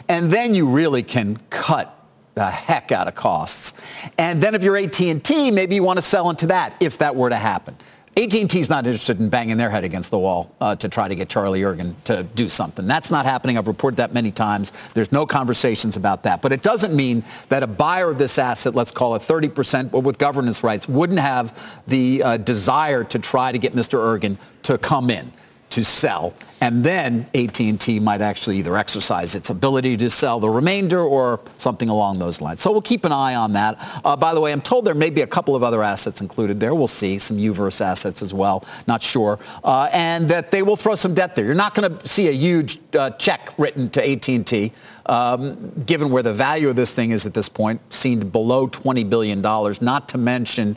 And 0.10 0.32
then 0.32 0.54
you 0.54 0.68
really 0.68 1.02
can 1.02 1.38
cut 1.50 1.96
the 2.36 2.50
heck 2.50 2.92
out 2.92 3.08
of 3.08 3.16
costs. 3.16 3.74
And 4.18 4.44
then 4.44 4.56
if 4.56 4.64
you're 4.64 4.78
AT&T, 4.78 5.52
maybe 5.52 5.76
you 5.76 5.84
want 5.84 5.98
to 5.98 6.02
sell 6.02 6.30
into 6.30 6.48
that 6.48 6.74
if 6.82 6.98
that 6.98 7.16
were 7.16 7.30
to 7.30 7.38
happen. 7.38 7.78
AT&T's 8.20 8.70
not 8.70 8.86
interested 8.86 9.20
in 9.22 9.30
banging 9.30 9.56
their 9.56 9.70
head 9.70 9.86
against 9.86 10.12
the 10.12 10.20
wall 10.20 10.54
uh, 10.60 10.76
to 10.76 10.90
try 10.90 11.08
to 11.08 11.16
get 11.16 11.30
Charlie 11.30 11.62
Ergen 11.62 11.94
to 12.04 12.24
do 12.24 12.50
something. 12.50 12.86
That's 12.86 13.10
not 13.10 13.26
happening. 13.26 13.58
I've 13.58 13.68
reported 13.68 13.96
that 13.98 14.14
many 14.14 14.30
times. 14.30 14.74
There's 14.94 15.14
no 15.14 15.26
conversations 15.26 15.96
about 15.96 16.24
that. 16.24 16.42
But 16.42 16.52
it 16.52 16.62
doesn't 16.62 16.94
mean 16.94 17.24
that 17.48 17.64
a 17.64 17.68
buyer 17.68 18.10
of 18.12 18.18
this 18.18 18.38
asset, 18.38 18.76
let's 18.76 18.92
call 18.92 19.16
it 19.16 19.22
30% 19.22 19.92
with 20.04 20.18
governance 20.18 20.64
rights, 20.64 20.90
wouldn't 20.90 21.20
have 21.20 21.82
the 21.88 22.22
uh, 22.22 22.38
desire 22.38 23.06
to 23.06 23.20
try 23.20 23.54
to 23.54 23.58
get 23.58 23.74
Mr. 23.74 24.00
Ergen 24.00 24.38
to 24.64 24.78
come 24.78 25.10
in 25.10 25.32
to 25.70 25.86
sell. 25.86 26.34
And 26.62 26.84
then 26.84 27.26
AT&T 27.34 28.00
might 28.00 28.22
actually 28.22 28.58
either 28.58 28.76
exercise 28.76 29.34
its 29.34 29.50
ability 29.50 29.96
to 29.98 30.10
sell 30.10 30.40
the 30.40 30.50
remainder 30.50 31.00
or 31.00 31.42
something 31.58 31.88
along 31.88 32.20
those 32.20 32.42
lines. 32.42 32.62
So 32.62 32.72
we'll 32.72 32.82
keep 32.82 33.06
an 33.06 33.14
eye 33.14 33.36
on 33.36 33.54
that. 33.54 33.78
Uh, 34.04 34.18
by 34.18 34.34
the 34.34 34.42
way, 34.42 34.52
I'm 34.52 34.62
told 34.62 34.86
there 34.86 34.94
may 34.94 35.10
be 35.10 35.22
a 35.22 35.28
couple 35.28 35.56
of 35.56 35.64
other 35.64 35.84
assets 35.84 36.20
included 36.20 36.60
there. 36.60 36.76
We'll 36.76 36.88
see 36.88 37.18
some 37.18 37.38
Uverse 37.38 37.80
assets 37.80 38.22
as 38.22 38.34
well. 38.34 38.66
Not 38.88 39.02
sure. 39.02 39.40
Uh, 39.64 39.90
and 39.94 40.28
that 40.30 40.52
they 40.52 40.62
will 40.62 40.76
throw 40.76 40.96
some 40.96 41.14
debt 41.14 41.36
there. 41.36 41.46
You're 41.46 41.56
not 41.56 41.76
going 41.76 41.98
to 41.98 42.08
see 42.08 42.28
a 42.28 42.34
huge 42.34 42.80
uh, 42.94 43.12
check 43.12 43.54
written 43.58 43.90
to 43.92 44.12
AT&T, 44.12 44.74
um, 45.06 45.72
given 45.86 46.10
where 46.10 46.24
the 46.24 46.34
value 46.34 46.70
of 46.70 46.76
this 46.76 46.94
thing 46.94 47.12
is 47.12 47.26
at 47.26 47.34
this 47.34 47.48
point, 47.48 47.82
seen 47.94 48.30
below 48.30 48.68
$20 48.68 49.10
billion, 49.10 49.42
not 49.42 50.10
to 50.10 50.18
mention 50.18 50.76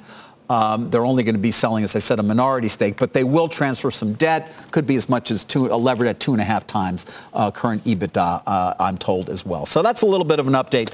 Um, 0.50 0.90
they're 0.90 1.04
only 1.04 1.22
going 1.22 1.34
to 1.34 1.40
be 1.40 1.50
selling, 1.50 1.82
as 1.84 1.96
I 1.96 1.98
said, 1.98 2.18
a 2.18 2.22
minority 2.22 2.68
stake, 2.68 2.98
but 2.98 3.12
they 3.14 3.24
will 3.24 3.48
transfer 3.48 3.90
some 3.90 4.12
debt. 4.14 4.52
Could 4.70 4.86
be 4.86 4.96
as 4.96 5.08
much 5.08 5.30
as 5.30 5.44
two, 5.44 5.66
a 5.66 5.76
levered 5.76 6.08
at 6.08 6.20
two 6.20 6.32
and 6.32 6.40
a 6.40 6.44
half 6.44 6.66
times 6.66 7.06
uh, 7.32 7.50
current 7.50 7.84
EBITDA, 7.84 8.42
uh, 8.46 8.74
I'm 8.78 8.98
told 8.98 9.30
as 9.30 9.46
well. 9.46 9.64
So 9.64 9.80
that's 9.82 10.02
a 10.02 10.06
little 10.06 10.26
bit 10.26 10.40
of 10.40 10.46
an 10.48 10.54
update. 10.54 10.92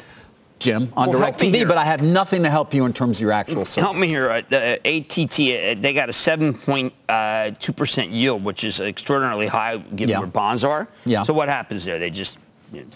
Jim, 0.61 0.93
on 0.97 1.11
Well, 1.11 1.21
DirecTV, 1.21 1.69
but 1.69 1.79
I 1.79 1.85
have 1.85 2.03
nothing 2.03 2.43
to 2.43 2.51
help 2.51 2.75
you 2.75 2.85
in 2.85 2.93
terms 2.93 3.19
of 3.19 3.23
your 3.23 3.31
actual 3.31 3.65
service. 3.65 3.77
Help 3.77 3.97
me 3.97 4.09
here. 4.09 4.29
Uh, 4.29 4.43
the 4.49 4.81
ATT, 4.85 5.39
uh, 5.39 5.81
they 5.81 5.93
got 5.95 6.09
a 6.09 6.13
7.2% 6.13 8.13
yield, 8.13 8.43
which 8.45 8.65
is 8.65 8.81
extraordinarily 8.81 9.47
high 9.47 9.77
given 9.77 10.09
Yeah. 10.11 10.19
where 10.19 10.27
bonds 10.27 10.65
are. 10.65 10.89
Yeah. 11.05 11.23
So 11.23 11.33
what 11.33 11.49
happens 11.49 11.85
there? 11.85 12.01
They 12.01 12.11
just 12.11 12.39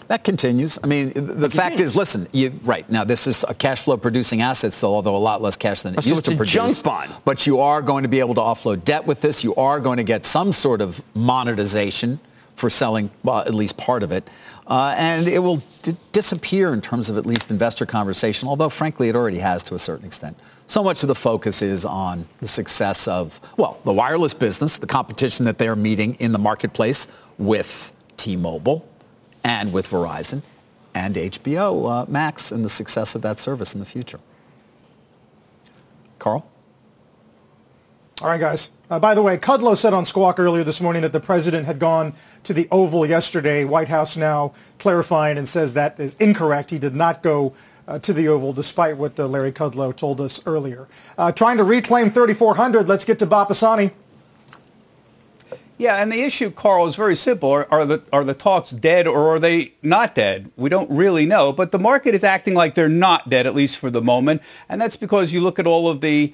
That 0.07 0.23
continues. 0.23 0.77
I 0.83 0.87
mean, 0.87 1.11
the 1.13 1.49
fact 1.49 1.71
continues. 1.77 1.91
is, 1.91 1.95
listen, 1.95 2.27
you, 2.31 2.59
right 2.63 2.87
now 2.89 3.03
this 3.03 3.25
is 3.27 3.43
a 3.47 3.53
cash 3.53 3.81
flow 3.81 3.97
producing 3.97 4.41
asset 4.41 4.71
still, 4.73 4.93
although 4.93 5.15
a 5.15 5.17
lot 5.17 5.41
less 5.41 5.55
cash 5.57 5.81
than 5.81 5.93
it 5.93 5.99
Oh, 5.99 6.01
so 6.01 6.09
used 6.09 6.19
it's 6.19 6.27
to 6.29 6.33
a 6.35 6.37
produce. 6.37 6.53
junk 6.53 6.83
bond. 6.83 7.11
But 7.25 7.47
you 7.47 7.59
are 7.59 7.81
going 7.81 8.03
to 8.03 8.09
be 8.09 8.19
able 8.19 8.35
to 8.35 8.41
offload 8.41 8.83
debt 8.83 9.05
with 9.07 9.21
this. 9.21 9.43
You 9.43 9.55
are 9.55 9.79
going 9.79 9.97
to 9.97 10.03
get 10.03 10.25
some 10.25 10.51
sort 10.53 10.81
of 10.81 11.01
monetization 11.15 12.19
for 12.55 12.69
selling 12.69 13.09
well, 13.23 13.39
at 13.39 13.53
least 13.55 13.77
part 13.77 14.03
of 14.03 14.11
it. 14.11 14.29
Uh, 14.67 14.93
and 14.97 15.27
it 15.27 15.39
will 15.39 15.57
d- 15.81 15.93
disappear 16.11 16.71
in 16.71 16.79
terms 16.79 17.09
of 17.09 17.17
at 17.17 17.25
least 17.25 17.49
investor 17.49 17.85
conversation, 17.85 18.47
although 18.47 18.69
frankly 18.69 19.09
it 19.09 19.15
already 19.15 19.39
has 19.39 19.63
to 19.63 19.75
a 19.75 19.79
certain 19.79 20.05
extent. 20.05 20.37
So 20.67 20.83
much 20.83 21.03
of 21.03 21.07
the 21.07 21.15
focus 21.15 21.61
is 21.63 21.83
on 21.83 22.27
the 22.39 22.47
success 22.47 23.07
of, 23.07 23.39
well, 23.57 23.79
the 23.83 23.91
wireless 23.91 24.33
business, 24.35 24.77
the 24.77 24.87
competition 24.87 25.45
that 25.45 25.57
they're 25.57 25.75
meeting 25.75 26.13
in 26.15 26.31
the 26.31 26.39
marketplace 26.39 27.07
with 27.37 27.91
T-Mobile 28.17 28.87
and 29.43 29.73
with 29.73 29.87
Verizon 29.87 30.43
and 30.95 31.15
HBO 31.15 32.03
uh, 32.03 32.05
Max 32.09 32.51
and 32.51 32.63
the 32.63 32.69
success 32.69 33.15
of 33.15 33.21
that 33.23 33.39
service 33.39 33.73
in 33.73 33.79
the 33.79 33.85
future. 33.85 34.19
Carl? 36.19 36.47
All 38.21 38.29
right, 38.29 38.39
guys. 38.39 38.69
Uh, 38.89 38.99
by 38.99 39.15
the 39.15 39.21
way, 39.21 39.37
Kudlow 39.37 39.75
said 39.75 39.91
on 39.91 40.05
Squawk 40.05 40.39
earlier 40.39 40.63
this 40.63 40.79
morning 40.79 41.01
that 41.01 41.11
the 41.11 41.19
president 41.19 41.65
had 41.65 41.79
gone 41.79 42.13
to 42.43 42.53
the 42.53 42.67
Oval 42.71 43.05
yesterday. 43.05 43.65
White 43.65 43.89
House 43.89 44.15
now 44.15 44.53
clarifying 44.77 45.37
and 45.37 45.49
says 45.49 45.73
that 45.73 45.99
is 45.99 46.15
incorrect. 46.19 46.69
He 46.69 46.79
did 46.79 46.95
not 46.95 47.23
go 47.23 47.53
uh, 47.87 47.99
to 47.99 48.13
the 48.13 48.27
Oval, 48.27 48.53
despite 48.53 48.97
what 48.97 49.19
uh, 49.19 49.27
Larry 49.27 49.51
Kudlow 49.51 49.95
told 49.95 50.21
us 50.21 50.45
earlier. 50.45 50.87
Uh, 51.17 51.31
trying 51.31 51.57
to 51.57 51.63
reclaim 51.63 52.09
3,400. 52.09 52.87
Let's 52.87 53.03
get 53.03 53.19
to 53.19 53.25
Bob 53.25 53.47
Pisani. 53.49 53.91
Yeah, 55.77 56.01
and 56.01 56.11
the 56.11 56.21
issue, 56.21 56.51
Carl, 56.51 56.87
is 56.87 56.95
very 56.95 57.15
simple. 57.15 57.49
Are, 57.49 57.67
are, 57.71 57.85
the 57.85 58.03
are 58.13 58.23
the 58.23 58.35
talks 58.35 58.69
dead 58.69 59.07
or 59.07 59.35
are 59.35 59.39
they 59.39 59.73
not 59.81 60.13
dead? 60.15 60.51
We 60.55 60.69
don't 60.69 60.89
really 60.89 61.25
know, 61.25 61.51
but 61.51 61.71
the 61.71 61.79
market 61.79 62.13
is 62.13 62.23
acting 62.23 62.53
like 62.53 62.75
they're 62.75 62.87
not 62.87 63.29
dead, 63.29 63.47
at 63.47 63.55
least 63.55 63.79
for 63.79 63.89
the 63.89 64.01
moment, 64.01 64.41
and 64.69 64.79
that's 64.79 64.95
because 64.95 65.33
you 65.33 65.41
look 65.41 65.57
at 65.59 65.65
all 65.65 65.89
of 65.89 66.01
the 66.01 66.33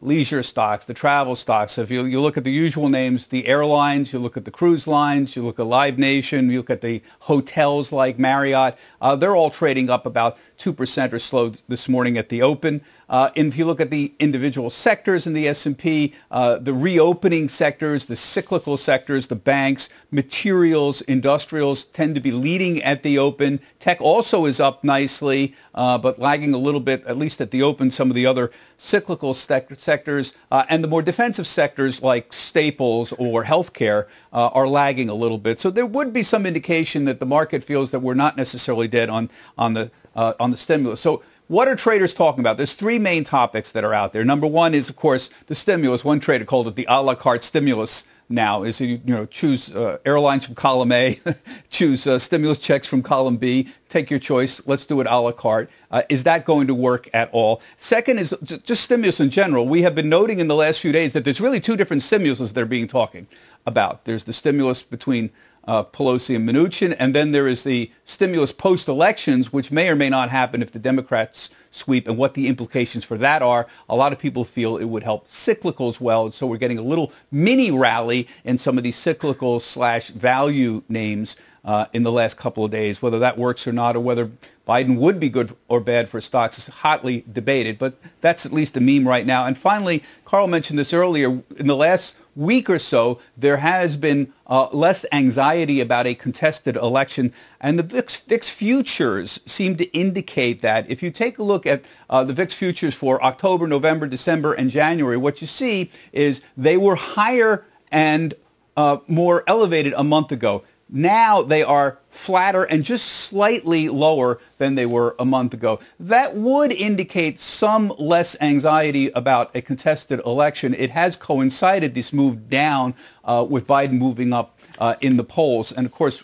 leisure 0.00 0.42
stocks, 0.42 0.84
the 0.84 0.94
travel 0.94 1.34
stocks. 1.34 1.78
If 1.78 1.90
you, 1.90 2.04
you 2.04 2.20
look 2.20 2.36
at 2.36 2.44
the 2.44 2.52
usual 2.52 2.88
names, 2.88 3.28
the 3.28 3.46
airlines, 3.46 4.12
you 4.12 4.18
look 4.18 4.36
at 4.36 4.44
the 4.44 4.50
cruise 4.50 4.86
lines, 4.86 5.36
you 5.36 5.42
look 5.42 5.58
at 5.58 5.66
Live 5.66 5.98
Nation, 5.98 6.50
you 6.50 6.58
look 6.58 6.70
at 6.70 6.80
the 6.80 7.02
hotels 7.20 7.92
like 7.92 8.18
Marriott, 8.18 8.76
uh, 9.00 9.16
they're 9.16 9.34
all 9.34 9.50
trading 9.50 9.88
up 9.88 10.04
about 10.04 10.36
2% 10.58 11.12
or 11.12 11.18
so 11.18 11.54
this 11.68 11.88
morning 11.88 12.18
at 12.18 12.28
the 12.28 12.42
open. 12.42 12.82
Uh, 13.08 13.30
and 13.36 13.48
if 13.48 13.56
you 13.56 13.64
look 13.64 13.80
at 13.80 13.90
the 13.90 14.12
individual 14.18 14.68
sectors 14.68 15.26
in 15.26 15.32
the 15.32 15.46
S&P, 15.46 16.12
uh, 16.30 16.58
the 16.58 16.72
reopening 16.72 17.48
sectors, 17.48 18.06
the 18.06 18.16
cyclical 18.16 18.76
sectors, 18.76 19.28
the 19.28 19.36
banks, 19.36 19.88
materials, 20.10 21.02
industrials 21.02 21.84
tend 21.84 22.14
to 22.16 22.20
be 22.20 22.32
leading 22.32 22.82
at 22.82 23.02
the 23.02 23.16
open. 23.18 23.60
Tech 23.78 24.00
also 24.00 24.44
is 24.44 24.58
up 24.58 24.82
nicely, 24.82 25.54
uh, 25.74 25.96
but 25.98 26.18
lagging 26.18 26.52
a 26.52 26.58
little 26.58 26.80
bit, 26.80 27.04
at 27.06 27.16
least 27.16 27.40
at 27.40 27.52
the 27.52 27.62
open, 27.62 27.90
some 27.90 28.10
of 28.10 28.16
the 28.16 28.26
other 28.26 28.50
cyclical 28.76 29.34
sec- 29.34 29.78
sectors. 29.78 30.34
Uh, 30.50 30.64
and 30.68 30.82
the 30.82 30.88
more 30.88 31.02
defensive 31.02 31.46
sectors 31.46 32.02
like 32.02 32.32
staples 32.32 33.12
or 33.12 33.44
healthcare 33.44 34.06
uh, 34.32 34.48
are 34.48 34.66
lagging 34.66 35.08
a 35.08 35.14
little 35.14 35.38
bit. 35.38 35.60
So 35.60 35.70
there 35.70 35.86
would 35.86 36.12
be 36.12 36.24
some 36.24 36.44
indication 36.44 37.04
that 37.04 37.20
the 37.20 37.26
market 37.26 37.62
feels 37.62 37.92
that 37.92 38.00
we're 38.00 38.14
not 38.14 38.36
necessarily 38.36 38.88
dead 38.88 39.08
on, 39.08 39.30
on, 39.56 39.74
the, 39.74 39.90
uh, 40.16 40.32
on 40.40 40.50
the 40.50 40.56
stimulus. 40.56 41.00
So 41.00 41.22
what 41.48 41.68
are 41.68 41.76
traders 41.76 42.14
talking 42.14 42.40
about? 42.40 42.56
There's 42.56 42.74
three 42.74 42.98
main 42.98 43.24
topics 43.24 43.72
that 43.72 43.84
are 43.84 43.94
out 43.94 44.12
there. 44.12 44.24
Number 44.24 44.46
one 44.46 44.74
is, 44.74 44.88
of 44.88 44.96
course, 44.96 45.30
the 45.46 45.54
stimulus. 45.54 46.04
One 46.04 46.20
trader 46.20 46.44
called 46.44 46.68
it 46.68 46.74
the 46.74 46.86
a 46.88 47.02
la 47.02 47.14
carte 47.14 47.44
stimulus 47.44 48.04
now 48.28 48.64
is 48.64 48.80
you, 48.80 49.00
you 49.04 49.14
know 49.14 49.24
choose 49.26 49.72
uh, 49.72 49.98
airlines 50.04 50.44
from 50.46 50.56
column 50.56 50.90
A, 50.90 51.20
choose 51.70 52.06
uh, 52.06 52.18
stimulus 52.18 52.58
checks 52.58 52.88
from 52.88 53.02
column 53.02 53.36
B. 53.36 53.68
Take 53.88 54.10
your 54.10 54.18
choice. 54.18 54.60
Let's 54.66 54.84
do 54.84 55.00
it 55.00 55.06
a 55.08 55.20
la 55.20 55.32
carte. 55.32 55.70
Uh, 55.90 56.02
is 56.08 56.24
that 56.24 56.44
going 56.44 56.66
to 56.66 56.74
work 56.74 57.08
at 57.14 57.30
all? 57.32 57.62
Second 57.76 58.18
is 58.18 58.34
j- 58.42 58.58
just 58.58 58.82
stimulus 58.82 59.20
in 59.20 59.30
general. 59.30 59.68
We 59.68 59.82
have 59.82 59.94
been 59.94 60.08
noting 60.08 60.40
in 60.40 60.48
the 60.48 60.56
last 60.56 60.80
few 60.80 60.92
days 60.92 61.12
that 61.12 61.24
there's 61.24 61.40
really 61.40 61.60
two 61.60 61.76
different 61.76 62.02
stimuluses 62.02 62.52
that 62.52 62.60
are 62.60 62.66
being 62.66 62.88
talking 62.88 63.28
about. 63.64 64.04
There's 64.04 64.24
the 64.24 64.32
stimulus 64.32 64.82
between 64.82 65.30
uh, 65.66 65.82
Pelosi 65.84 66.36
and 66.36 66.48
Mnuchin, 66.48 66.94
and 66.98 67.14
then 67.14 67.32
there 67.32 67.48
is 67.48 67.64
the 67.64 67.90
stimulus 68.04 68.52
post-elections, 68.52 69.52
which 69.52 69.70
may 69.70 69.88
or 69.88 69.96
may 69.96 70.08
not 70.08 70.30
happen 70.30 70.62
if 70.62 70.70
the 70.72 70.78
Democrats 70.78 71.50
sweep, 71.70 72.08
and 72.08 72.16
what 72.16 72.34
the 72.34 72.48
implications 72.48 73.04
for 73.04 73.18
that 73.18 73.42
are. 73.42 73.66
A 73.88 73.96
lot 73.96 74.12
of 74.12 74.18
people 74.18 74.44
feel 74.44 74.78
it 74.78 74.84
would 74.84 75.02
help 75.02 75.28
cyclicals 75.28 76.00
well, 76.00 76.24
and 76.24 76.34
so 76.34 76.46
we're 76.46 76.56
getting 76.56 76.78
a 76.78 76.82
little 76.82 77.12
mini 77.30 77.70
rally 77.70 78.26
in 78.44 78.58
some 78.58 78.78
of 78.78 78.84
these 78.84 78.96
cyclical 78.96 79.60
slash 79.60 80.08
value 80.08 80.82
names 80.88 81.36
uh, 81.64 81.86
in 81.92 82.02
the 82.02 82.12
last 82.12 82.36
couple 82.36 82.64
of 82.64 82.70
days. 82.70 83.02
Whether 83.02 83.18
that 83.18 83.36
works 83.36 83.66
or 83.66 83.72
not, 83.72 83.96
or 83.96 84.00
whether 84.00 84.30
Biden 84.66 84.98
would 84.98 85.20
be 85.20 85.28
good 85.28 85.54
or 85.68 85.80
bad 85.80 86.08
for 86.08 86.20
stocks 86.20 86.58
is 86.58 86.66
hotly 86.66 87.24
debated, 87.32 87.78
but 87.78 87.94
that's 88.20 88.46
at 88.46 88.52
least 88.52 88.76
a 88.76 88.80
meme 88.80 89.06
right 89.06 89.26
now. 89.26 89.44
And 89.44 89.58
finally, 89.58 90.02
Carl 90.24 90.46
mentioned 90.46 90.78
this 90.78 90.92
earlier. 90.92 91.42
In 91.56 91.66
the 91.66 91.76
last 91.76 92.16
week 92.36 92.70
or 92.70 92.78
so, 92.78 93.18
there 93.36 93.56
has 93.56 93.96
been 93.96 94.32
uh, 94.46 94.68
less 94.72 95.04
anxiety 95.10 95.80
about 95.80 96.06
a 96.06 96.14
contested 96.14 96.76
election, 96.76 97.32
and 97.60 97.78
the 97.78 97.82
VIX, 97.82 98.20
VIX 98.20 98.48
futures 98.48 99.40
seem 99.46 99.76
to 99.76 99.84
indicate 99.92 100.60
that. 100.60 100.88
If 100.88 101.02
you 101.02 101.10
take 101.10 101.38
a 101.38 101.42
look 101.42 101.66
at 101.66 101.84
uh, 102.08 102.22
the 102.22 102.32
VIX 102.34 102.54
futures 102.54 102.94
for 102.94 103.22
October, 103.24 103.66
November, 103.66 104.06
December, 104.06 104.52
and 104.52 104.70
January, 104.70 105.16
what 105.16 105.40
you 105.40 105.46
see 105.46 105.90
is 106.12 106.42
they 106.56 106.76
were 106.76 106.94
higher 106.94 107.64
and 107.90 108.34
uh, 108.76 108.98
more 109.08 109.42
elevated 109.46 109.94
a 109.96 110.04
month 110.04 110.30
ago. 110.30 110.62
Now 110.88 111.42
they 111.42 111.62
are 111.62 111.98
flatter 112.08 112.62
and 112.62 112.84
just 112.84 113.06
slightly 113.06 113.88
lower 113.88 114.40
than 114.58 114.76
they 114.76 114.86
were 114.86 115.16
a 115.18 115.24
month 115.24 115.52
ago. 115.52 115.80
That 115.98 116.34
would 116.36 116.72
indicate 116.72 117.40
some 117.40 117.92
less 117.98 118.36
anxiety 118.40 119.10
about 119.10 119.54
a 119.54 119.62
contested 119.62 120.20
election. 120.24 120.74
It 120.74 120.90
has 120.90 121.16
coincided 121.16 121.94
this 121.94 122.12
move 122.12 122.48
down 122.48 122.94
uh, 123.24 123.44
with 123.48 123.66
Biden 123.66 123.92
moving 123.92 124.32
up 124.32 124.58
uh, 124.78 124.94
in 125.00 125.16
the 125.16 125.24
polls. 125.24 125.72
And 125.72 125.86
of 125.86 125.92
course, 125.92 126.22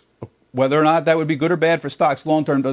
whether 0.53 0.79
or 0.79 0.85
not 0.85 1.07
that 1.07 1.17
would 1.17 1.29
be 1.29 1.37
good 1.37 1.51
or 1.51 1.57
bad 1.57 1.83
for 1.83 1.91
stocks 1.91 2.25
long 2.25 2.45
term 2.45 2.65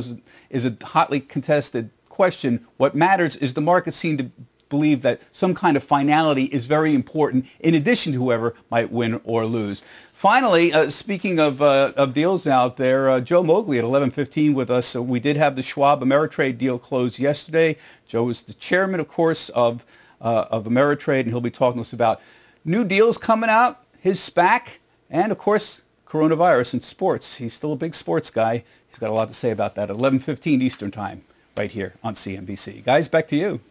is 0.50 0.66
a 0.66 0.78
hotly 0.84 1.20
contested 1.20 1.90
question. 2.08 2.68
What 2.78 2.94
matters 2.94 3.36
is 3.38 3.54
the 3.54 3.62
markets 3.62 3.98
seem 3.98 4.18
to 4.18 4.30
believe 4.70 5.02
that 5.02 5.20
some 5.32 5.56
kind 5.56 5.76
of 5.76 5.84
finality 5.84 6.46
is 6.46 6.68
very 6.68 6.94
important 6.94 7.48
in 7.60 7.74
addition 7.74 8.14
to 8.14 8.20
whoever 8.20 8.54
might 8.70 8.92
win 8.92 9.20
or 9.24 9.46
lose. 9.46 9.84
Finally, 10.20 10.74
uh, 10.74 10.90
speaking 10.90 11.40
of, 11.40 11.62
uh, 11.62 11.94
of 11.96 12.14
deals 12.14 12.46
out 12.46 12.76
there, 12.76 13.10
uh, 13.10 13.22
Joe 13.22 13.42
Moglia 13.42 13.78
at 13.78 13.86
11:15 13.86 14.54
with 14.54 14.70
us. 14.70 14.86
So 14.86 15.02
we 15.02 15.18
did 15.18 15.38
have 15.38 15.56
the 15.56 15.64
Schwab 15.64 16.02
Ameritrade 16.02 16.58
deal 16.58 16.78
close 16.78 17.20
yesterday. 17.20 17.78
Joe 18.06 18.28
is 18.28 18.42
the 18.42 18.54
chairman, 18.54 19.00
of 19.00 19.08
course, 19.08 19.48
of 19.48 19.86
uh, 20.20 20.44
of 20.52 20.66
Ameritrade, 20.66 21.22
and 21.22 21.30
he'll 21.30 21.40
be 21.40 21.50
talking 21.50 21.78
to 21.78 21.84
us 21.84 21.94
about 21.94 22.20
new 22.66 22.84
deals 22.84 23.18
coming 23.18 23.50
out, 23.50 23.80
his 24.02 24.20
SPAC, 24.20 24.80
and 25.10 25.32
of 25.32 25.38
course 25.38 25.84
coronavirus 26.06 26.74
and 26.74 26.84
sports. 26.84 27.36
He's 27.36 27.54
still 27.54 27.72
a 27.72 27.78
big 27.78 27.96
sports 27.96 28.30
guy. 28.30 28.66
He's 28.90 29.00
got 29.00 29.12
a 29.12 29.14
lot 29.14 29.30
to 29.30 29.34
say 29.34 29.52
about 29.52 29.76
that 29.76 29.90
at 29.90 29.96
11:15 29.96 30.62
Eastern 30.62 30.92
Time, 30.92 31.22
right 31.56 31.72
here 31.72 31.94
on 32.04 32.16
CNBC. 32.16 32.84
Guys, 32.84 33.08
back 33.08 33.30
to 33.30 33.38
you. 33.38 33.62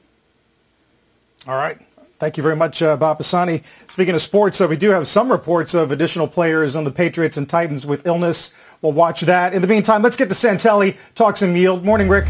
All 1.47 1.57
right. 1.57 1.88
Thank 2.19 2.37
you 2.37 2.43
very 2.43 2.57
much, 2.57 2.83
uh, 2.83 2.97
Bob 2.97 3.19
Pisani. 3.19 3.63
Speaking 3.87 4.13
of 4.13 4.21
sports, 4.21 4.61
uh, 4.61 4.67
we 4.67 4.77
do 4.77 4.91
have 4.91 5.07
some 5.07 5.31
reports 5.31 5.73
of 5.73 5.93
additional 5.93 6.27
players 6.27 6.75
on 6.75 6.83
the 6.83 6.91
Patriots 6.91 7.37
and 7.37 7.49
Titans 7.49 7.87
with 7.87 8.09
illness. 8.09 8.53
We'll 8.83 8.91
watch 8.91 9.21
that. 9.21 9.55
In 9.55 9.63
the 9.63 9.69
meantime, 9.69 10.03
let's 10.03 10.17
get 10.17 10.29
to 10.29 10.35
Santelli, 10.35 10.97
talk 11.15 11.37
some 11.37 11.55
yield. 11.55 11.85
Morning, 11.85 12.09
Rick. 12.09 12.27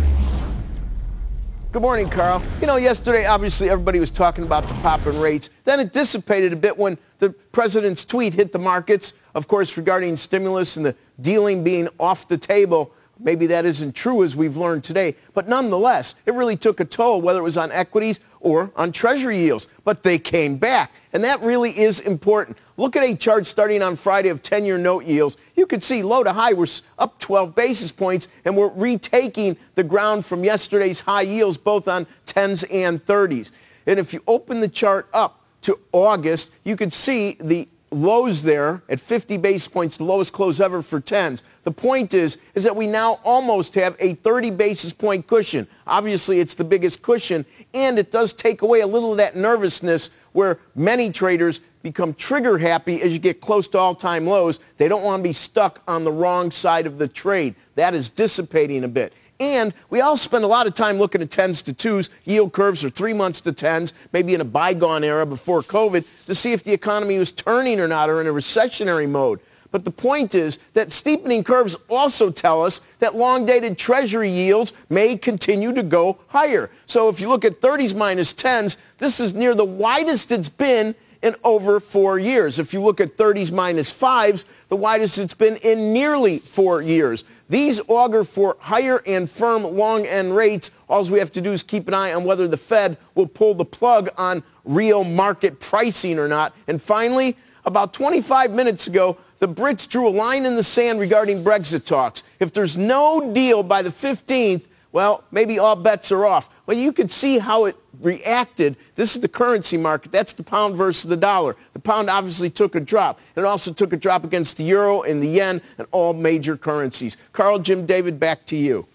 Good 1.73 1.81
morning, 1.81 2.07
Carl. 2.07 2.43
You 2.61 2.67
know, 2.67 2.77
yesterday, 2.77 3.25
obviously, 3.25 3.71
everybody 3.71 3.99
was 3.99 4.11
talking 4.11 4.45
about 4.45 4.69
the 4.69 4.75
pop 4.75 5.07
in 5.07 5.19
rates. 5.19 5.49
Then 5.65 5.81
it 5.81 5.95
dissipated 5.95 6.53
a 6.53 6.57
bit 6.57 6.77
when 6.77 6.99
the 7.19 7.31
president's 7.31 8.05
tweet 8.05 8.35
hit 8.35 8.53
the 8.53 8.59
markets, 8.59 9.15
of 9.35 9.49
course, 9.49 9.75
regarding 9.79 10.19
stimulus 10.19 10.77
and 10.77 10.85
the 10.85 10.95
dealing 11.23 11.65
being 11.65 11.89
off 11.99 12.29
the 12.29 12.37
table. 12.37 12.93
Maybe 13.21 13.47
that 13.47 13.67
isn't 13.67 13.95
true 13.95 14.23
as 14.23 14.37
we've 14.37 14.57
learned 14.57 14.85
today. 14.85 15.17
But 15.35 15.49
nonetheless, 15.49 16.15
it 16.27 16.35
really 16.35 16.57
took 16.57 16.81
a 16.81 16.85
toll, 16.85 17.21
whether 17.21 17.41
it 17.41 17.43
was 17.43 17.57
on 17.57 17.73
equities 17.73 18.21
or 18.41 18.71
on 18.77 18.93
treasury 18.93 19.39
yields. 19.39 19.67
But 19.85 20.03
they 20.03 20.19
came 20.19 20.57
back. 20.57 20.93
And 21.13 21.25
that 21.25 21.41
really 21.41 21.77
is 21.79 22.01
important. 22.01 22.59
Look 22.77 22.95
at 22.95 23.03
a 23.03 23.17
chart 23.17 23.47
starting 23.47 23.83
on 23.83 23.97
Friday 23.97 24.29
of 24.29 24.43
10-year 24.43 24.79
note 24.79 25.05
yields. 25.05 25.37
You 25.57 25.67
can 25.67 25.81
see 25.81 26.03
low 26.03 26.23
to 26.23 26.33
high, 26.33 26.53
we're 26.53 26.67
up 26.99 27.19
12 27.19 27.55
basis 27.55 27.91
points, 27.91 28.29
and 28.45 28.57
we're 28.57 28.69
retaking 28.69 29.57
the 29.75 29.83
ground 29.83 30.25
from 30.25 30.45
yesterday's 30.45 31.01
high 31.01 31.23
yields, 31.23 31.57
both 31.57 31.89
on 31.89 32.07
10s 32.27 32.65
and 32.73 33.05
30s. 33.05 33.51
And 33.87 33.99
if 33.99 34.13
you 34.13 34.23
open 34.29 34.61
the 34.61 34.69
chart 34.69 35.09
up 35.13 35.41
to 35.63 35.81
August, 35.93 36.51
you 36.63 36.77
can 36.77 36.91
see 36.91 37.37
the 37.41 37.67
lows 37.91 38.43
there 38.43 38.83
at 38.89 39.01
50 39.01 39.39
basis 39.39 39.67
points, 39.67 39.97
the 39.97 40.05
lowest 40.05 40.33
close 40.33 40.61
ever 40.61 40.83
for 40.83 41.01
10s. 41.01 41.43
The 41.69 41.75
point 41.75 42.15
is, 42.15 42.39
is 42.55 42.65
that 42.65 42.75
we 42.75 42.87
now 42.87 43.21
almost 43.25 43.75
have 43.75 43.95
a 44.01 44.15
30 44.15 44.53
basis 44.53 44.91
point 44.91 45.27
cushion. 45.27 45.69
Obviously, 45.87 46.41
it's 46.41 46.55
the 46.55 46.65
biggest 46.65 47.03
cushion, 47.03 47.45
and 47.75 47.99
it 47.99 48.11
does 48.11 48.33
take 48.33 48.63
away 48.63 48.81
a 48.81 48.87
little 48.87 49.13
of 49.13 49.19
that 49.19 49.37
nervousness 49.37 50.09
where 50.33 50.61
many 50.75 51.13
traders 51.13 51.61
become 51.83 52.15
trigger 52.15 52.57
happy 52.57 53.03
as 53.03 53.13
you 53.13 53.19
get 53.19 53.43
close 53.43 53.69
to 53.69 53.77
all-time 53.77 54.27
lows. 54.27 54.61
They 54.79 54.89
don't 54.89 55.05
want 55.05 55.21
to 55.21 55.23
be 55.23 55.35
stuck 55.35 55.83
on 55.87 56.05
the 56.05 56.11
wrong 56.11 56.51
side 56.51 56.87
of 56.87 56.97
the 56.97 57.07
trade. 57.07 57.55
That 57.75 57.93
is 57.93 58.09
dissipating 58.09 58.83
a 58.83 58.89
bit. 58.89 59.13
And 59.39 59.75
we 59.91 60.01
all 60.01 60.17
spend 60.17 60.45
a 60.45 60.49
lot 60.49 60.67
of 60.67 60.73
time 60.73 60.97
looking 60.97 61.21
at 61.21 61.29
10s 61.29 61.63
to 61.65 61.75
2s, 61.75 62.09
yield 62.25 62.55
curves 62.55 62.83
or 62.83 62.89
three 62.89 63.13
months 63.13 63.43
to 63.43 63.53
10s, 63.53 63.93
maybe 64.15 64.33
in 64.33 64.41
a 64.41 64.45
bygone 64.45 65.05
era 65.05 65.27
before 65.27 65.61
COVID, 65.61 66.25
to 66.25 66.35
see 66.35 66.55
if 66.55 66.65
the 66.65 66.73
economy 66.73 67.19
was 67.19 67.31
turning 67.31 67.79
or 67.79 67.89
not 67.89 68.09
or 68.09 68.23
in 68.23 68.27
a 68.27 68.33
recessionary 68.33 69.07
mode. 69.07 69.41
But 69.71 69.85
the 69.85 69.91
point 69.91 70.35
is 70.35 70.59
that 70.73 70.93
steepening 70.93 71.45
curves 71.45 71.77
also 71.89 72.31
tell 72.31 72.65
us 72.65 72.81
that 73.01 73.15
long-dated 73.15 73.77
treasury 73.77 74.31
yields 74.31 74.73
may 74.89 75.17
continue 75.17 75.75
to 75.75 75.83
go 75.83 76.19
higher. 76.29 76.71
So 76.87 77.09
if 77.09 77.21
you 77.21 77.29
look 77.29 77.45
at 77.45 77.61
30s 77.61 77.95
minus 77.95 78.33
10s, 78.33 78.79
this 78.99 79.21
is 79.21 79.35
near 79.35 79.55
the 79.55 79.65
widest 79.65 80.33
it's 80.33 80.49
been 80.49 80.95
in 81.21 81.35
over 81.45 81.81
four 81.81 82.19
years. 82.19 82.59
If 82.59 82.73
you 82.73 82.81
look 82.81 83.01
at 83.01 83.17
30s 83.17 83.53
minus 83.53 83.93
5s, 83.93 84.45
the 84.69 84.77
widest 84.77 85.19
it's 85.19 85.35
been 85.35 85.57
in 85.57 85.93
nearly 85.93 86.39
four 86.39 86.81
years. 86.81 87.25
These 87.51 87.81
augur 87.89 88.25
for 88.25 88.57
higher 88.61 89.03
and 89.07 89.29
firm 89.29 89.65
long 89.65 90.07
end 90.07 90.37
rates. 90.37 90.71
All 90.89 91.05
we 91.05 91.19
have 91.19 91.33
to 91.33 91.41
do 91.41 91.53
is 91.53 91.63
keep 91.63 91.89
an 91.89 91.95
eye 91.95 92.13
on 92.13 92.25
whether 92.25 92.47
the 92.47 92.57
Fed 92.57 92.99
will 93.15 93.27
pull 93.27 93.55
the 93.55 93.65
plug 93.65 94.11
on 94.17 94.43
real 94.65 95.03
market 95.03 95.59
pricing 95.59 96.19
or 96.19 96.29
not. 96.29 96.55
And 96.67 96.81
finally, 96.81 97.37
about 97.65 97.93
25 97.93 98.55
minutes 98.55 98.87
ago, 98.87 99.17
the 99.39 99.49
Brits 99.49 99.89
drew 99.89 100.09
a 100.09 100.11
line 100.11 100.47
in 100.47 100.57
the 100.57 100.63
sand 100.63 101.01
regarding 101.01 101.45
Brexit 101.45 101.87
talks. 101.87 102.23
If 102.41 102.53
there's 102.53 102.77
no 102.77 103.33
deal 103.33 103.63
by 103.63 103.83
the 103.83 103.91
15th, 103.91 104.65
well, 104.91 105.23
maybe 105.31 105.59
all 105.59 105.77
bets 105.77 106.11
are 106.11 106.25
off. 106.25 106.49
Well, 106.67 106.77
you 106.77 106.93
could 106.93 107.11
see 107.11 107.39
how 107.39 107.67
it 107.67 107.77
reacted. 108.01 108.77
This 108.95 109.15
is 109.15 109.21
the 109.21 109.29
currency 109.29 109.77
market. 109.77 110.13
That's 110.13 110.33
the 110.33 110.43
pound 110.43 110.77
versus 110.77 111.05
the 111.05 111.17
dollar. 111.17 111.57
The 111.73 111.79
pound 111.79 112.09
obviously 112.09 112.51
took 112.51 112.75
a 112.75 112.81
drop. 112.81 113.21
It 113.37 113.45
also 113.45 113.73
took 113.73 113.93
a 113.93 113.97
drop 113.97 114.25
against 114.25 114.57
the 114.57 114.65
euro 114.65 115.03
and 115.03 115.23
the 115.23 115.29
yen 115.29 115.61
and 115.77 115.87
all 115.91 116.15
major 116.15 116.57
currencies. 116.57 117.17
Carl, 117.33 117.59
Jim, 117.59 117.87
David, 117.87 118.19
back 118.19 118.47
to 118.47 118.57
you. 118.57 118.87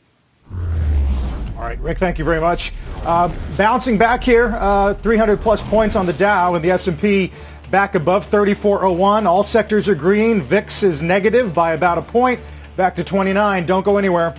All 1.55 1.69
right, 1.69 1.79
Rick, 1.79 1.99
thank 1.99 2.17
you 2.17 2.25
very 2.25 2.41
much. 2.41 2.73
Uh, 3.05 3.33
bouncing 3.57 3.97
back 3.97 4.23
here, 4.23 4.53
uh, 4.57 4.93
300 4.95 5.39
plus 5.39 5.61
points 5.61 5.95
on 5.95 6.05
the 6.05 6.13
Dow 6.13 6.55
and 6.55 6.63
the 6.63 6.71
S&P 6.71 7.31
back 7.73 7.95
above 7.95 8.23
3401. 8.27 9.25
All 9.25 9.41
sectors 9.41 9.89
are 9.89 9.95
green. 9.95 10.39
VIX 10.43 10.83
is 10.83 11.01
negative 11.01 11.55
by 11.55 11.73
about 11.73 11.97
a 11.97 12.03
point. 12.03 12.39
Back 12.75 12.95
to 12.97 13.03
29. 13.03 13.65
Don't 13.65 13.83
go 13.83 13.97
anywhere. 13.97 14.35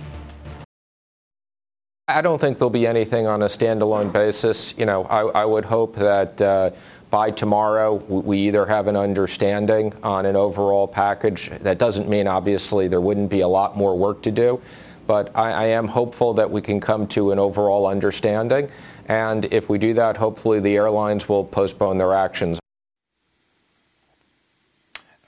I 2.07 2.21
don't 2.21 2.39
think 2.39 2.57
there'll 2.57 2.69
be 2.69 2.87
anything 2.87 3.27
on 3.27 3.41
a 3.41 3.47
standalone 3.47 4.13
basis. 4.13 4.73
You 4.77 4.85
know, 4.85 5.03
I, 5.07 5.41
I 5.41 5.43
would 5.43 5.65
hope 5.65 5.97
that 5.97 6.41
uh, 6.41 6.71
by 7.09 7.29
tomorrow 7.29 7.95
we 7.95 8.37
either 8.37 8.65
have 8.65 8.87
an 8.87 8.95
understanding 8.95 9.93
on 10.01 10.25
an 10.25 10.37
overall 10.37 10.87
package. 10.87 11.49
That 11.59 11.77
doesn't 11.77 12.07
mean 12.07 12.27
obviously 12.27 12.87
there 12.87 13.01
wouldn't 13.01 13.29
be 13.29 13.41
a 13.41 13.49
lot 13.49 13.75
more 13.75 13.97
work 13.97 14.21
to 14.21 14.31
do, 14.31 14.61
but 15.07 15.35
I, 15.35 15.51
I 15.51 15.65
am 15.65 15.89
hopeful 15.89 16.33
that 16.35 16.49
we 16.49 16.61
can 16.61 16.79
come 16.79 17.05
to 17.07 17.31
an 17.33 17.39
overall 17.39 17.85
understanding. 17.85 18.69
And 19.07 19.43
if 19.51 19.67
we 19.67 19.77
do 19.77 19.93
that, 19.95 20.15
hopefully 20.15 20.61
the 20.61 20.77
airlines 20.77 21.27
will 21.27 21.43
postpone 21.43 21.97
their 21.97 22.13
actions 22.13 22.59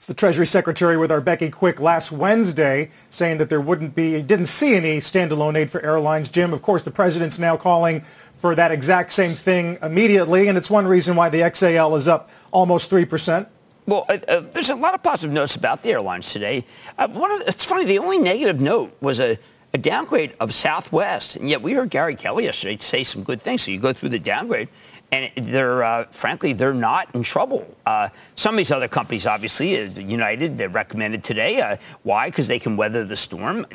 the 0.08 0.14
Treasury 0.14 0.46
Secretary 0.46 0.96
with 0.96 1.12
our 1.12 1.20
Becky 1.20 1.50
Quick 1.50 1.80
last 1.80 2.10
Wednesday 2.10 2.90
saying 3.10 3.36
that 3.36 3.50
there 3.50 3.60
wouldn't 3.60 3.94
be, 3.94 4.22
didn't 4.22 4.46
see 4.46 4.74
any 4.74 5.00
standalone 5.00 5.54
aid 5.54 5.70
for 5.70 5.82
airlines. 5.82 6.30
Jim, 6.30 6.54
of 6.54 6.62
course, 6.62 6.82
the 6.82 6.90
president's 6.90 7.38
now 7.38 7.58
calling 7.58 8.02
for 8.34 8.54
that 8.54 8.70
exact 8.70 9.12
same 9.12 9.34
thing 9.34 9.76
immediately, 9.82 10.48
and 10.48 10.56
it's 10.56 10.70
one 10.70 10.86
reason 10.86 11.14
why 11.14 11.28
the 11.28 11.40
XAL 11.40 11.98
is 11.98 12.08
up 12.08 12.30
almost 12.52 12.90
3%. 12.90 13.46
Well, 13.84 14.06
uh, 14.08 14.16
uh, 14.26 14.40
there's 14.40 14.70
a 14.70 14.76
lot 14.76 14.94
of 14.94 15.02
positive 15.02 15.30
notes 15.30 15.56
about 15.56 15.82
the 15.82 15.90
airlines 15.90 16.32
today. 16.32 16.64
Uh, 16.96 17.08
one 17.08 17.30
of 17.30 17.40
the, 17.40 17.48
it's 17.48 17.66
funny, 17.66 17.84
the 17.84 17.98
only 17.98 18.18
negative 18.18 18.62
note 18.62 18.96
was 19.02 19.20
a, 19.20 19.38
a 19.74 19.78
downgrade 19.78 20.34
of 20.40 20.54
Southwest, 20.54 21.36
and 21.36 21.50
yet 21.50 21.60
we 21.60 21.74
heard 21.74 21.90
Gary 21.90 22.14
Kelly 22.14 22.44
yesterday 22.44 22.78
say 22.80 23.04
some 23.04 23.22
good 23.24 23.42
things. 23.42 23.60
So 23.60 23.72
you 23.72 23.78
go 23.78 23.92
through 23.92 24.08
the 24.08 24.18
downgrade 24.18 24.70
and 25.10 25.30
they're 25.36 25.82
uh, 25.82 26.04
frankly 26.10 26.52
they're 26.52 26.74
not 26.74 27.14
in 27.14 27.22
trouble. 27.22 27.66
Uh, 27.86 28.08
some 28.34 28.54
of 28.54 28.58
these 28.58 28.70
other 28.70 28.88
companies, 28.88 29.26
obviously, 29.26 29.78
uh, 29.78 29.88
United, 29.98 30.56
they're 30.56 30.68
recommended 30.68 31.24
today. 31.24 31.60
Uh, 31.60 31.76
why? 32.02 32.28
Because 32.28 32.46
they 32.48 32.58
can 32.58 32.76
weather 32.76 33.04
the 33.04 33.16
storm. 33.16 33.66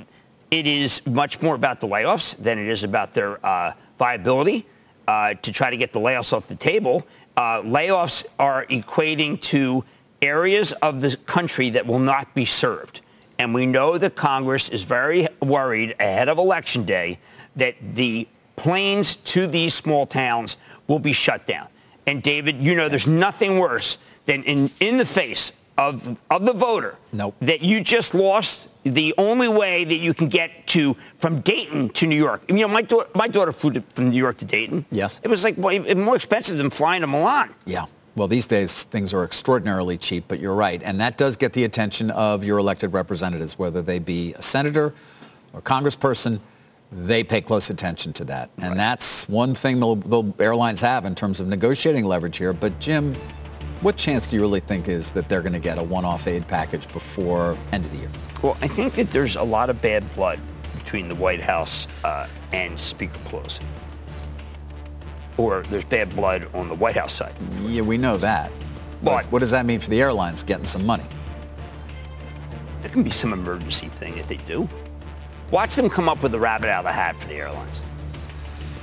It 0.51 0.67
is 0.67 1.05
much 1.07 1.41
more 1.41 1.55
about 1.55 1.81
the 1.81 1.88
layoffs 1.88 2.38
than 2.38 2.59
it 2.59 2.67
is 2.67 2.84
about 2.84 3.13
their 3.13 3.43
uh, 3.45 3.73
viability 3.97 4.67
uh, 5.07 5.34
to 5.36 5.51
try 5.51 5.69
to 5.71 5.77
get 5.77 5.93
the 5.93 5.99
layoffs 5.99 6.31
off 6.31 6.47
the 6.47 6.55
table. 6.55 7.07
layoffs 7.36 8.25
are 8.38 8.65
equating 8.67 9.41
to 9.41 9.84
areas 10.21 10.71
of 10.73 11.01
the 11.01 11.17
country 11.25 11.71
that 11.71 11.86
will 11.86 11.99
not 11.99 12.34
be 12.36 12.45
served. 12.45 13.01
And 13.39 13.53
we 13.53 13.65
know 13.65 13.97
that 13.97 14.15
Congress 14.15 14.69
is 14.69 14.84
very 14.84 15.27
worried 15.41 15.95
ahead 15.99 16.29
of 16.29 16.38
Election 16.38 16.86
Day 16.86 17.19
that 17.55 17.75
the 17.95 18.27
planes 18.55 19.15
to 19.17 19.47
these 19.47 19.73
small 19.73 20.05
towns 20.05 20.57
will 20.88 20.99
be 20.99 21.13
shut 21.13 21.45
down. 21.45 21.67
And 22.05 22.21
David, 22.21 22.63
you 22.63 22.75
know, 22.75 22.89
there's 22.89 23.07
nothing 23.07 23.59
worse 23.59 23.97
than 24.25 24.43
in, 24.43 24.69
in 24.79 24.97
the 24.97 25.05
face 25.05 25.53
of, 25.77 26.17
of 26.29 26.45
the 26.45 26.53
voter 26.53 26.95
nope. 27.11 27.36
that 27.39 27.61
you 27.61 27.81
just 27.81 28.13
lost 28.13 28.69
the 28.84 29.13
only 29.17 29.47
way 29.47 29.84
that 29.86 29.95
you 29.95 30.13
can 30.13 30.27
get 30.27 30.67
to 30.67 30.95
from 31.17 31.41
Dayton 31.41 31.89
to 31.89 32.05
New 32.05 32.15
York. 32.15 32.43
You 32.49 32.55
know, 32.55 32.67
my, 32.67 32.81
daughter, 32.81 33.09
my 33.15 33.27
daughter 33.27 33.51
flew 33.51 33.71
to, 33.71 33.81
from 33.93 34.09
New 34.09 34.17
York 34.17 34.38
to 34.38 34.45
Dayton. 34.45 34.86
Yes. 34.91 35.19
It 35.23 35.29
was 35.29 35.43
like 35.43 35.57
more 35.57 36.15
expensive 36.15 36.57
than 36.57 36.69
flying 36.69 37.01
to 37.01 37.07
Milan. 37.07 37.53
Yeah. 37.65 37.86
Well, 38.15 38.27
these 38.27 38.45
days 38.45 38.84
things 38.84 39.13
are 39.13 39.23
extraordinarily 39.23 39.97
cheap, 39.97 40.25
but 40.27 40.39
you're 40.39 40.53
right. 40.53 40.84
And 40.84 40.99
that 41.01 41.17
does 41.17 41.36
get 41.36 41.53
the 41.53 41.63
attention 41.63 42.11
of 42.11 42.43
your 42.43 42.59
elected 42.59 42.93
representatives, 42.93 43.57
whether 43.57 43.81
they 43.81 43.97
be 43.97 44.34
a 44.34 44.41
senator 44.41 44.93
or 45.53 45.61
congressperson 45.61 46.39
they 46.95 47.23
pay 47.23 47.41
close 47.41 47.69
attention 47.69 48.13
to 48.13 48.25
that. 48.25 48.49
And 48.57 48.69
right. 48.69 48.77
that's 48.77 49.27
one 49.27 49.53
thing 49.55 49.79
the, 49.79 49.95
the 49.95 50.43
airlines 50.43 50.81
have 50.81 51.05
in 51.05 51.15
terms 51.15 51.39
of 51.39 51.47
negotiating 51.47 52.05
leverage 52.05 52.37
here. 52.37 52.53
But 52.53 52.79
Jim, 52.79 53.15
what 53.81 53.97
chance 53.97 54.29
do 54.29 54.35
you 54.35 54.41
really 54.41 54.59
think 54.59 54.87
is 54.87 55.11
that 55.11 55.27
they're 55.27 55.41
going 55.41 55.53
to 55.53 55.59
get 55.59 55.77
a 55.77 55.83
one-off 55.83 56.27
aid 56.27 56.47
package 56.47 56.91
before 56.93 57.57
end 57.71 57.85
of 57.85 57.91
the 57.91 57.97
year? 57.97 58.09
Well, 58.41 58.57
I 58.61 58.67
think 58.67 58.93
that 58.93 59.09
there's 59.09 59.35
a 59.35 59.43
lot 59.43 59.69
of 59.69 59.81
bad 59.81 60.13
blood 60.15 60.39
between 60.77 61.07
the 61.09 61.15
White 61.15 61.41
House 61.41 61.87
uh, 62.03 62.27
and 62.51 62.79
Speaker 62.79 63.17
Pelosi. 63.25 63.61
Or 65.37 65.63
there's 65.63 65.85
bad 65.85 66.15
blood 66.15 66.47
on 66.53 66.69
the 66.69 66.75
White 66.75 66.95
House 66.95 67.13
side. 67.13 67.33
Yeah, 67.61 67.81
we 67.81 67.97
know 67.97 68.17
that. 68.17 68.51
But 69.01 69.25
what 69.25 69.39
does 69.39 69.51
that 69.51 69.65
mean 69.65 69.79
for 69.79 69.89
the 69.89 70.01
airlines 70.01 70.43
getting 70.43 70.65
some 70.65 70.85
money? 70.85 71.03
There 72.81 72.91
can 72.91 73.03
be 73.03 73.09
some 73.09 73.33
emergency 73.33 73.87
thing 73.87 74.15
that 74.15 74.27
they 74.27 74.37
do. 74.37 74.69
Watch 75.54 75.76
them 75.76 75.88
come 75.88 76.10
up 76.10 76.24
with 76.24 76.34
a 76.34 76.39
rabbit 76.39 76.68
out 76.68 76.80
of 76.80 76.86
the 76.86 76.91
hat 76.91 77.16
for 77.16 77.28
the 77.28 77.36
airlines. 77.36 77.84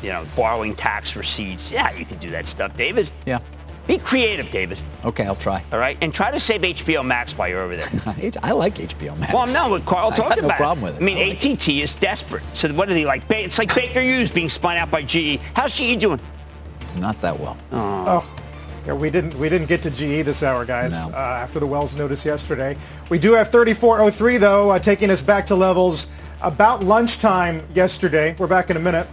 You 0.04 0.10
know, 0.10 0.24
borrowing 0.36 0.76
tax 0.76 1.16
receipts. 1.16 1.72
Yeah, 1.72 1.92
you 1.96 2.04
can 2.04 2.18
do 2.18 2.30
that 2.30 2.46
stuff, 2.46 2.76
David. 2.76 3.10
Yeah. 3.26 3.40
Be 3.88 3.98
creative, 3.98 4.50
David. 4.50 4.78
Okay, 5.04 5.26
I'll 5.26 5.34
try. 5.34 5.64
All 5.72 5.80
right, 5.80 5.98
and 6.00 6.14
try 6.14 6.30
to 6.30 6.38
save 6.38 6.60
HBO 6.60 7.04
Max 7.04 7.36
while 7.36 7.48
you're 7.48 7.60
over 7.60 7.74
there. 7.74 7.88
I 8.44 8.52
like 8.52 8.76
HBO 8.76 9.18
Max. 9.18 9.32
Well, 9.32 9.42
I'm 9.42 9.52
not 9.52 9.68
what 9.68 9.84
Carl 9.84 10.12
talked 10.12 10.30
I 10.30 10.34
about. 10.34 10.48
no 10.50 10.54
problem 10.54 10.84
with 10.84 10.94
it. 10.94 11.02
I 11.02 11.04
mean, 11.04 11.18
I 11.18 11.30
like 11.30 11.44
ATT 11.44 11.68
is 11.70 11.96
desperate. 11.96 12.44
So 12.54 12.72
what 12.72 12.88
are 12.88 12.94
they 12.94 13.04
like? 13.04 13.24
It's 13.28 13.58
like 13.58 13.74
Baker 13.74 14.00
Hughes 14.00 14.30
being 14.30 14.48
spun 14.48 14.76
out 14.76 14.92
by 14.92 15.02
GE. 15.02 15.40
How's 15.54 15.74
GE 15.74 15.98
doing? 15.98 16.20
Not 16.98 17.20
that 17.20 17.40
well. 17.40 17.58
Oh. 17.72 18.22
oh. 18.22 18.36
Yeah, 18.86 18.94
we 18.94 19.10
didn't 19.10 19.36
we 19.38 19.48
didn't 19.48 19.66
get 19.66 19.82
to 19.82 19.90
GE 19.90 20.24
this 20.24 20.44
hour, 20.44 20.64
guys. 20.64 20.92
No. 20.92 21.14
Uh, 21.14 21.18
after 21.18 21.58
the 21.58 21.66
Wells 21.66 21.96
notice 21.96 22.24
yesterday, 22.24 22.78
we 23.08 23.18
do 23.18 23.32
have 23.32 23.50
3403 23.50 24.38
though, 24.38 24.70
uh, 24.70 24.78
taking 24.78 25.10
us 25.10 25.20
back 25.20 25.46
to 25.46 25.54
levels 25.54 26.06
about 26.42 26.82
lunchtime 26.82 27.62
yesterday. 27.74 28.34
We're 28.38 28.46
back 28.46 28.70
in 28.70 28.76
a 28.76 28.80
minute. 28.80 29.06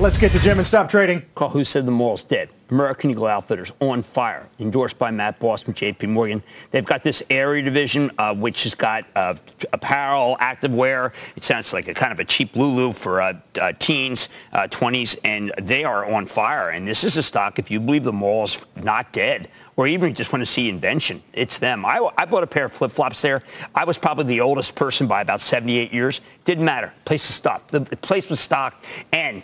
Let's 0.00 0.16
get 0.16 0.32
to 0.32 0.38
Jim 0.38 0.56
and 0.56 0.66
stop 0.66 0.88
trading. 0.88 1.26
Call 1.34 1.50
who 1.50 1.62
said 1.62 1.84
the 1.84 1.90
mall's 1.90 2.24
dead. 2.24 2.48
American 2.70 3.10
Eagle 3.10 3.26
Outfitters 3.26 3.70
on 3.80 4.02
fire, 4.02 4.48
endorsed 4.58 4.98
by 4.98 5.10
Matt 5.10 5.38
Boss 5.38 5.60
from 5.60 5.74
J.P. 5.74 6.06
Morgan. 6.06 6.42
They've 6.70 6.86
got 6.86 7.02
this 7.02 7.22
Aerie 7.28 7.60
division, 7.60 8.10
uh, 8.16 8.34
which 8.34 8.62
has 8.62 8.74
got 8.74 9.04
uh, 9.14 9.34
apparel, 9.74 10.38
activewear. 10.40 11.12
It 11.36 11.44
sounds 11.44 11.74
like 11.74 11.86
a 11.86 11.92
kind 11.92 12.14
of 12.14 12.18
a 12.18 12.24
cheap 12.24 12.56
Lulu 12.56 12.94
for 12.94 13.20
uh, 13.20 13.34
uh 13.60 13.74
teens, 13.78 14.30
20s, 14.54 15.18
uh, 15.18 15.20
and 15.24 15.52
they 15.58 15.84
are 15.84 16.10
on 16.10 16.24
fire. 16.24 16.70
And 16.70 16.88
this 16.88 17.04
is 17.04 17.18
a 17.18 17.22
stock, 17.22 17.58
if 17.58 17.70
you 17.70 17.78
believe 17.78 18.04
the 18.04 18.10
mall 18.10 18.44
is 18.44 18.64
not 18.76 19.12
dead, 19.12 19.48
or 19.76 19.86
even 19.86 20.08
you 20.08 20.14
just 20.14 20.32
want 20.32 20.40
to 20.40 20.50
see 20.50 20.70
invention, 20.70 21.22
it's 21.34 21.58
them. 21.58 21.84
I, 21.84 22.08
I 22.16 22.24
bought 22.24 22.42
a 22.42 22.46
pair 22.46 22.64
of 22.64 22.72
flip-flops 22.72 23.20
there. 23.20 23.42
I 23.74 23.84
was 23.84 23.98
probably 23.98 24.24
the 24.24 24.40
oldest 24.40 24.74
person 24.74 25.06
by 25.06 25.20
about 25.20 25.42
78 25.42 25.92
years. 25.92 26.22
Didn't 26.46 26.64
matter. 26.64 26.90
Place 27.04 27.28
was 27.28 27.34
stocked. 27.34 27.70
The 27.70 27.82
place 27.82 28.30
was 28.30 28.40
stocked, 28.40 28.86
and 29.12 29.42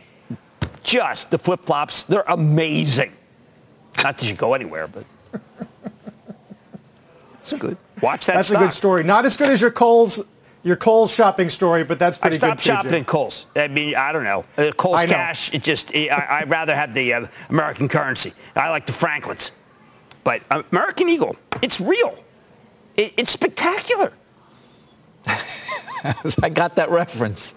just 0.87 1.30
the 1.30 1.39
flip 1.39 1.62
flops. 1.64 2.05
They're 2.05 2.24
amazing. 2.26 3.12
Not 4.03 4.18
that 4.18 4.28
you 4.28 4.34
go 4.34 4.55
anywhere, 4.55 4.89
but 4.89 5.05
it's 7.39 7.53
good. 7.53 7.76
Watch 8.01 8.26
that. 8.26 8.34
That's 8.34 8.49
stock. 8.49 8.61
a 8.61 8.64
good 8.64 8.72
story. 8.72 9.05
Not 9.05 9.24
as 9.24 9.37
good 9.37 9.51
as 9.51 9.61
your 9.61 9.70
Kohl's 9.70 10.24
your 10.62 10.76
Kohl's 10.76 11.14
shopping 11.14 11.49
story, 11.49 11.84
but 11.84 11.99
that's 11.99 12.18
pretty 12.18 12.37
I 12.37 12.39
pretty 12.39 12.61
stopped 12.61 12.82
good. 12.82 12.89
shopping 12.89 13.01
at 13.03 13.07
Kohl's. 13.07 13.47
I 13.55 13.68
mean, 13.68 13.95
I 13.95 14.12
don't 14.12 14.24
know. 14.24 14.45
Uh, 14.59 14.72
Kohl's 14.72 15.01
I 15.01 15.05
know. 15.05 15.12
cash, 15.12 15.55
it 15.55 15.62
just, 15.62 15.95
I, 15.95 16.41
I'd 16.41 16.51
rather 16.51 16.74
have 16.74 16.93
the 16.93 17.12
uh, 17.12 17.26
American 17.51 17.89
currency. 17.89 18.32
I 18.57 18.70
like 18.70 18.84
the 18.84 18.93
Franklins. 18.93 19.53
But 20.24 20.43
uh, 20.51 20.64
American 20.72 21.09
Eagle, 21.09 21.37
it's 21.62 21.80
real. 21.80 22.18
It, 22.97 23.14
it's 23.16 23.30
spectacular. 23.30 24.12
I 26.43 26.49
got 26.49 26.74
that 26.76 26.91
reference. 26.91 27.55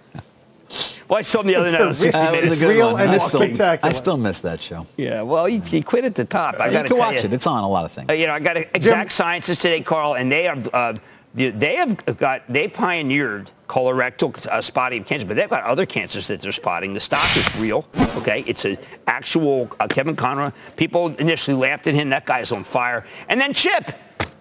Well, 1.10 1.18
I 1.18 1.24
saw 1.24 1.41
him 1.41 1.47
the 1.47 1.55
other 1.55 1.72
night 1.74 1.82
on 1.82 1.93
60 1.95 2.12
That 2.12 2.32
was 2.32 2.39
a 2.39 2.41
Minutes. 2.43 2.62
good 2.62 2.70
real 2.70 2.91
one. 2.93 3.01
and 3.01 3.12
I 3.12 3.16
it's 3.16 3.26
still, 3.28 3.41
spectacular. 3.41 3.89
I 3.89 3.93
still 3.93 4.18
miss 4.18 4.39
that 4.41 4.62
show. 4.62 4.86
Yeah, 4.95 5.24
well, 5.24 5.45
he, 5.45 5.57
he 5.60 5.82
quit 5.82 6.05
at 6.05 6.16
the 6.16 6.24
top. 6.26 6.60
I 6.60 6.68
you 6.68 6.72
got 6.72 6.84
to 6.84 6.88
can 6.89 6.97
tell 6.97 7.05
watch 7.12 7.24
you. 7.24 7.30
it. 7.30 7.34
It's 7.34 7.47
on 7.47 7.64
a 7.64 7.68
lot 7.68 7.84
of 7.84 7.91
things. 7.91 8.10
Uh, 8.10 8.14
you 8.14 8.28
know, 8.28 8.34
I 8.34 8.39
got 8.39 8.57
exact 8.57 9.12
sciences 9.12 9.60
today, 9.60 9.82
Carl, 9.82 10.16
and 10.16 10.32
they 10.32 10.43
have 10.43 10.70
uh, 10.74 10.93
they 11.34 11.76
have 11.76 12.18
got 12.18 12.43
they 12.51 12.68
pioneered 12.68 13.51
colorectal 13.68 14.47
uh, 14.47 14.62
spotting 14.62 15.01
of 15.01 15.07
cancer, 15.07 15.26
but 15.28 15.36
they've 15.36 15.49
got 15.49 15.64
other 15.64 15.86
cancers 15.86 16.28
that 16.28 16.41
they're 16.41 16.51
spotting. 16.51 16.93
The 16.93 16.99
stock 16.99 17.36
is 17.38 17.55
real. 17.57 17.86
Okay, 18.18 18.43
it's 18.47 18.66
an 18.66 18.78
actual 19.07 19.70
uh, 19.80 19.88
Kevin 19.88 20.16
Conroy. 20.16 20.51
People 20.76 21.10
initially 21.18 21.55
laughed 21.55 21.88
at 21.88 21.93
him. 21.95 22.10
That 22.10 22.26
guy 22.26 22.39
is 22.39 22.51
on 22.51 22.64
fire. 22.64 23.05
And 23.30 23.39
then 23.41 23.53
Chip 23.53 23.91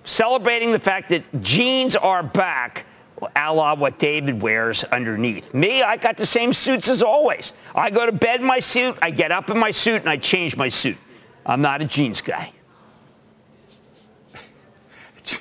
celebrating 0.05 0.73
the 0.73 0.79
fact 0.79 1.09
that 1.11 1.23
jeans 1.43 1.95
are 1.97 2.23
back. 2.23 2.85
A 3.37 3.53
la 3.53 3.75
what 3.75 3.99
David 3.99 4.41
wears 4.41 4.85
underneath. 4.85 5.53
Me, 5.53 5.83
I 5.83 5.97
got 5.97 6.17
the 6.17 6.27
same 6.27 6.53
suits 6.53 6.89
as 6.89 7.03
always. 7.03 7.53
I 7.75 7.91
go 7.91 8.07
to 8.07 8.13
bed 8.13 8.41
in 8.41 8.47
my 8.47 8.61
suit, 8.61 8.97
I 9.03 9.11
get 9.11 9.33
up 9.33 9.51
in 9.51 9.59
my 9.59 9.71
suit, 9.71 10.01
and 10.01 10.09
I 10.09 10.17
change 10.17 10.57
my 10.57 10.69
suit. 10.69 10.97
I'm 11.45 11.63
not 11.63 11.83
a 11.83 11.85
jeans 11.85 12.21
guy. 12.21 12.53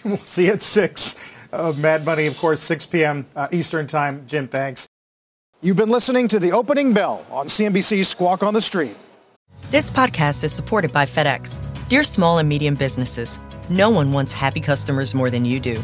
We'll 0.04 0.18
see 0.18 0.48
you 0.48 0.52
at 0.52 0.62
6. 0.62 1.16
Uh, 1.54 1.74
Mad 1.78 2.04
Money, 2.04 2.28
of 2.28 2.38
course, 2.38 2.62
6 2.62 2.88
p.m. 2.88 3.26
Uh, 3.34 3.48
Eastern 3.52 3.88
Time. 3.88 4.26
Jim, 4.28 4.48
thanks. 4.48 4.88
You've 5.62 5.78
been 5.78 5.90
listening 5.90 6.28
to 6.30 6.40
The 6.40 6.52
Opening 6.52 6.94
Bell 6.94 7.26
on 7.32 7.48
CNBC 7.48 8.06
Squawk 8.06 8.44
on 8.44 8.54
the 8.54 8.62
Street. 8.62 8.96
This 9.72 9.90
podcast 9.90 10.44
is 10.44 10.52
supported 10.52 10.92
by 10.92 11.06
FedEx. 11.06 11.60
Dear 11.90 12.04
small 12.04 12.38
and 12.38 12.48
medium 12.48 12.76
businesses, 12.76 13.40
no 13.70 13.90
one 13.90 14.12
wants 14.12 14.34
happy 14.34 14.60
customers 14.60 15.16
more 15.16 15.30
than 15.30 15.46
you 15.46 15.60
do. 15.60 15.84